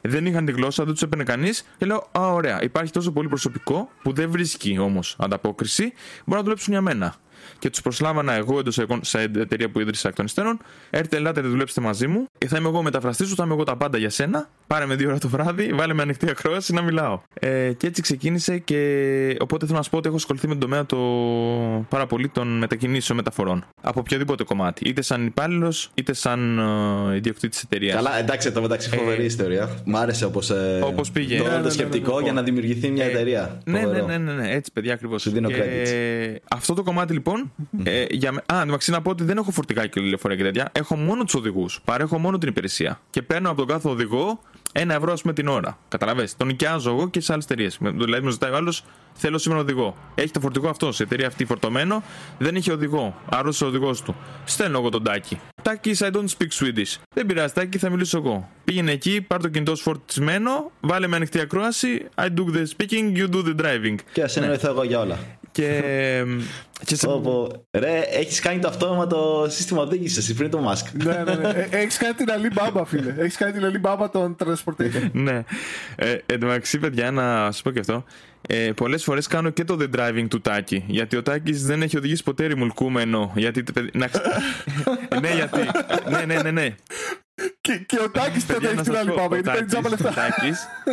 [0.00, 1.59] Δεν είχαν τη γλώσσα, δεν τους έπαιρνε κανείς.
[1.78, 5.92] Και λέω, Α, ωραία, υπάρχει τόσο πολύ προσωπικό που δεν βρίσκει όμως ανταπόκριση,
[6.24, 7.14] μπορεί να δουλέψουν για μένα.
[7.58, 10.58] και τους προσλάβανα εγώ εντός σε εταιρεία που ίδρυσα εκ των υστέρων.
[10.90, 12.26] Έρθετε, ελάτε, δουλέψτε μαζί μου.
[12.38, 14.48] Ε, θα είμαι εγώ μεταφραστής σου, θα είμαι εγώ τα πάντα για σένα.
[14.74, 17.20] Πάρε με δύο ώρα το βράδυ, βάλε με ανοιχτή ακρόαση να μιλάω.
[17.40, 20.62] Ε, και έτσι ξεκίνησε και οπότε θέλω να σου πω ότι έχω ασχοληθεί με τον
[20.62, 20.96] τομέα το
[21.88, 23.64] πάρα πολύ των μετακινήσεων μεταφορών.
[23.82, 24.88] Από οποιοδήποτε κομμάτι.
[24.88, 27.94] Είτε σαν υπάλληλος, είτε σαν uh, ιδιοκτήτης εταιρείας.
[27.94, 29.82] Καλά, εντάξει, το μεταξύ φοβερή ε, ιστορία.
[29.84, 31.38] Μ' άρεσε όπως ε, όπως πήγε.
[31.38, 33.60] το, ναι, ναι, το σκεπτικό ναι, για να δημιουργηθεί μια εταιρεία.
[33.64, 35.22] Ναι, ναι, ναι, ναι, ναι, έτσι παιδιά ακριβώς.
[35.22, 36.40] Σου δίνω και...
[36.50, 37.52] Αυτό το κομμάτι λοιπόν.
[37.82, 38.30] ε, για...
[38.52, 40.68] Α, εντάξει να πω ότι δεν έχω φορτικά και λεωφορεία και τέτοια.
[40.72, 41.80] Έχω μόνο τους οδηγούς.
[41.84, 43.00] Παρέχω μόνο την υπηρεσία.
[43.10, 44.40] Και παίρνω από τον κάθε οδηγό
[44.72, 45.78] ένα ευρώ με την ώρα.
[45.88, 46.32] Καταλαβαίνετε.
[46.36, 47.78] Τον νοικιάζω εγώ και σε άλλες εταιρείες.
[47.80, 49.96] Δηλαδή, μου ζητάει ο άλλος, θέλω σήμερα οδηγό.
[50.14, 52.02] Έχει το φορτηγό αυτό, η εταιρεία αυτή φορτωμένο,
[52.38, 53.20] δεν έχει οδηγό.
[53.30, 54.16] Άρρωσε ο οδηγός του.
[54.44, 55.40] Στέλνω εγώ τον τάκι.
[55.62, 56.96] Τάκι, I don't speak Swedish.
[57.14, 58.48] Δεν πειράζει, τάκι, θα μιλήσω εγώ.
[58.64, 62.08] Πήγαινε εκεί, πάρ το κινητό σου φορτισμένο, βάλε με ανοιχτή ακρόαση.
[62.14, 63.94] I do the speaking, you do the driving.
[64.12, 65.18] Και ας εννοηθώ εγώ για όλα.
[65.52, 65.82] Και.
[66.84, 67.06] και σε...
[67.08, 71.02] Όπου, ρε, έχεις κάνει το αυτόματο σύστημα οδήγησης πριν το Musk.
[71.04, 71.48] ναι, ναι, ναι.
[71.48, 73.14] Ε, έχεις κάνει την Alibaba, φίλε.
[73.18, 75.10] Έχεις κάνει την Alibaba των transportation.
[75.12, 75.44] ναι.
[75.96, 78.04] Ε, εν τω μεταξύ, παιδιά, να σα πω και αυτό.
[78.48, 80.84] Ε, Πολλές φορές κάνω και το The Driving του Τάκη.
[80.86, 83.32] Γιατί ο Τάκης δεν έχει οδηγήσει ποτέ ρημουλκούμενο.
[83.36, 83.64] Γιατί.
[83.92, 84.08] Να...
[85.20, 85.60] ναι, γιατί.
[86.10, 86.74] ναι, ναι, ναι, ναι.
[87.60, 90.12] Και, και ο Τάκης δεν έχει την άλλη πάπα, γιατί παίρνει τζάμπα λεφτά.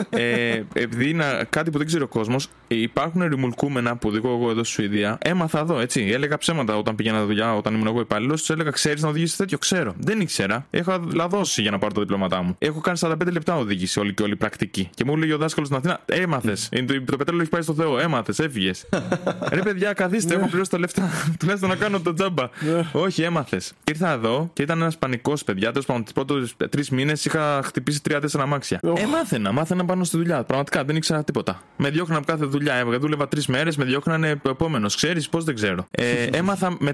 [0.10, 4.64] ε, επειδή είναι κάτι που δεν ξέρει ο κόσμος, υπάρχουν ρημουλκούμενα που οδηγώ εγώ εδώ
[4.64, 5.18] στη Σουηδία.
[5.22, 6.10] Έμαθα εδώ, έτσι.
[6.14, 8.40] Έλεγα ψέματα όταν πήγαινα δουλειά, όταν ήμουν εγώ υπάλληλος.
[8.40, 9.94] Τους έλεγα, ξέρεις να οδηγήσεις τέτοιο, ξέρω.
[9.98, 10.66] Δεν ήξερα.
[10.70, 12.56] Έχω λαδώσει για να πάρω τα διπλώματά μου.
[12.60, 14.90] Έχω κάνει 45 λεπτά οδήγηση όλη και όλη πρακτική.
[14.94, 16.70] Και μου λέει ο δάσκαλος στην Αθήνα, έμαθες.
[17.06, 18.86] το πετρέλαιο έχει πάει στο Θεό, έμαθες, έφυγες.
[19.54, 21.10] Ρε παιδιά, καθίστε, έχω πληρώσει τα λεφτά.
[21.40, 22.50] Τουλάχιστον να κάνω το τζάμπα.
[22.92, 23.74] Όχι, έμαθες.
[23.84, 25.72] Ήρθα εδώ και ήταν ένας πανικός παιδιά.
[25.72, 28.80] Τέλος πάντων, πρώτο τρεις μήνες είχα χτυπήσει τρία-τέσσερα αμάξια.
[28.84, 29.00] Oh.
[29.00, 30.44] Ε, μάθαινα, μάθαινα πάνω στη δουλειά.
[30.44, 31.62] Πραγματικά δεν ήξερα τίποτα.
[31.78, 32.57] Με διώχναν από κάθε δουλειά.
[32.66, 34.96] Έβγα, δούλευα τρεις μέρες, με διώχνανε ο επόμενος.
[34.96, 35.88] Ξέρεις πώς δεν ξέρω.
[35.92, 36.94] Ε, έμαθα με,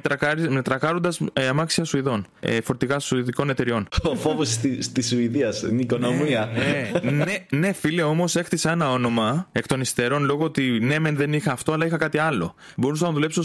[0.50, 2.26] με τρακάροντας ε, αμάξια Σουηδών.
[2.40, 3.88] Ε, φορτηγά Σουηδικών εταιριών.
[4.12, 6.50] Ο φόβος τη, τη Σουηδία, την οικονομία.
[7.02, 11.16] ναι, ναι, ναι, φίλε, όμως έκτισα ένα όνομα εκ των υστερών λόγω ότι ναι, μεν
[11.16, 12.56] δεν είχα αυτό, αλλά είχα κάτι άλλο.
[12.78, 13.42] Μπορούσα να δουλέψω,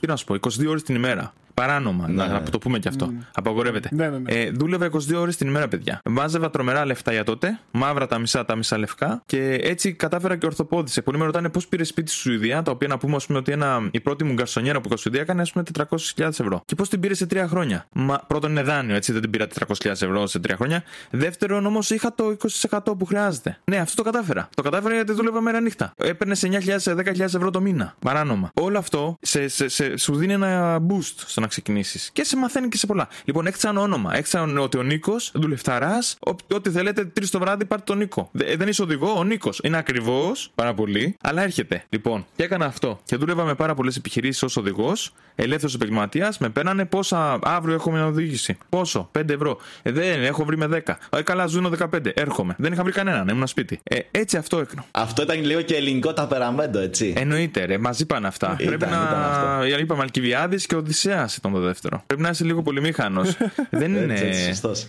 [0.00, 1.32] τι να σου πω, 22 ώρες την ημέρα.
[1.60, 2.48] Παράνομα, ναι, να, ναι.
[2.50, 3.10] το πούμε και αυτό.
[3.10, 3.24] Mm.
[3.34, 3.88] Απαγορεύεται.
[3.92, 4.32] Ναι, ναι, ναι.
[4.32, 6.00] Ε, δούλευα 22 ώρες την ημέρα, παιδιά.
[6.04, 10.46] Βάζευα τρομερά λεφτά για τότε, μαύρα τα μισά, τα μισά λευκά και έτσι κατάφερα και
[10.46, 11.02] ορθοπόδησε.
[11.02, 13.52] Πολλοί με ρωτάνε πώς πήρε σπίτι στη Σουηδία, τα οποία να πούμε, ας πούμε ότι
[13.52, 15.64] ένα, η πρώτη μου γκαρσονιέρα που είχα στη Σουηδία έκανε ας πούμε
[16.16, 16.62] 400.000 ευρώ.
[16.64, 17.86] Και πώς την πήρε σε τρία χρόνια.
[17.92, 20.82] Μα πρώτον είναι δάνειο, έτσι δεν την πήρα 400.000 ευρώ σε τρία χρόνια.
[21.10, 22.36] Δεύτερον όμως είχα το
[22.68, 23.58] 20% που χρειάζεται.
[23.64, 24.48] Ναι, αυτό το κατάφερα.
[24.54, 25.92] Το κατάφερα γιατί δούλευα μέρα νύχτα.
[25.96, 26.48] Έπαιρνε σε
[26.84, 27.94] 9.000-10.000 ευρώ το μήνα.
[27.98, 28.50] Παράνομα.
[28.60, 32.68] Όλο αυτό σε, σε, σε, σου δίνει ένα boost στο να ξεκινήσεις και σε μαθαίνει
[32.68, 33.08] και σε πολλά.
[33.24, 34.16] Λοιπόν, έκτισαν όνομα.
[34.16, 36.16] Έκτισαν ότι ο Νίκος, δουλευταράς,
[36.54, 38.30] ό,τι θέλετε, τρεις το βράδυ πάρτε τον Νίκο.
[38.32, 39.60] Δεν είσαι οδηγό, ο Νίκος.
[39.62, 41.84] Είναι ακριβώς πάρα πολύ, αλλά έρχεται.
[41.88, 43.00] Λοιπόν, και έκανα αυτό.
[43.04, 46.38] Και δούλευα με πάρα πολλές επιχειρήσεις ως οδηγός, ελεύθερος επαγγελματίας.
[46.38, 48.58] Με παίρνανε πόσα αύριο έχω μια οδήγηση.
[48.68, 49.58] Πόσο, 5 ευρώ.
[49.82, 50.98] Ε, δεν έχω βρει με 10.
[51.10, 52.12] Ε, καλά, ζουν 15.
[52.14, 52.54] Έρχομαι.
[52.58, 53.80] Δεν είχα βρει κανέναν, ήμουν σπίτι.
[53.82, 54.84] Ε, έτσι αυτό έκανα.
[54.90, 57.14] Αυτό ήταν λίγο και ελληνικό ταπεραμέντο, έτσι.
[57.16, 58.56] Εννοείται, ρε, μαζί πάνε αυτά.
[58.58, 59.78] Ήταν, Πρέπει να.
[59.80, 62.02] Είπαμε Αλκιβιάδης και Οδυσσέας ήταν το δεύτερο.
[62.06, 63.36] Πρέπει να είσαι λίγο πολυμήχανος.
[63.70, 64.18] Δεν είναι.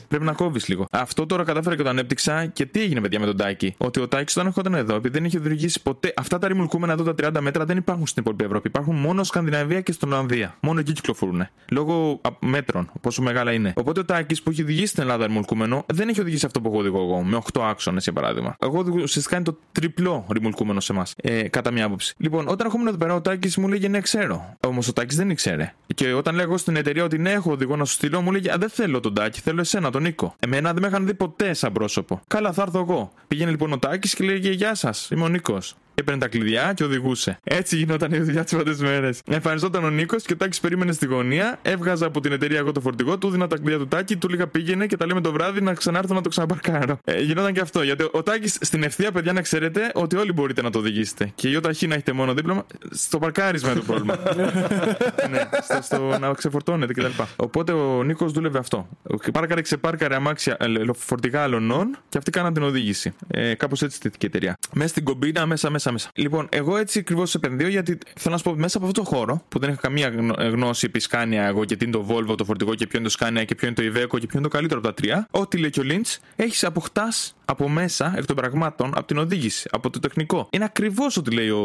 [0.08, 0.86] Πρέπει να κόβεις λίγο.
[0.92, 2.46] Αυτό τώρα κατάφερα και το ανέπτυξα.
[2.46, 5.26] Και τι έγινε, παιδιά, με τον Τάκη; Ότι ο Τάκης όταν έρχονταν εδώ, επειδή δεν
[5.26, 6.14] είχε δημιουργήσει ποτέ.
[6.16, 8.68] Αυτά τα ρημουλκούμενα εδώ τα 30 μέτρα δεν υπάρχουν στην υπόλοιπη Ευρώπη.
[8.68, 10.56] Υπάρχουν μόνο Σκανδιναβία και στην Ολλανδία.
[10.60, 11.48] Μόνο εκεί κυκλοφορούν.
[11.70, 13.74] Λόγω μέτρων, πόσο μεγάλα είναι.
[13.76, 16.78] Οπότε ο Τάκης που έχει οδηγήσει στην Ελλάδα ρημουλκούμενο δεν έχει οδηγήσει αυτό που εγώ
[16.78, 17.22] οδηγώ εγώ.
[17.22, 18.56] Με 8 άξονες για παράδειγμα.
[18.60, 21.14] Εγώ ουσιαστικά είναι το τριπλό ρημουλκούμενο σε εμάς.
[21.18, 22.14] Ε, κατά μια άποψη.
[22.18, 24.56] Λοιπόν, όταν έρχομαι εδώ πέρα, ο Τάκης μου λέγε ναι, ξέρω.
[24.68, 25.74] Όμως ο Τάκης δεν ήξερε.
[25.96, 28.58] Και όταν λέγω στην εταιρεία ότι ναι, έχω οδηγό να σου στείλω, μου λέγε Α,
[28.58, 30.36] δεν θέλω τον Τάκη, θέλω εσένα, τον Νίκο.
[30.40, 32.22] Εμένα δεν με είχαν δει ποτέ σαν πρόσωπο.
[32.28, 33.12] Καλά, θα έρθω εγώ.
[33.28, 36.84] Πήγαινε λοιπόν ο Τάκης και λέγε Γεια σας, είμαι ο Νίκος έπαιρνε τα κλειδιά και
[36.84, 37.40] οδηγούσε.
[37.44, 39.22] Έτσι γινόταν η δουλειά τις πρώτες μέρες.
[39.28, 42.82] Εμφανιζόταν ο Νίκος και ο Τάκης περίμενε στη γωνία, έβγαζα από την εταιρεία εγώ το
[42.82, 45.62] φορτηγό, του δίνα τα κλειδιά του Τάκη, του λίγα πήγαινε και τα λέμε το βράδυ
[45.62, 47.00] να ξανάρθω να το ξαναπαρκάρω.
[47.04, 47.82] Ε, γινόταν και αυτό.
[47.82, 51.32] Γιατί ο Τάκης στην ευθεία, παιδιά, να ξέρετε ότι όλοι μπορείτε να το οδηγήσετε.
[51.36, 54.18] Και η ΟΤΑΧΗ να έχετε μόνο δίπλωμα, στο παρκάρισμα είναι το πρόβλημα.
[55.32, 57.22] ναι, στο, στο να ξεφορτώνετε κτλ.
[57.36, 58.88] Οπότε ο Νίκος δούλευε αυτό.
[59.34, 63.14] Πάρκαρε ξεπάρκαρε αμάξια ε, φορτηγά αλωνών και αυτοί κάναν την οδήγηση.
[63.28, 64.58] Ε, Κάπως έτσι στήθηκε η εταιρεία.
[64.74, 66.10] Μέσα στην κομπίνα, μέσα, μέσα μέσα.
[66.16, 69.44] Λοιπόν, εγώ έτσι ακριβώς επενδύω γιατί θέλω να σου πω μέσα από αυτό το χώρο
[69.50, 72.76] που δεν έχω καμία γνώση επί Σκάνια εγώ και τι είναι το Volvo το φορτηγό
[72.76, 74.80] και ποιο είναι το Σκάνια και ποιο είναι το Iveco και ποιο είναι το καλύτερο
[74.80, 75.28] από τα τρία.
[75.32, 79.70] Ό,τι λέει και ο Lynch, έχεις αποκτάς από μέσα, εκ των πραγμάτων, από την οδήγηση,
[79.72, 80.48] από το τεχνικό.
[80.52, 81.60] Είναι ακριβώς ό,τι λέει ο,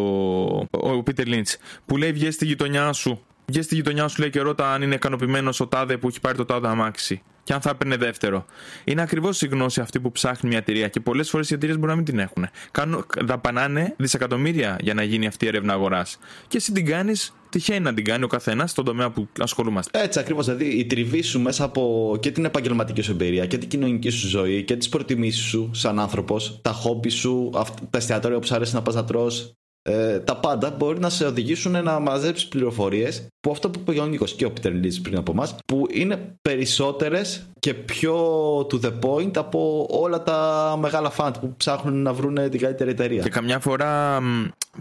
[0.71, 1.55] ο, ο Peter Lynch,
[1.87, 4.95] που λέει βγει στη γειτονιά σου Βγει στη γειτονιά σου λέει και ρώτα αν είναι
[4.95, 7.23] ικανοποιημένος ο τάδε που έχει πάρει το τάδε αμάξι.
[7.47, 8.45] Και αν θα έπαιρνε δεύτερο.
[8.85, 11.91] Είναι ακριβώς η γνώση αυτή που ψάχνει μια εταιρεία και πολλές φορές οι εταιρείες μπορεί
[11.91, 12.49] να μην την έχουν.
[12.71, 16.19] Κάνουν, δαπανάνε δισεκατομμύρια για να γίνει αυτή η έρευνα αγοράς.
[16.49, 20.03] Και εσύ την κάνεις τυχαίνει να την κάνει ο καθένας στον τομέα που ασχολούμαστε.
[20.03, 20.45] Έτσι ακριβώς.
[20.45, 24.29] Δηλαδή η τριβή σου μέσα από και την επαγγελματική σου εμπειρία και την κοινωνική σου
[24.29, 27.51] ζωή και τις προτιμήσεις σου σαν άνθρωπος, τα χόμπι σου,
[27.91, 29.57] τα εστιατόρια που σου αρέσει να πας να τρως,
[29.89, 34.07] ε, τα πάντα μπορεί να σε οδηγήσουν να μαζέψεις πληροφορίες που αυτό που είπε ο
[34.07, 38.17] Νίκο και ο Πίτερ Λίζ πριν από εμάς, που είναι περισσότερες και πιο
[38.59, 43.23] to the point από όλα τα μεγάλα φαντ που ψάχνουν να βρουν την καλύτερη εταιρεία.
[43.23, 44.21] Και καμιά φορά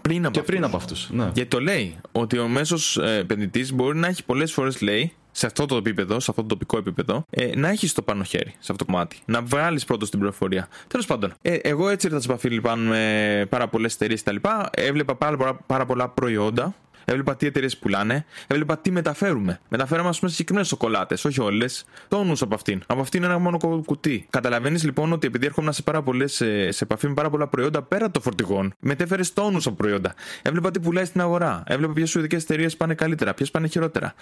[0.02, 1.10] πριν από και πριν από αυτούς.
[1.12, 1.30] Ναι.
[1.34, 5.46] Γιατί το λέει ότι ο μέσος ε, επενδυτής μπορεί να έχει πολλές φορές λέει σε
[5.46, 8.72] αυτό το επίπεδο, σε αυτό το τοπικό επίπεδο, ε, να έχεις το πάνω χέρι σε
[8.72, 9.18] αυτό το κομμάτι.
[9.26, 10.68] Να βγάλεις πρώτος την πληροφορία.
[10.88, 14.36] Τέλος πάντων, ε, εγώ έτσι ήρθα σε επαφή λοιπόν με πάρα πολλές εταιρείες κτλ.
[14.72, 16.76] Έβλεπα πάρα, πάρα, πάρα πολλά προϊόντα
[17.06, 18.26] Έβλεπα τι εταιρείες πουλάνε.
[18.48, 19.60] Έβλεπα τι μεταφέρουμε.
[19.70, 21.86] Μεταφέραμε, ας πούμε, συγκεκριμένες σοκολάτες, όχι όλες.
[22.08, 22.84] Τόνους από αυτήν.
[22.86, 24.28] Από αυτήν ένα μόνο κουτί.
[24.30, 26.34] Καταλαβαίνεις λοιπόν ότι επειδή έρχομαι σε, πάρα πολλές,
[26.70, 30.14] σε επαφή με πάρα πολλά προϊόντα πέρα των φορτηγών, μετέφερες τόνους από προϊόντα.
[30.42, 31.64] Έβλεπα τι πουλάει στην αγορά.
[31.68, 34.14] Έβλεπα ποιες σουηδικές εταιρείες πάνε καλύτερα, ποιες πάνε χειρότερα.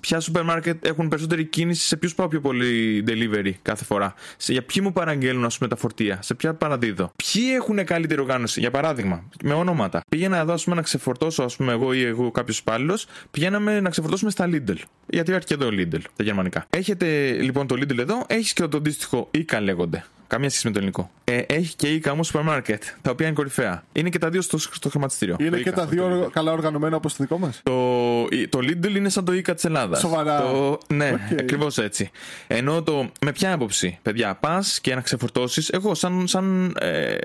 [0.00, 4.14] Ποια σούπερ μάρκετ έχουν περισσότερη κίνηση, σε ποιους πάω πιο πολύ delivery κάθε φορά.
[4.36, 7.12] Σε, για ποιοι μου παραγγέλνουν, ας πούμε, τα φορτία, σε ποια παραδίδω.
[7.16, 10.00] Ποιοι έχουν καλύτερη οργάνωση, για παράδειγμα, με ονόματα.
[10.08, 13.90] Πήγαινα εδώ, ας πούμε, να ξεφορτώσω, ας πούμε, εγώ ή εγώ κάποιος υπάλληλος, πηγαίναμε να
[13.90, 14.76] ξεφορτώσουμε στα Lidl.
[15.06, 16.66] Γιατί υπάρχει και εδώ Lidl, τα γερμανικά.
[16.70, 20.04] Έχετε λοιπόν το Lidl εδώ, έχεις και το αντίστοιχο ICA λέγονται.
[20.28, 21.10] Καμία σχέση με το ελληνικό.
[21.24, 23.84] Ε, έχει και ICA όμως σούπερ μάρκετ, τα οποία είναι κορυφαία.
[23.92, 25.36] Είναι και τα δύο στο, στο χρηματιστήριο.
[25.40, 27.60] Είναι το και τα δύο καλά οργανωμένα όπως το δικό μας.
[27.62, 30.00] Το, το Lidl είναι σαν το ICA της Ελλάδας.
[30.00, 30.40] Σοβαρά.
[30.40, 31.36] Το, ναι, okay.
[31.40, 32.10] ακριβώς έτσι.
[32.46, 33.10] Ενώ το.
[33.20, 35.68] Με ποια άποψη, παιδιά, πας και να ξεφορτώσεις.
[35.68, 37.16] Εγώ, σαν, σαν, ε,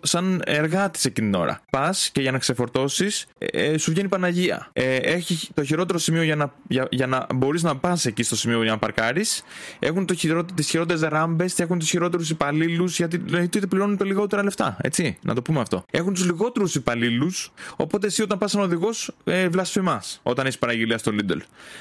[0.00, 1.60] σαν εργάτης εκείνη την ώρα.
[1.70, 4.68] Πας και για να ξεφορτώσεις, ε, σου βγαίνει Παναγία.
[4.72, 8.36] Ε, έχει το χειρότερο σημείο για να, για, για να μπορείς να πας εκεί στο
[8.36, 9.42] σημείο για να παρκάρεις.
[9.78, 10.06] Έχουν
[10.54, 14.76] τις χειρότερες ράμπες, έχουν τους χειρότερους υπαλλήλους, γιατί δηλαδή, πληρώνουν το λιγότερα λεφτά.
[14.80, 15.84] Έτσι, να το πούμε αυτό.
[15.90, 20.98] Έχουν τους λιγότερους υπαλλήλους, οπότε εσύ όταν πας σαν οδηγός, ε, βλασφημάς όταν έχεις παραγγελία
[20.98, 21.38] στο Lidl.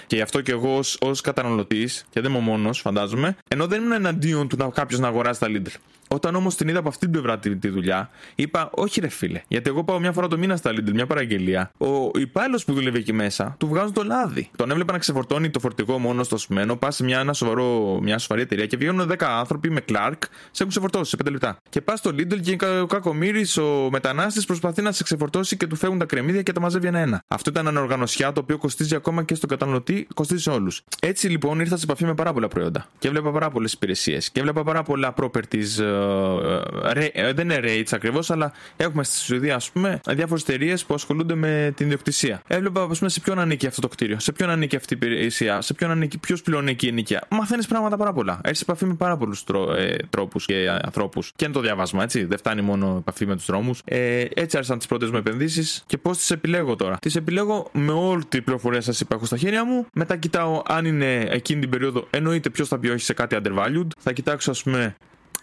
[0.07, 3.91] Και γι' αυτό και εγώ ως καταναλωτής, και δεν είμαι μόνος, φαντάζομαι, ενώ δεν ήμουν
[3.91, 5.73] εναντίον του να κάποιος να αγοράσει τα Lidl.
[6.11, 9.41] Όταν όμως την είδα από αυτή την πλευρά τη, τη δουλειά, είπα, Όχι, ρε φίλε.
[9.47, 11.71] Γιατί εγώ πάω μια φορά το μήνα στα Lidl, μια παραγγελία.
[11.77, 14.49] Ο υπάλληλος που δουλεύει εκεί μέσα, του βγάζουν το λάδι.
[14.55, 18.17] Τον έβλεπα να ξεφορτώνει το φορτηγό μόνος στο σμένο, πας σε μια, ένα σοβαρό, μια
[18.17, 20.17] σοβαρή εταιρεία και βγαίνουν 10 άνθρωποι με Clark,
[20.51, 21.57] σε έχουν ξεφορτώσει σε 5 λεπτά.
[21.69, 25.75] Και πας στο Lidl και ο κακομίρι, ο μετανάστης προσπαθεί να σε ξεφορτώσει και του
[25.75, 27.23] φεύγουν τα κρεμμύδια και τα μαζεύει ένα-ένα.
[27.27, 30.83] Αυτό ήταν ένα οργανωσιά το οποίο κοστίζει ακόμα και στον καταναλωτή, κοστίζει σε όλους.
[31.01, 34.39] Έτσι λοιπόν ήρθα σε επαφή με πάρα πολλά προϊόντα και έβλεπα πάρα πολλές υπηρεσίες και
[34.39, 35.98] έβλεπα πάρα πολλά properties ε, ε, ε,
[37.33, 41.73] δεν είναι rates ακριβώς, αλλά έχουμε στη Σουηδία, ας πούμε, διάφορες εταιρείες που ασχολούνται με
[41.75, 42.41] την ιδιοκτησία.
[42.47, 45.61] Έβλεπα, ας πούμε, σε ποιον ανήκει αυτό το κτίριο, σε ποιον ανήκει αυτή η υπηρεσία,
[45.61, 47.23] σε ποιον ανήκει, ποιος πληρώνει εκεί η ενοικία.
[47.29, 48.41] Μαθαίνεις πράγματα πάρα πολλά.
[48.43, 51.31] Έχεις επαφή με πάρα πολλούς τρό, ε, τρόπους και ανθρώπους.
[51.35, 52.23] Και είναι το διαβάσμα, έτσι.
[52.23, 53.81] Δεν φτάνει μόνο επαφή με τους δρόμους.
[53.85, 56.97] Ε, έτσι άρχισαν τις πρώτες μου επενδύσεις και πώς τις επιλέγω τώρα.
[57.01, 59.85] Τις επιλέγω με όλη την πληροφορία σας είπα έχω στα χέρια μου.
[59.93, 63.87] Μετά κοιτάω αν είναι εκείνη την περίοδο, εννοείται ποιος θα πει όχι σε κάτι undervalued.
[63.99, 64.95] Θα κοιτάξω, ας πούμε,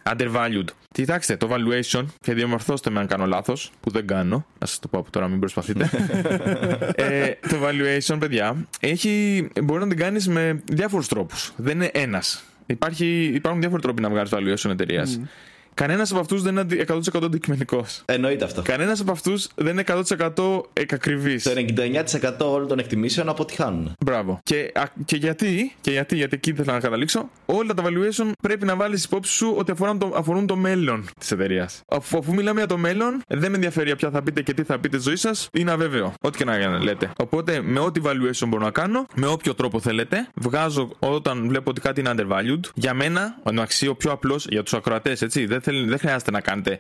[0.06, 0.64] undervalued.
[0.92, 4.88] Κοιτάξτε, το valuation, και διαμορφώστε με αν κάνω λάθος, που δεν κάνω, να σας το
[4.88, 5.90] πω από τώρα, μην προσπαθείτε.
[6.94, 11.52] ε, το valuation, παιδιά, έχει, μπορεί να την κάνεις με διάφορους τρόπους.
[11.56, 12.44] Δεν είναι ένας.
[12.66, 15.20] Υπάρχουν διάφοροι τρόποι να βγάλεις valuation εταιρείας.
[15.22, 15.26] Mm.
[15.76, 18.02] Κανένας από αυτούς δεν είναι 100% αντικειμενικός.
[18.04, 18.62] Εννοείται αυτό.
[18.62, 21.42] Κανένας από αυτούς δεν είναι 100% εκακριβής.
[21.42, 23.92] Το 99% όλων των εκτιμήσεων αποτυχάνουν.
[24.04, 24.40] Μπράβο.
[24.42, 28.64] Και, α, και γιατί, και γιατί, γιατί εκεί ήθελα να καταλήξω, όλα τα valuation πρέπει
[28.64, 31.82] να βάλεις υπόψη σου ότι αφορούν το, αφορούν το μέλλον της εταιρείας.
[31.88, 34.78] Αφού, αφού μιλάμε για το μέλλον, δεν με ενδιαφέρει ποια θα πείτε και τι θα
[34.78, 36.14] πείτε στη ζωή σας, είναι αβέβαιο.
[36.20, 37.10] Ό,τι και να λέτε.
[37.18, 41.80] Οπότε με ό,τι valuation μπορώ να κάνω, με όποιο τρόπο θέλετε, βγάζω όταν βλέπω ότι
[41.80, 42.60] κάτι είναι undervalued.
[42.74, 43.38] Για μένα,
[43.88, 46.78] ο πιο απλός για τους ακροατές, έτσι, δεν δεν χρειάζεται να κάνετε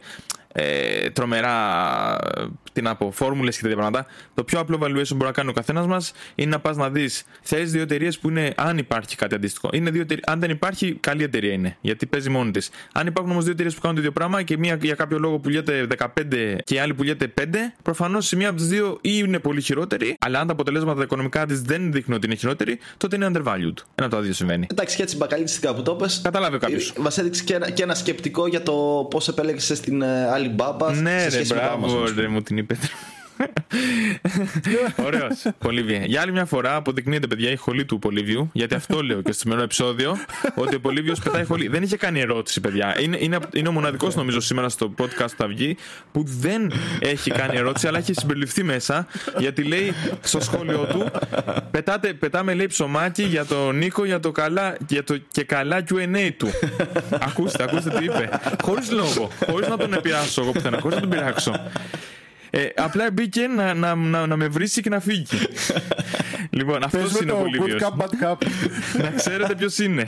[0.52, 2.18] ε, τρομερά
[2.76, 4.06] τι να πω, φόρμουλες και τέτοια πράγματα.
[4.34, 6.90] Το πιο απλό valuation που μπορεί να κάνει ο καθένας μας είναι να πας να
[6.90, 7.24] δεις.
[7.42, 9.70] Θέλει δύο εταιρείες που είναι, αν υπάρχει κάτι αντίστοιχο.
[9.72, 11.76] Είναι δύο εταιρείες, αν δεν υπάρχει, καλή εταιρεία είναι.
[11.80, 12.70] Γιατί παίζει μόνη της.
[12.92, 15.38] Αν υπάρχουν όμως δύο εταιρείες που κάνουν το ίδιο πράγμα και μία για κάποιο λόγο
[15.38, 16.08] πουλιέται 15
[16.64, 17.44] και η άλλη πουλιέται 5,
[17.82, 21.46] προφανώς η μία από τις δύο ή είναι πολύ χειρότερη, αλλά αν τα αποτελέσματα οικονομικά
[21.46, 23.78] της δεν δείχνουν ότι είναι χειρότερη, τότε είναι undervalued.
[23.94, 24.66] Ένα από τα δύο συμβαίνει.
[24.70, 26.06] Εντάξει, και έτσι μπακαλίστηκα που το πε.
[26.22, 26.92] Καταλάβει κάποιος.
[26.98, 30.94] Μας έδειξε και ένα, και ένα σκεπτικό για το πώς επέλεξες την ε, άλλη Alibaba.
[31.02, 32.78] Ναι, ρε, μπράβο, ρε, μου την είπε.
[35.06, 35.42] Ωραίος.
[35.58, 36.04] Πολύβια.
[36.04, 38.50] Για άλλη μια φορά αποδεικνύεται, παιδιά, η χολή του Πολύβιου.
[38.52, 40.16] Γιατί αυτό λέω και στο σημερινό επεισόδιο.
[40.54, 41.68] Ότι ο Πολύβιος πετάει χολή.
[41.68, 43.00] Δεν είχε κάνει ερώτηση, παιδιά.
[43.00, 45.76] Είναι, είναι, είναι ο μοναδικός, νομίζω, σήμερα στο podcast που θα βγει
[46.12, 49.06] που δεν έχει κάνει ερώτηση, αλλά έχει συμπεριληφθεί μέσα.
[49.38, 51.10] Γιατί λέει στο σχόλιο του,
[51.70, 56.30] πετάτε, πετάμε λέει ψωμάκι για τον Νίκο για το καλά, για το και καλά QA
[56.36, 56.48] του.
[57.28, 58.30] ακούστε, ακούστε τι είπε.
[58.62, 59.30] Χωρίς λόγο.
[59.50, 60.78] Χωρίς να τον επηρεάσω εγώ πουθενά.
[60.80, 61.52] Χωρίς να τον πειράξω.
[62.56, 65.26] Ε, απλά μπήκε να, να, να, να με βρει και να φύγει.
[66.50, 67.82] λοιπόν, αυτός Πες με είναι το ο good Πολύβιος.
[67.82, 68.46] cup, bad cup.
[69.04, 70.04] να ξέρετε ποιος είναι.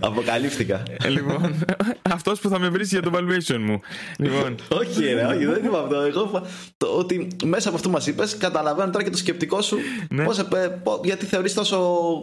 [0.00, 0.82] Αποκαλύφθηκα.
[1.04, 1.64] Ε, λοιπόν,
[2.16, 3.80] αυτός που θα με βρει για το valuation μου.
[4.18, 5.96] Λοιπόν, όχι, ρε, όχι, δεν είπα αυτό.
[6.00, 6.42] Εγώ είπα
[6.76, 9.78] το, ότι μέσα από αυτό που μας είπες, καταλαβαίνω τώρα και το σκεπτικό σου.
[10.10, 10.24] Ναι.
[10.24, 10.44] Πώς, ε,
[10.82, 11.78] πο- γιατί θεωρείς τόσο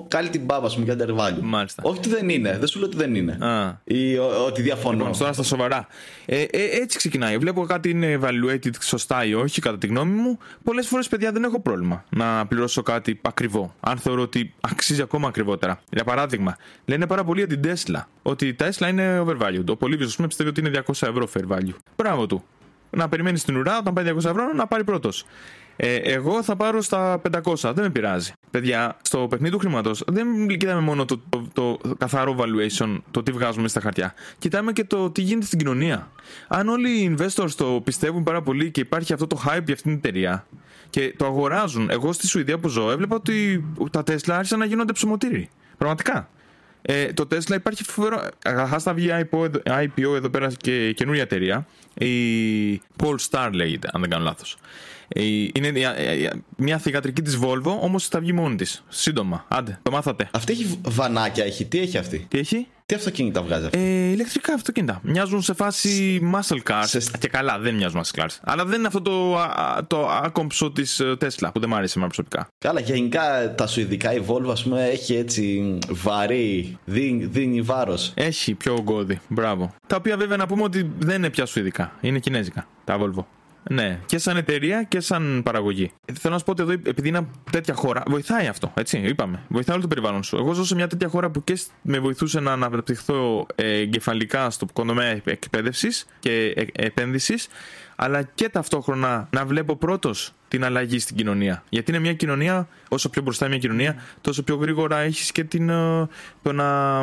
[0.07, 1.39] καλή την μπάμπα σου για undervalue.
[1.41, 1.81] Μάλιστα.
[1.85, 2.57] Όχι ότι δεν είναι.
[2.59, 3.31] Δεν σου λέω ότι δεν είναι.
[3.45, 3.79] Α.
[3.83, 4.97] Ή ο- ότι διαφωνώ.
[4.97, 5.87] Λοιπόν, τώρα στα σοβαρά.
[6.25, 6.47] Ε, ε,
[6.81, 7.37] έτσι ξεκινάει.
[7.37, 10.37] Βλέπω κάτι είναι evaluated σωστά ή όχι, κατά τη γνώμη μου.
[10.63, 13.75] Πολλές φορές, παιδιά, δεν έχω πρόβλημα να πληρώσω κάτι ακριβό.
[13.79, 15.81] Αν θεωρώ ότι αξίζει ακόμα ακριβότερα.
[15.89, 18.03] Για παράδειγμα, λένε πάρα πολύ για την Tesla.
[18.21, 19.65] Ότι η Tesla είναι overvalued.
[19.67, 21.75] Ο Πολύβιος, ας πούμε, πιστεύει ότι είναι 200 ευρώ fair value.
[21.95, 22.43] Μπράβο του.
[22.89, 25.25] Να περιμένεις στην ουρά, όταν πάει 200 ευρώ, να πάρει πρώτος.
[25.75, 28.31] Ε, εγώ θα πάρω στα 500, δεν με πειράζει.
[28.51, 33.31] Παιδιά, στο παιχνίδι του χρήματος δεν κοιτάμε μόνο το, το, το καθαρό valuation, το τι
[33.31, 34.13] βγάζουμε στα χαρτιά.
[34.39, 36.11] Κοιτάμε και το τι γίνεται στην κοινωνία.
[36.47, 39.75] Αν όλοι οι investors το πιστεύουν πάρα πολύ και υπάρχει αυτό το hype για αυτήν
[39.83, 40.45] την εταιρεία
[40.89, 41.89] και το αγοράζουν.
[41.89, 45.49] Εγώ στη Σουηδία που ζω έβλεπα ότι τα Tesla άρχισαν να γίνονται ψωμοτήρι.
[45.77, 46.29] Πραγματικά.
[46.81, 48.21] Ε, το Tesla υπάρχει φοβερό.
[48.39, 51.65] Καταρχάς θα βγει IPO, εδώ- IPO εδώ πέρα και καινούρια εταιρεία.
[51.93, 54.57] Η Polestar λέγεται, αν δεν κάνω λάθος.
[55.15, 55.95] Είναι μια-
[56.57, 58.83] μια θηγατρική της Volvo, όμως θα βγει μόνη της.
[58.89, 59.45] Σύντομα.
[59.47, 60.29] Άντε, το μάθατε.
[60.33, 61.65] Αυτή έχει βανάκια, έχει.
[61.65, 64.99] Τι έχει αυτή; Τι έχει; Τι αυτοκίνητα βγάζει αυτή; Ε, ηλεκτρικά αυτοκίνητα.
[65.03, 66.83] Μοιάζουν σε φάση muscle cars.
[66.85, 68.37] Σε- Και καλά, δεν μοιάζουν muscle cars.
[68.43, 71.93] Αλλά δεν είναι αυτό το, α, α, το άκομψο της Tesla που δεν μου άρεσε
[71.97, 72.47] εμένα προσωπικά.
[72.57, 78.11] Καλά, γενικά τα σουηδικά η Volvo ας πούμε έχει έτσι βαρύ, δίνει, δίνει βάρος.
[78.15, 79.19] Έχει πιο ογκώδη.
[79.27, 79.73] Μπράβο.
[79.87, 81.91] Τα οποία βέβαια να πούμε ότι δεν είναι πια σουηδικά.
[82.01, 82.67] Είναι κινέζικα.
[82.83, 83.23] Τα Volvo.
[83.69, 85.91] Ναι, και σαν εταιρεία και σαν παραγωγή.
[86.05, 88.71] Ε, Θέλω να σου πω ότι εδώ, επειδή είναι τέτοια χώρα, βοηθάει αυτό.
[88.75, 89.41] Έτσι, είπαμε.
[89.47, 90.37] Βοηθάει όλο το περιβάλλον σου.
[90.37, 94.49] Εγώ ζω σε μια τέτοια χώρα που και σ- με βοηθούσε να αναπτυχθώ ε, εγκεφαλικά
[94.49, 97.47] στο κονομέα εκπαίδευσης και ε, επένδυσης,
[97.95, 101.63] αλλά και ταυτόχρονα να βλέπω πρώτος την αλλαγή στην κοινωνία.
[101.69, 105.43] Γιατί είναι μια κοινωνία, όσο πιο μπροστά είναι μια κοινωνία, τόσο πιο γρήγορα έχεις και
[105.43, 106.07] την, ε,
[106.41, 107.01] το να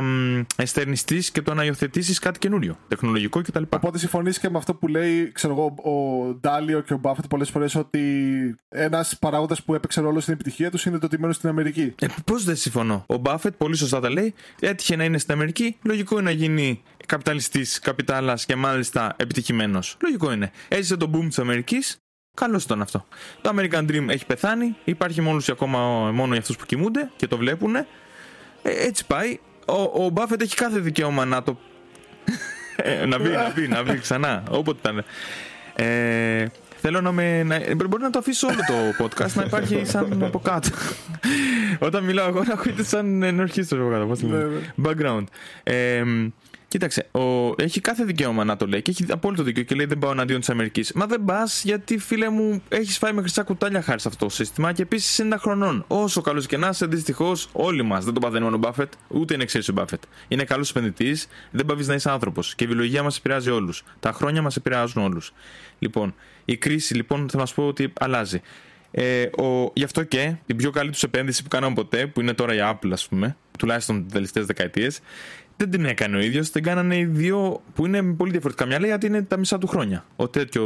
[0.57, 3.63] εστερνιστείς και το να υιοθετήσεις κάτι καινούριο, τεχνολογικό κτλ.
[3.69, 7.51] Οπότε συμφωνείς και με αυτό που λέει ξέρω εγώ, ο Ντάλιο και ο Μπάφετ πολλές
[7.51, 8.01] φορές ότι
[8.69, 11.95] ένας παράγοντας που έπαιξε ρόλο στην επιτυχία τους είναι το ότι μένουν στην Αμερική.
[11.99, 13.05] Ε, Πώς δεν συμφωνώ.
[13.07, 14.35] Ο Μπάφετ πολύ σωστά τα λέει.
[14.61, 15.77] Έτυχε να είναι στην Αμερική.
[15.83, 19.97] Λογικό είναι να γίνει καπιταλιστής, καπιτάλας και μάλιστα επιτυχημένος.
[20.03, 20.51] Λογικό είναι.
[20.69, 21.99] Έζησε τον boom της Αμερικής.
[22.39, 23.07] Καλώς ήταν αυτό.
[23.41, 24.77] Το American Dream έχει πεθάνει.
[24.85, 25.79] Υπάρχει μόνος και ακόμα
[26.13, 27.77] μόνο για αυτούς που κοιμούνται και το βλέπουν.
[27.77, 27.87] Ε,
[28.63, 29.39] έτσι πάει.
[29.67, 31.59] Ο, ο Μπάφετ έχει κάθε δικαίωμα να το.
[32.83, 34.43] Ε, να μπει, να μπει, να μπει ξανά.
[34.51, 35.05] Όποτε ήταν.
[35.75, 36.47] Ε,
[36.81, 37.43] θέλω να με.
[37.43, 40.69] Να, μπορεί να το αφήσω όλο το podcast να υπάρχει σαν από κάτω.
[41.79, 44.07] Όταν μιλάω εγώ να ακούγεται σαν ενορχίστρο από κάτω.
[44.07, 44.75] Πώς το λέμε.
[44.85, 45.25] Background.
[45.63, 46.03] Ε,
[46.69, 49.99] κοίταξε, ο, έχει κάθε δικαίωμα να το λέει και έχει απόλυτο δίκιο και λέει δεν
[49.99, 50.93] πάω εναντίον της Αμερικής.
[50.93, 54.31] Μα δεν πας γιατί φίλε μου έχεις φάει με χρυσά κουτάλια χάρη σε αυτό το
[54.31, 55.85] σύστημα και επίσης είναι ένα χρονών.
[55.87, 59.35] Όσο καλός και να είσαι, δυστυχώς όλοι μας δεν το παθαίνει μόνο ο Μπάφετ, ούτε
[59.35, 60.03] είναι εξαίρεση ο Μπάφετ.
[60.29, 63.85] Είναι καλός επενδυτής, δεν παβείς να είσαι άνθρωπος και η βιολογία μας επηρεάζει όλους.
[64.01, 65.33] Τα χρόνια μας επηρεάζουν όλους.
[65.79, 66.15] Λοιπόν,
[66.45, 68.41] η κρίση λοιπόν θα μας πω ότι αλλάζει.
[68.91, 72.33] Ε, ο, γι' αυτό και την πιο καλή τους επένδυση που κάναμε ποτέ, που είναι
[72.33, 75.01] τώρα η Apple, ας πούμε, τουλάχιστον τις τελευταίες δεκαετίες,
[75.59, 78.87] δεν την έκανε ο ίδιος, την κάνανε οι δύο που είναι με πολύ διαφορετικά μυαλά
[78.87, 80.05] γιατί είναι τα μισά του χρόνια.
[80.17, 80.63] Ο τέτοιο.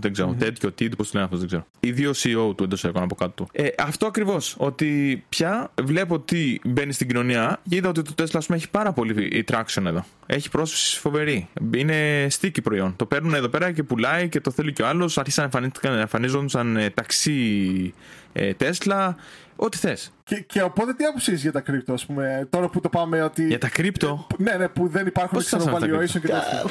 [0.00, 1.66] Δεν ξέρω, τέτοιο, τι, πώς το λένε αυτό, δεν ξέρω.
[1.80, 3.48] Οι δύο CEO του εντός έκανα από κάτω του.
[3.52, 4.54] Ε, αυτό ακριβώς.
[4.58, 8.70] Ότι πια βλέπω τι μπαίνει στην κοινωνία και είδα ότι το Tesla ας πούμε, έχει
[8.70, 10.04] πάρα πολύ traction εδώ.
[10.26, 11.48] Έχει πρόσφυση φοβερή.
[11.76, 12.96] Είναι sticky προϊόν.
[12.96, 15.18] Το παίρνουν εδώ πέρα και πουλάει και το θέλει και ο άλλος.
[15.18, 15.50] Άρχισαν
[15.82, 17.94] να εμφανίζονταν ε, ταξί
[18.32, 19.14] ε, Tesla.
[19.56, 20.12] Ό,τι θες.
[20.24, 23.22] Και, και οπότε τι άποψη έχεις για τα κρύπτο, ας πούμε, τώρα που το πάμε
[23.22, 23.46] ότι.
[23.46, 26.64] Για τα κρύπτο; Ναι, ναι, που δεν υπάρχουν Πώς ξέρω, φτάσαμε στα valuation και τέτοια.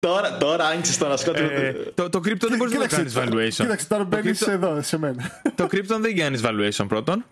[0.00, 1.40] Τώρα, τώρα άνοιξε το ανασκότη.
[1.42, 3.48] Ε, το, το crypto δεν μπορείς να το κάνεις valuation.
[3.64, 5.40] Κοίταξε, τώρα Το μπαίνεις crypto- εδώ, σε μένα.
[5.54, 7.24] το crypto δεν κάνει valuation πρώτον.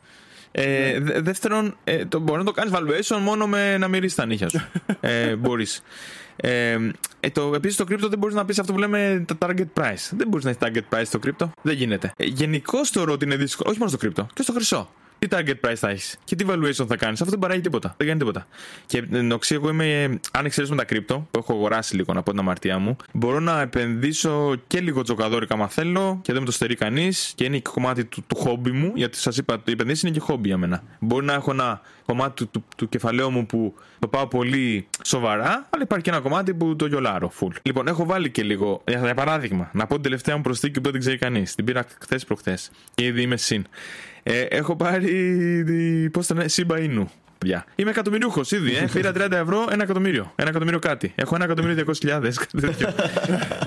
[0.52, 4.26] Ε, δε- δεύτερον, ε, το, μπορείς να το κάνεις valuation μόνο με να μυρίσεις τα
[4.26, 4.60] νύχια σου.
[5.00, 5.82] ε, μπορείς.
[6.36, 6.76] Ε,
[7.24, 10.08] ε, το, επίσης το crypto δεν μπορείς να πεις αυτό που λέμε τα target price.
[10.10, 11.48] Δεν μπορείς να έχεις target price στο crypto.
[11.62, 12.12] Δεν γίνεται.
[12.16, 13.70] Ε, Γενικώς θεωρώ ότι είναι δύσκολο.
[13.70, 14.90] Όχι μόνο στο crypto, και στο χρυσό.
[15.22, 17.20] Τι target price θα έχεις και τι valuation θα κάνεις.
[17.20, 17.94] Αυτό δεν παράγει τίποτα.
[17.96, 18.46] Δεν κάνει τίποτα.
[18.86, 22.78] Και νοξύ, εγώ είμαι, αν εξαιρέσουμε τα crypto, που έχω αγοράσει λίγο από την αμαρτία
[22.78, 27.32] μου, μπορώ να επενδύσω και λίγο τζοκαδόρικα άμα θέλω και δεν με το στερεί κανείς
[27.34, 30.20] και είναι και κομμάτι του, του χόμπι μου, γιατί σας είπα, οι επενδύσεις είναι και
[30.20, 30.82] χόμπι για μένα.
[30.98, 35.66] Μπορεί να έχω ένα κομμάτι του, του, του κεφαλαίου μου που το πάω πολύ σοβαρά,
[35.70, 37.52] αλλά υπάρχει και ένα κομμάτι που το γιολάρω full.
[37.62, 40.82] Λοιπόν, έχω βάλει και λίγο, για για παράδειγμα, να πω την τελευταία μου προσθήκη που
[40.82, 41.54] δεν την ξέρει κανείς.
[41.54, 43.66] Την πήρα χθες προχθές και ήδη είμαι συν.
[44.22, 46.10] Ε, έχω πάρει.
[46.12, 47.04] Πώς το λένε, Shiba Inu.
[47.38, 47.64] παιδιά.
[47.74, 48.76] Είμαι εκατομμυρίουχος ήδη.
[48.76, 48.88] Ε.
[48.92, 50.32] Πήρα 30 ευρώ, ένα εκατομμύριο.
[50.36, 51.12] Ένα εκατομμύριο κάτι.
[51.14, 52.30] Έχω ένα εκατομμύριο 200.000.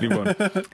[0.00, 0.26] λοιπόν,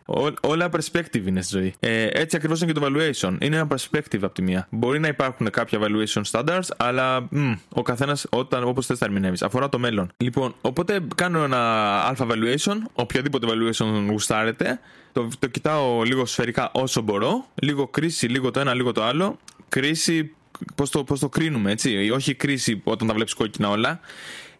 [0.04, 1.74] ό, όλα perspective είναι στη ζωή.
[1.80, 3.36] Ε, έτσι ακριβώς είναι και το valuation.
[3.40, 4.66] Είναι ένα perspective από τη μία.
[4.70, 8.26] Μπορεί να υπάρχουν κάποια valuation standards, αλλά μ, ο καθένας
[8.64, 9.42] όπως θες τα ερμηνεύεις.
[9.42, 10.10] Αφορά το μέλλον.
[10.16, 14.80] Λοιπόν, οπότε κάνω ένα alpha valuation, οποιοδήποτε valuation γουστάρετε.
[15.12, 17.46] Το, το κοιτάω λίγο σφαιρικά όσο μπορώ.
[17.54, 19.38] Λίγο κρίση, λίγο το ένα, λίγο το άλλο.
[19.72, 20.34] Κρίση,
[20.74, 22.10] πώς το, πώς το κρίνουμε, έτσι.
[22.10, 24.00] Όχι κρίση όταν τα βλέπεις κόκκινα όλα.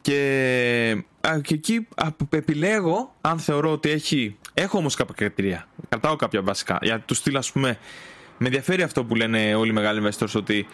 [0.01, 4.37] Και, α, και εκεί α, επιλέγω αν θεωρώ ότι έχει.
[4.55, 5.69] Έχω όμως κάποια κριτήρια.
[5.89, 6.79] Κρατάω κάποια βασικά.
[6.83, 7.79] Για τους στυλ, ας πούμε,
[8.39, 10.67] με ενδιαφέρει αυτό που λένε όλοι οι μεγάλοι investors ότι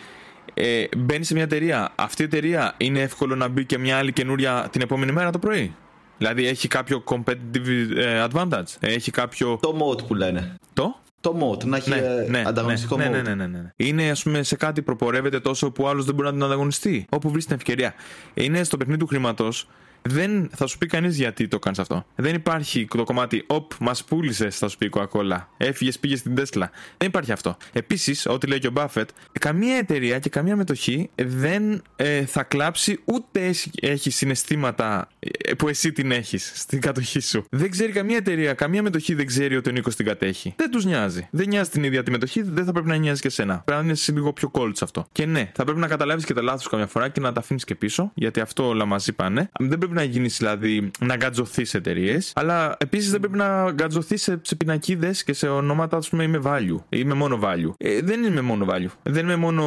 [0.55, 1.93] ε, μπαίνει σε μια εταιρεία.
[1.95, 5.39] Αυτή η εταιρεία είναι εύκολο να μπει και μια άλλη καινούρια την επόμενη μέρα το
[5.39, 5.75] πρωί.
[6.19, 8.77] Δηλαδή έχει κάποιο competitive ε, advantage.
[8.81, 9.59] Έχει κάποιο.
[9.63, 10.55] Το mode που λένε.
[10.73, 13.11] Το; Το mode, να έχει ναι, ναι, ανταγωνιστικό ναι, mode.
[13.11, 13.73] Ναι, ναι, ναι, ναι.
[13.77, 17.07] Είναι, ας πούμε, σε κάτι προπορεύεται τόσο που άλλος δεν μπορεί να την ανταγωνιστεί.
[17.09, 17.95] Όπου βρει την ευκαιρία.
[18.35, 19.69] Είναι στο παιχνίδι του χρήματος
[20.03, 22.07] δεν θα σου πει κανείς γιατί το κάνεις αυτό.
[22.15, 25.45] Δεν υπάρχει το κομμάτι, Οπ, μας πούλησε, θα σου πει η Coca-Cola.
[25.57, 26.71] Έφυγες, πήγες στην Τέσλα.
[26.97, 27.57] Δεν υπάρχει αυτό.
[27.73, 29.09] Επίσης, ό,τι λέει και ο Μπάφετ,
[29.41, 33.51] καμία εταιρεία και καμία μετοχή δεν ε, θα κλάψει ούτε
[33.81, 37.45] έχει συναισθήματα ε, που εσύ την έχεις στην κατοχή σου.
[37.51, 40.55] Δεν ξέρει καμία εταιρεία, καμία μετοχή δεν ξέρει ότι ο Νίκος την κατέχει.
[40.57, 41.29] Δεν τους νοιάζει.
[41.31, 43.63] Δεν νοιάζει την ίδια τη μετοχή, δεν θα πρέπει να νοιάζει και σένα.
[43.65, 45.07] Πρέπει να είναι λίγο πιο cold αυτό.
[45.13, 47.65] Και ναι, θα πρέπει να καταλάβεις και τα λάθη καμιά φορά και να τα αφήνεις
[47.65, 49.51] και πίσω, γιατί αυτό όλα μαζί πάνε.
[49.59, 54.23] Δεν πρέπει να γίνεις δηλαδή να γκατζωθείς σε εταιρείες, αλλά επίσης δεν πρέπει να γκατζωθείς
[54.23, 56.77] σε, σε πινακίδες και σε ονόματα, ας πούμε, είμαι value.
[56.89, 57.73] Είμαι μόνο value.
[57.79, 58.93] Ε, δεν είμαι μόνο value.
[59.03, 59.65] Δεν είμαι μόνο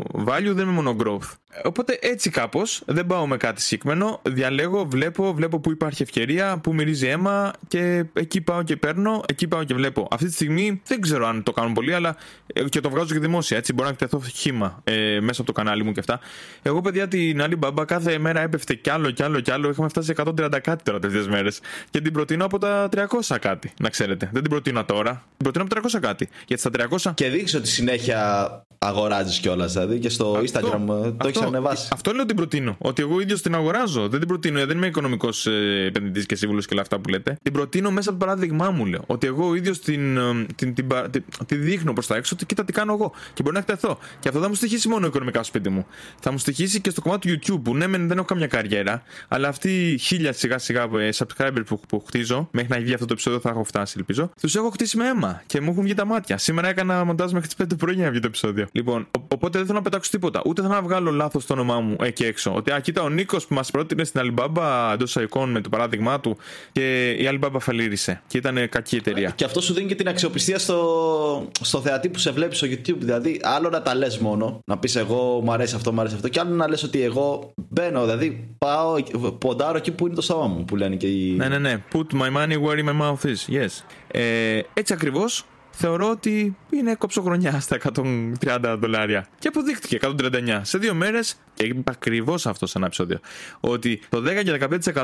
[0.00, 1.34] value, δεν είμαι μόνο growth.
[1.64, 4.20] Οπότε έτσι κάπως δεν πάω με κάτι συγκεκριμένο.
[4.22, 9.48] Διαλέγω, βλέπω, βλέπω που υπάρχει ευκαιρία, που μυρίζει αίμα και εκεί πάω και παίρνω, εκεί
[9.48, 10.08] πάω και βλέπω.
[10.10, 12.16] Αυτή τη στιγμή δεν ξέρω αν το κάνουν πολύ, αλλά
[12.52, 13.56] ε, και το βγάζω και δημόσια.
[13.56, 16.20] Έτσι μπορεί να εκτεθώ χήμα ε, μέσα από το κανάλι μου και αυτά.
[16.62, 19.70] Εγώ, παιδιά, την άλλη μπαμπά κάθε μέρα έπεφτε κι άλλο κι άλλο κι άλλο.
[19.70, 21.60] Είχαμε φτάσει σε 130 κάτι τώρα τελευταίε μέρες.
[21.90, 24.28] Και την προτείνω από τα 300 κάτι, να ξέρετε.
[24.32, 25.24] Δεν την προτείνω τώρα.
[25.36, 26.28] Την προτείνω από τα 300 κάτι.
[26.46, 26.70] Γιατί στα
[27.10, 27.12] 300.
[27.14, 29.72] Και δείξει ότι συνέχεια αγοράζεις κιόλας.
[29.72, 31.88] Δηλαδή και στο αυτό, Instagram ε, το έχεις ανεβάσει.
[31.92, 32.76] Αυτό λέω την προτείνω.
[32.78, 34.08] Ότι εγώ ίδιος την αγοράζω.
[34.08, 34.66] Δεν την προτείνω.
[34.66, 37.36] Δεν είμαι οικονομικός ε, επενδυτής και σύμβουλος και όλα αυτά που λέτε.
[37.42, 39.02] Την προτείνω μέσα από το παράδειγμά μου, λέω.
[39.06, 42.34] Ότι εγώ ίδιος την, ε, την, την, την, τη δείχνω προς τα έξω.
[42.34, 43.12] Ότι κοίτα τι κάνω εγώ.
[43.34, 43.98] Και μπορεί να εκτεθώ.
[44.20, 45.86] Και αυτό θα μου στοιχήσει μόνο οικονομικά στο σπίτι μου.
[46.20, 49.02] Θα μου στοιχήσει και στο κομμάτι του YouTube που ναι, δεν έχω καμιά καριέρα.
[49.28, 50.86] Αλλά αυτοί οι χίλια σιγά σιγά
[51.16, 54.30] subscriber που, που χτίζω, μέχρι να βγει αυτό το επεισόδιο θα έχω φτάσει, ελπίζω.
[54.40, 56.38] Τους έχω χτίσει με αίμα και μου έχουν βγει τα μάτια.
[56.38, 58.65] Σήμερα έκανα μοντάζ μέχρι τις 5 το πρωί για να βγει το επεισόδιο.
[58.72, 60.42] Λοιπόν, οπότε δεν θέλω να πετάξω τίποτα.
[60.46, 62.54] Ούτε θέλω να βγάλω λάθος το όνομά μου εκεί έξω.
[62.54, 66.20] Ότι α, κοίτα, ο Νίκος που μας πρότεινε στην Alibaba εντός εικόν με το παράδειγμά
[66.20, 66.36] του
[66.72, 68.22] και η Alibaba φαλήρισε.
[68.26, 69.30] Και ήταν κακή εταιρεία.
[69.30, 72.98] Και αυτό σου δίνει και την αξιοπιστία στο, στο θεατή που σε βλέπει στο YouTube.
[72.98, 76.28] Δηλαδή, άλλο να τα λες μόνο, να πεις εγώ μου αρέσει αυτό, μου αρέσει αυτό,
[76.28, 78.94] και άλλο να λες ότι εγώ μπαίνω, δηλαδή πάω,
[79.38, 81.34] ποντάρω εκεί που είναι το στόμα μου, που λένε και οι.
[81.36, 81.82] Ναι, ναι, ναι.
[81.92, 83.54] Put my money where my mouth is.
[83.54, 83.68] Yes.
[84.10, 85.44] Ε, έτσι ακριβώς
[85.78, 89.26] θεωρώ ότι είναι κοψοχρονιά στα 130 δολάρια.
[89.38, 91.36] Και αποδείχτηκε 139 σε δύο μέρες.
[91.54, 93.20] Και είπα ακριβώς αυτό σε ένα επεισόδιο.
[93.60, 94.58] Ότι το 10 και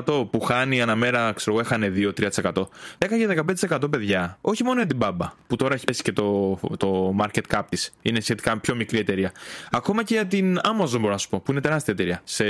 [0.04, 2.52] 15% που χάνει ανά μέρα, ξέρω εγώ, έχανε 2-3%.
[2.52, 2.68] 10
[2.98, 7.14] και 15% παιδιά, όχι μόνο για την μπάμπα, που τώρα έχει πέσει και το, το
[7.20, 7.92] market cap της.
[8.02, 9.32] Είναι σχετικά πιο μικρή εταιρεία.
[9.70, 12.44] Ακόμα και για την Amazon μπορώ να σου πω, που είναι τεράστια εταιρεία σε,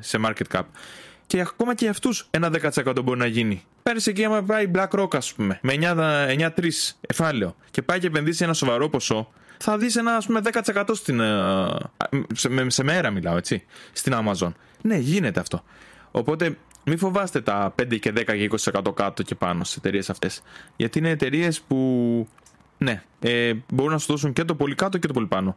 [0.00, 0.62] σε market cap.
[1.30, 3.62] Και ακόμα και για αυτούς ένα 10% μπορεί να γίνει.
[3.82, 8.52] Πέρυσι εκεί, άμα πάει BlackRock, ας πούμε, με 9-3 εφάλαιο και πάει και επενδύσει ένα
[8.52, 11.66] σοβαρό ποσό, θα δεις ένα ας πούμε 10% στην, ε,
[12.32, 14.52] σε, σε μέρα μιλάω έτσι, στην Amazon.
[14.82, 15.64] Ναι, γίνεται αυτό.
[16.10, 20.42] Οπότε μην φοβάστε τα 5 και 10 και 20% κάτω και πάνω στις εταιρείες αυτές.
[20.76, 22.28] Γιατί είναι εταιρείες που
[22.78, 25.56] ναι, ε, μπορούν να σου δώσουν και το πολύ κάτω και το πολύ πάνω.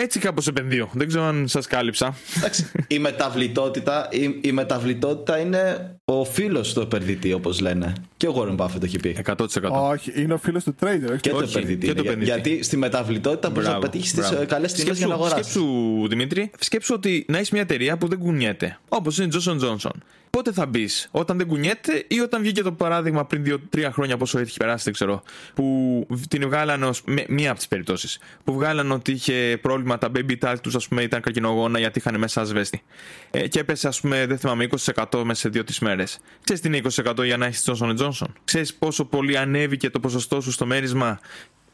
[0.00, 0.90] Έτσι κάπως επενδύω.
[0.92, 2.16] Δεν ξέρω αν σας κάλυψα.
[2.36, 7.92] Εντάξει, η μεταβλητότητα, η, η μεταβλητότητα είναι ο φίλος του επενδυτή όπως λένε.
[8.16, 9.16] Και ο Warren Buffett το έχει πει.
[9.26, 9.44] 100%.
[9.70, 11.16] Όχι, είναι ο φίλος του trader.
[11.20, 12.24] Και, το επενδυτή, και το επενδυτή.
[12.24, 15.46] Γιατί στη μεταβλητότητα μπορείς να πετύχεις τις καλές τιμέ για να αγοράσεις.
[15.46, 18.78] Σκέψου, Δημήτρη, σκέψου ότι να έχεις μια εταιρεία που δεν κουνιέται.
[18.88, 19.90] Όπως είναι η Johnson Johnson
[20.30, 24.38] πότε θα μπεις, όταν δεν κουνιέται ή όταν βγήκε το παράδειγμα πριν 2-3 χρόνια, πόσο
[24.38, 25.22] έχει περάσει, δεν ξέρω,
[25.54, 28.18] που την βγάλανε ως μία από τις περιπτώσεις.
[28.44, 32.18] Που βγάλανε ότι είχε πρόβλημα τα baby talk τους, ας πούμε, ήταν καρκινογόνα γιατί είχαν
[32.18, 32.82] μέσα ασβέστη.
[33.30, 36.18] Ε, και έπεσε, ας πούμε, δεν θυμάμαι, 20% μέσα σε 2-3 μέρες.
[36.44, 40.40] Ξέρεις τι είναι 20% για να έχεις Johnson Johnson; Ξέρεις πόσο πολύ ανέβηκε το ποσοστό
[40.40, 41.20] σου στο μέρισμα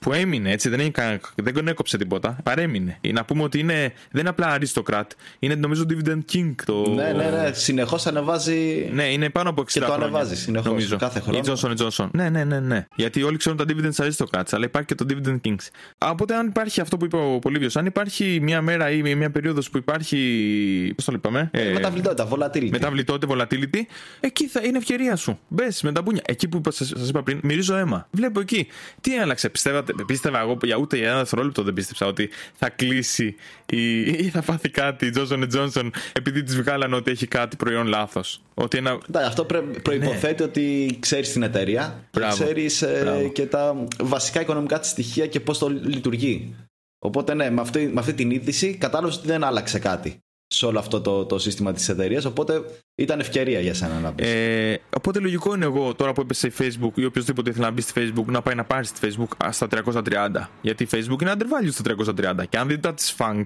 [0.04, 2.36] που έμεινε έτσι, δεν, είναι, δεν έκοψε τίποτα.
[2.42, 2.98] Παρέμεινε.
[3.12, 6.54] Να πούμε ότι είναι, δεν είναι απλά αριστοκράτ, είναι νομίζω dividend king.
[6.64, 6.90] Το...
[6.94, 7.52] Ναι, ναι, ναι.
[7.52, 8.90] Συνεχώς ανεβάζει.
[8.92, 10.66] Ναι, είναι πάνω από 60 Και το χρόνια, ανεβάζει συνεχώς.
[10.66, 10.96] Νομίζω.
[10.96, 11.38] Κάθε χρόνο.
[11.38, 12.08] Η Johnson Johnson.
[12.12, 12.86] Ναι, ναι, ναι, ναι.
[12.96, 15.68] Γιατί όλοι ξέρουν τα dividends aristocrats, αλλά υπάρχει και το dividend kings.
[15.98, 19.70] Οπότε, αν υπάρχει αυτό που είπε ο Πολύβιος, αν υπάρχει μια μέρα ή μια περίοδος
[19.70, 20.92] που υπάρχει.
[20.96, 21.50] Πώς το είπαμε.
[21.52, 22.70] Ε, μεταβλητότητα, volatility.
[22.70, 23.80] Μεταβλητότητα, volatility,
[24.20, 25.38] εκεί θα είναι ευκαιρία σου.
[25.48, 26.22] Μπες με τα μπούνια.
[26.26, 28.08] Εκεί που σας είπα πριν, μυρίζω αίμα.
[28.10, 28.66] Βλέπω εκεί.
[29.00, 33.34] Τι άλλαξε, πιστεύατε, πίστευα εγώ για ούτε για ένα δευτερόλεπτο δεν πίστεψα ότι θα κλείσει
[33.66, 37.86] ή, ή θα πάθει κάτι η Johnson Johnson επειδή της βγάλανε ότι έχει κάτι προϊόν
[37.86, 38.40] λάθος.
[38.54, 38.98] Ότι ένα...
[39.06, 39.44] Ναι, αυτό
[39.82, 40.48] προποθέτει ναι.
[40.48, 45.68] ότι ξέρεις την εταιρεία, ξέρεις ε, και τα βασικά οικονομικά της στοιχεία και πώς το
[45.68, 46.54] λειτουργεί.
[46.98, 50.23] Οπότε ναι, με αυτή, με αυτή την είδηση κατάλαβες ότι δεν άλλαξε κάτι
[50.56, 52.24] σε όλο αυτό το, το σύστημα της εταιρείας.
[52.24, 52.64] Οπότε
[52.94, 54.24] ήταν ευκαιρία για σένα να πει.
[54.26, 57.80] Ε, οπότε λογικό είναι εγώ τώρα που έπεσε σε Facebook ή οποιοδήποτε ήθελε να μπει
[57.80, 60.48] στη Facebook να πάει να πάρει στη Facebook στα 330.
[60.60, 61.94] Γιατί η Facebook είναι undervalued στα
[62.40, 62.44] 330.
[62.48, 63.42] Και αν δείτε τα της Funk,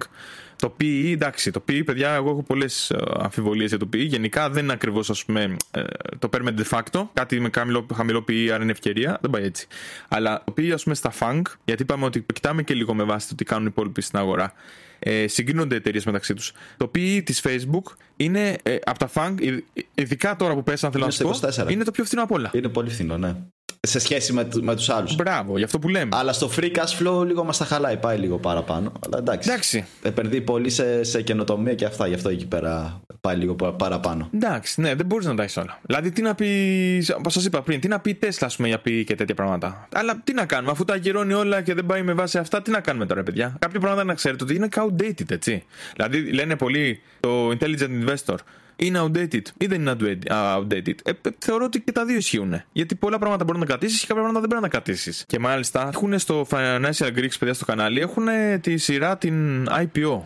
[0.55, 4.05] το PE, εντάξει, το PE, παιδιά, εγώ έχω πολλές ε, αμφιβολίες για το PE.
[4.05, 5.81] Γενικά δεν είναι ακριβώς, ας πούμε, ε,
[6.19, 7.07] το παίρνουμε de facto.
[7.13, 9.17] Κάτι με χαμηλό, χαμηλό PE, άρα είναι ευκαιρία.
[9.21, 9.67] Δεν πάει έτσι.
[10.07, 13.27] Αλλά το PE, ας πούμε, στα Funk, γιατί είπαμε ότι κοιτάμε και λίγο με βάση
[13.27, 14.53] το τι κάνουν οι υπόλοιποι στην αγορά
[14.99, 16.53] ε, συγκρίνονται εταιρείες μεταξύ τους.
[16.77, 19.59] Το PE της Facebook είναι ε, από τα FANG,
[19.95, 22.51] ειδικά τώρα που πέσαν, θέλω να σου πω, είναι το πιο φθηνό από όλα.
[22.53, 23.35] Είναι πολύ φθηνό, ναι.
[23.81, 25.15] Σε σχέση με, με τους άλλους.
[25.15, 26.09] Μπράβο, γι' αυτό που λέμε.
[26.17, 28.91] Αλλά στο free cash flow λίγο μας τα χαλάει, πάει λίγο παραπάνω.
[29.05, 29.49] Αλλά εντάξει.
[29.49, 29.85] εντάξει.
[30.01, 34.29] Επενδύει πολύ σε, σε καινοτομία και αυτά, γι' αυτό εκεί πέρα πάει λίγο παραπάνω.
[34.33, 35.79] Εντάξει, ναι, δεν μπορείς να τα έχεις όλα.
[35.81, 38.67] Δηλαδή, τι να πεις, όπως σας είπα πριν, τι να πει η Tesla, ας πούμε,
[38.67, 39.87] για πει και τέτοια πράγματα.
[39.93, 42.71] Αλλά τι να κάνουμε, αφού τα αγγυρώνει όλα και δεν πάει με βάση αυτά, τι
[42.71, 43.55] να κάνουμε τώρα, παιδιά.
[43.59, 45.63] Κάποια πράγματα να ξέρετε ότι είναι outdated, έτσι.
[45.95, 48.35] Δηλαδή, λένε πολύ το intelligent investor
[48.79, 49.95] είναι outdated ή δεν είναι
[50.29, 50.93] outdated.
[51.03, 52.61] Ε, θεωρώ ότι και τα δύο ισχύουν.
[52.71, 55.23] Γιατί πολλά πράγματα μπορεί να κρατήσεις και κάποια πράγματα δεν πρέπει να κρατήσεις.
[55.27, 58.25] Και μάλιστα έχουν στο Financial Greeks, παιδιά, στο κανάλι, έχουν
[58.61, 60.19] τη σειρά την IPO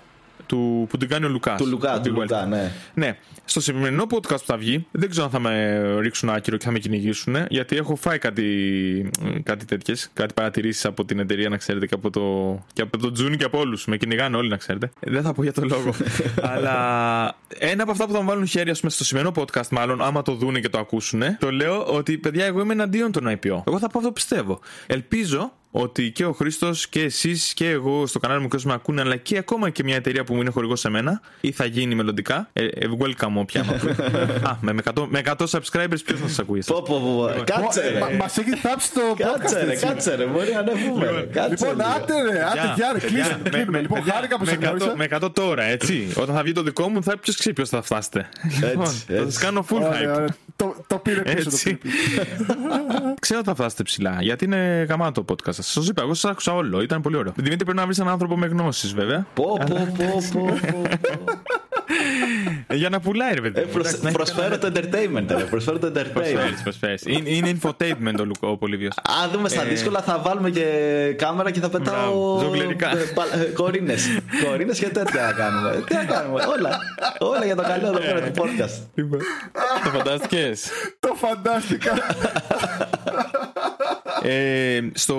[0.54, 1.62] του, που την κάνει ο Λουκάς.
[1.62, 2.72] Του Λουκά, του Λουκά, ναι.
[2.94, 3.18] ναι.
[3.46, 6.72] Στο σημερινό podcast που θα βγει, δεν ξέρω αν θα με ρίξουν άκυρο και θα
[6.72, 9.12] με κυνηγήσουν, γιατί έχω φάει κάτι,
[9.44, 12.22] κάτι τέτοιες, κάτι παρατηρήσεις από την εταιρεία, να ξέρετε, και από το,
[12.74, 13.86] και από το Τζούνι και από όλους.
[13.86, 14.92] Με κυνηγάνε όλοι, να ξέρετε.
[15.00, 15.94] Δεν θα πω για το λόγο.
[16.54, 16.76] Αλλά
[17.58, 20.22] ένα από αυτά που θα μου βάλουν χέρι, ας πούμε, στο σημερινό podcast, μάλλον, άμα
[20.22, 23.62] το δούνε και το ακούσουν, το λέω ότι παιδιά, εγώ είμαι εναντίον των IPO.
[23.68, 24.60] Εγώ θα πω αυτό πιστεύω.
[24.88, 28.74] Ελπίζω ότι και ο Χρήστος και εσείς και εγώ στο κανάλι μου και όσοι με
[28.74, 31.66] ακούνε, αλλά και ακόμα και μια εταιρεία που μου είναι χορηγός σε μένα ή θα
[31.66, 32.50] γίνει μελλοντικά.
[32.54, 33.62] Ε, ε welcome όποια.
[34.50, 37.44] Α, με 100, με 100 subscribers ποιος θα σας ακούει; Πω, πω, πω.
[37.44, 38.16] Κάτσε ρε.
[38.16, 39.40] Μας έχει θάψει το podcast.
[39.40, 40.26] Κάτσε ρε, κάτσε ρε.
[40.26, 41.28] Μπορεί να ανεβούμε.
[41.50, 43.80] Λοιπόν, άτε ρε, άτε γιάρε, κλείσουμε.
[43.80, 44.94] Λοιπόν, χάρηκα που σε γνώρισα.
[44.96, 46.08] Με 100 τώρα, έτσι.
[46.22, 48.30] Όταν θα βγει το δικό μου, θα ποιος ξέρει ποιος θα φτάσετε.
[48.70, 50.26] Λοιπόν, θα σας κάνω full hype.
[50.88, 51.50] Το πήρε πίσω.
[53.20, 55.54] Ξέρω ότι θα φτάσετε ψηλά, γιατί είναι γαμάτο το podcast.
[55.54, 56.82] Σας είπα, εγώ σας άκουσα όλο.
[56.82, 57.34] Ήταν πολύ ωραίο.
[57.36, 59.26] Δημήτρη πρέπει να βρεις έναν άνθρωπο με γνώσεις, βέβαια.
[59.34, 60.58] Πω, πω, πω, πω.
[62.70, 63.60] Για να πουλάει, ρε παιδί.
[63.60, 63.98] Ε, προσ...
[64.12, 65.26] Προσφέρω το entertainment.
[65.28, 65.44] Ρε.
[65.44, 66.62] Προσφέρω το entertainment.
[66.64, 68.90] Προσφέρεις, Είναι, είναι infotainment ο Λουκό Πολύβιο.
[69.24, 69.66] Αν δούμε στα ε...
[69.66, 70.66] δύσκολα, θα βάλουμε και
[71.18, 72.40] κάμερα και θα πετάω.
[72.40, 72.92] Ζογκλερικά.
[73.54, 74.20] Κορίνες.
[74.46, 75.84] Κορίνες και τέτοια να κάνουμε.
[75.88, 76.44] Τι να κάνουμε.
[76.58, 76.80] Όλα.
[77.20, 79.04] Όλα για το καλό εδώ πέρα του podcast.
[79.84, 80.70] Το φαντάστηκες;
[81.00, 81.92] Το φαντάστηκα.
[84.26, 85.16] Ε, στο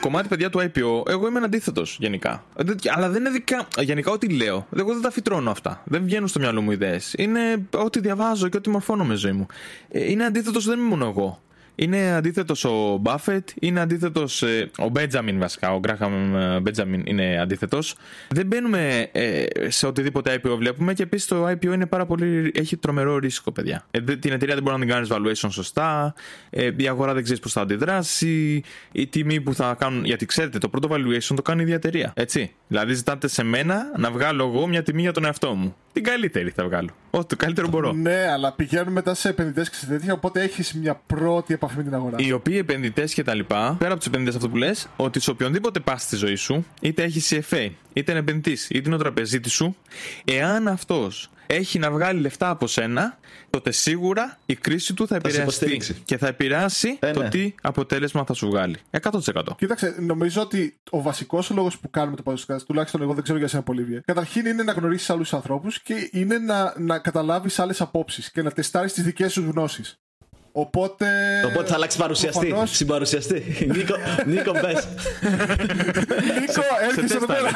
[0.00, 2.44] κομμάτι παιδιά του IPO, εγώ είμαι αντίθετος γενικά.
[2.96, 3.66] Αλλά δεν είναι δικά.
[3.78, 5.82] Γενικά, ό,τι λέω, εγώ δεν τα φυτρώνω αυτά.
[5.98, 7.14] Δεν βγαίνουν στο μυαλό μου ιδέες.
[7.16, 9.46] Είναι ό,τι διαβάζω και ό,τι μορφώνομαι στη ζωή μου.
[9.88, 11.42] Ε, είναι αντίθετος, δεν είμαι μόνο εγώ.
[11.80, 15.74] Είναι αντίθετος ο Μπάφετ, είναι αντίθετος ε, ο Μπέντζαμιν βασικά.
[15.74, 17.94] Ο Γκράχαμ ε, Μπέντζαμιν είναι αντίθετος.
[18.28, 22.76] Δεν μπαίνουμε ε, σε οτιδήποτε IPO βλέπουμε και επίσης το IPO είναι πάρα πολύ, έχει
[22.76, 23.84] τρομερό ρίσκο, παιδιά.
[24.20, 26.14] την εταιρεία δεν μπορεί να την κάνεις valuation σωστά,
[26.76, 30.04] η αγορά δεν ξέρεις πώς θα αντιδράσει, η τιμή που θα κάνουν.
[30.04, 32.12] Γιατί ξέρετε, το πρώτο valuation το κάνει η ίδια εταιρεία.
[32.14, 32.52] Έτσι.
[32.68, 35.74] Δηλαδή, ζητάτε σε μένα να βγάλω εγώ μια τιμή για τον εαυτό μου.
[35.92, 36.88] Την καλύτερη θα βγάλω.
[37.10, 37.92] Ό, το καλύτερο μπορώ.
[37.92, 41.82] Ναι, αλλά πηγαίνουν μετά σε επενδυτές και σε τέτοια, οπότε έχεις μια πρώτη επαφή με
[41.82, 42.16] την αγορά.
[42.18, 45.30] Οι οποίοι επενδυτές και τα λοιπά, πέρα από τους επενδυτές αυτό που λες, ότι σε
[45.30, 49.52] οποιονδήποτε πα στη ζωή σου, είτε έχεις CFA, είτε είναι επενδυτής, είτε είναι ο τραπεζίτης
[49.52, 49.76] σου,
[50.24, 53.18] εάν αυτός έχει να βγάλει λεφτά από σένα,
[53.50, 57.28] τότε σίγουρα η κρίση του θα επηρεαστεί και θα επηρεάσει ε, το ναι.
[57.28, 58.76] τι αποτέλεσμα θα σου βγάλει.
[59.00, 59.42] 100%.
[59.56, 63.48] Κοίταξε, νομίζω ότι ο βασικός λόγος που κάνουμε το podcast, τουλάχιστον εγώ δεν ξέρω για
[63.48, 68.30] σένα πολύ, καταρχήν είναι να γνωρίσεις άλλους ανθρώπους και είναι να, να καταλάβεις άλλες απόψεις
[68.30, 69.98] και να τεστάρεις τις δικές σου γνώσεις.
[70.60, 71.06] Οπότε.
[71.46, 72.46] Οπότε θα αλλάξει παρουσιαστή.
[72.46, 72.70] Προφανώς...
[72.76, 73.66] Συμπαρουσιαστή.
[73.76, 73.94] Νίκο,
[74.26, 74.72] Νίκο μπε.
[76.40, 77.50] Νίκο, έρχεσαι εδώ πέρα.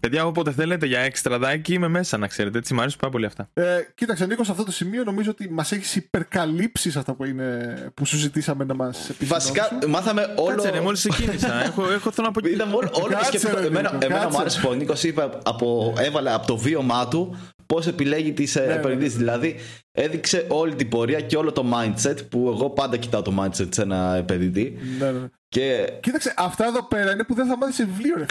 [0.00, 2.58] Παιδιά, όποτε θέλετε για έξτρα δάκι είμαι μέσα, να ξέρετε.
[2.58, 3.48] Έτσι μου αρέσουν πάρα πολύ αυτά.
[3.54, 3.62] Ε,
[3.94, 8.04] κοίταξε, Νίκο, σε αυτό το σημείο νομίζω ότι μας έχεις υπερκαλύψει αυτά που, είναι, που
[8.06, 9.28] σου ζητήσαμε να μας επισημάνεις.
[9.52, 10.54] Βασικά, μάθαμε όλο.
[10.54, 11.54] Κάτσε, ρε, μόλις ξεκίνησα.
[11.66, 12.48] έχω, έχω θέλω να πω.
[12.48, 13.60] Είδαμε όλο, όλο Κάτσε, σκεφτό.
[13.60, 14.40] ρε, Εμένα, Νίκο, εμένα μου κάτσε.
[14.40, 15.04] άρεσε που ο Νίκος
[15.42, 17.36] από, έβαλε από το βίωμά του
[17.74, 19.16] πώς επιλέγει τις Ναι, ε, ναι, επενδύσεις.
[19.16, 19.56] Δηλαδή,
[19.92, 23.82] έδειξε όλη την πορεία και όλο το mindset που εγώ πάντα κοιτάω το mindset σε
[23.82, 24.78] ένα επενδυτή.
[24.98, 25.28] Ναι, ναι.
[25.48, 28.24] Και Κοίταξε, αυτά εδώ πέρα είναι που δεν θα μάθεις σε βιβλίο, ρε.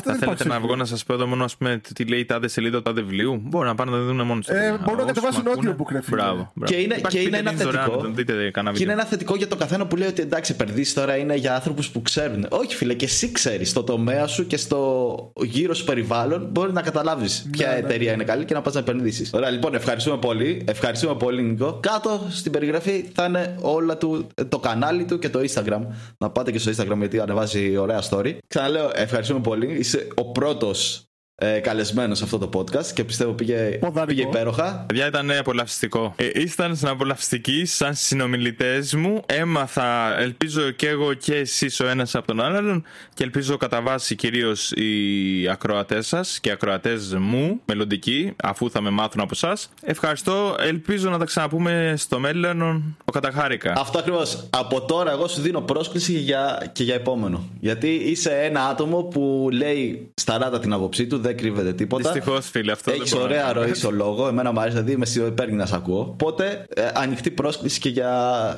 [0.00, 0.12] Φίλε.
[0.12, 0.12] Ακριβώ.
[0.12, 1.80] Αυτά Θα δεν θέλετε υπάρχουν να σε βγω να σας πω εδώ μόνο ας πούμε,
[1.94, 3.40] τι λέει η τάδε σελίδα του τάδε βιβλίου.
[3.44, 4.78] Μπορεί να πάνε να το δουν μόνος στο Ε, βιβλίο.
[4.84, 6.16] μπορούν να Όσοι κατεβάσουν μ' ακούνε, audiobook, ρε φίλε.
[6.16, 6.50] Μπράβο.
[6.54, 6.72] μπράβο.
[6.72, 8.02] Και είναι- Υπάρχει και είναι πείτε ένα links δωρεάν, θετικό.
[8.02, 8.92] να Δείτε κανένα Και είναι βίντεο.
[8.92, 12.02] ένα θετικό για το καθένα που λέει ότι εντάξει, επενδύσει τώρα είναι για άνθρωπους που
[12.02, 12.46] ξέρουν.
[12.50, 16.82] Όχι, φίλε, και εσύ ξέρεις στο τομέα σου και στο γύρω σου περιβάλλον μπορεί να
[16.82, 17.74] καταλάβεις ποια ναι.
[17.76, 19.30] εταιρεία είναι καλή και να πας να επενδύσεις.
[19.34, 20.64] Ωραία, λοιπόν, ευχαριστούμε πολύ.
[20.68, 21.78] Ευχαριστούμε πολύ, Νικό.
[21.82, 25.80] Κάτω στην περιγραφή θα είναι όλα του, το κανάλι του και το Instagram.
[26.18, 28.36] Να πάτε και στο Instagram γιατί ανεβάζει ωραία story.
[28.48, 29.82] Ξαναλέω, ευχαριστούμε πολύ.
[29.86, 34.04] Είσαι ο πρώτος ε, καλεσμένος σε αυτό το podcast και πιστεύω πήγε, Ποδαρικό.
[34.06, 34.84] πήγε υπέροχα.
[34.88, 36.14] Παιδιά, ήταν απολαυστικό.
[36.16, 39.22] Ε, ήσταν σαν απολαυστικοί, σαν συνομιλητές μου.
[39.26, 42.84] Έμαθα, ελπίζω και εγώ και εσείς ο ένας από τον άλλον.
[43.14, 48.80] Και ελπίζω κατά βάση κυρίως οι ακροατές σας και οι ακροατές μου, μελλοντικοί, αφού θα
[48.80, 49.56] με μάθουν από εσά.
[49.82, 50.56] Ευχαριστώ.
[50.60, 52.96] Ελπίζω να τα ξαναπούμε στο μέλλον.
[53.04, 53.72] Ο Καταχάρικα.
[53.76, 54.46] Αυτό ακριβώς.
[54.50, 57.48] Από τώρα, εγώ σου δίνω πρόσκληση για, και για επόμενο.
[57.60, 62.12] Γιατί είσαι ένα άτομο που λέει σταράτα την άποψή του, δεν κρύβεται τίποτα.
[62.12, 63.60] Δυστυχώς, φίλε, αυτό δεν Έχεις μπορώ να ωραία κάνω.
[63.62, 64.28] ροή στο λόγο.
[64.28, 65.98] Εμένα μου αρέσει, δηλαδή είμαι σίγουρο παίρνει να σε ακούω.
[66.00, 68.10] Οπότε ε, ανοιχτή πρόσκληση και για,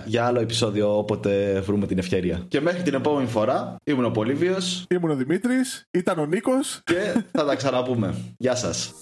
[0.07, 2.45] για άλλο επεισόδιο όποτε βρούμε την ευκαιρία.
[2.49, 6.81] Και μέχρι την επόμενη φορά, ήμουν ο Πολύβιος Ήμουν ο Δημήτρης, ήταν ο Νίκος.
[6.85, 8.15] και θα τα ξαναπούμε.
[8.39, 8.93] Γεια σας.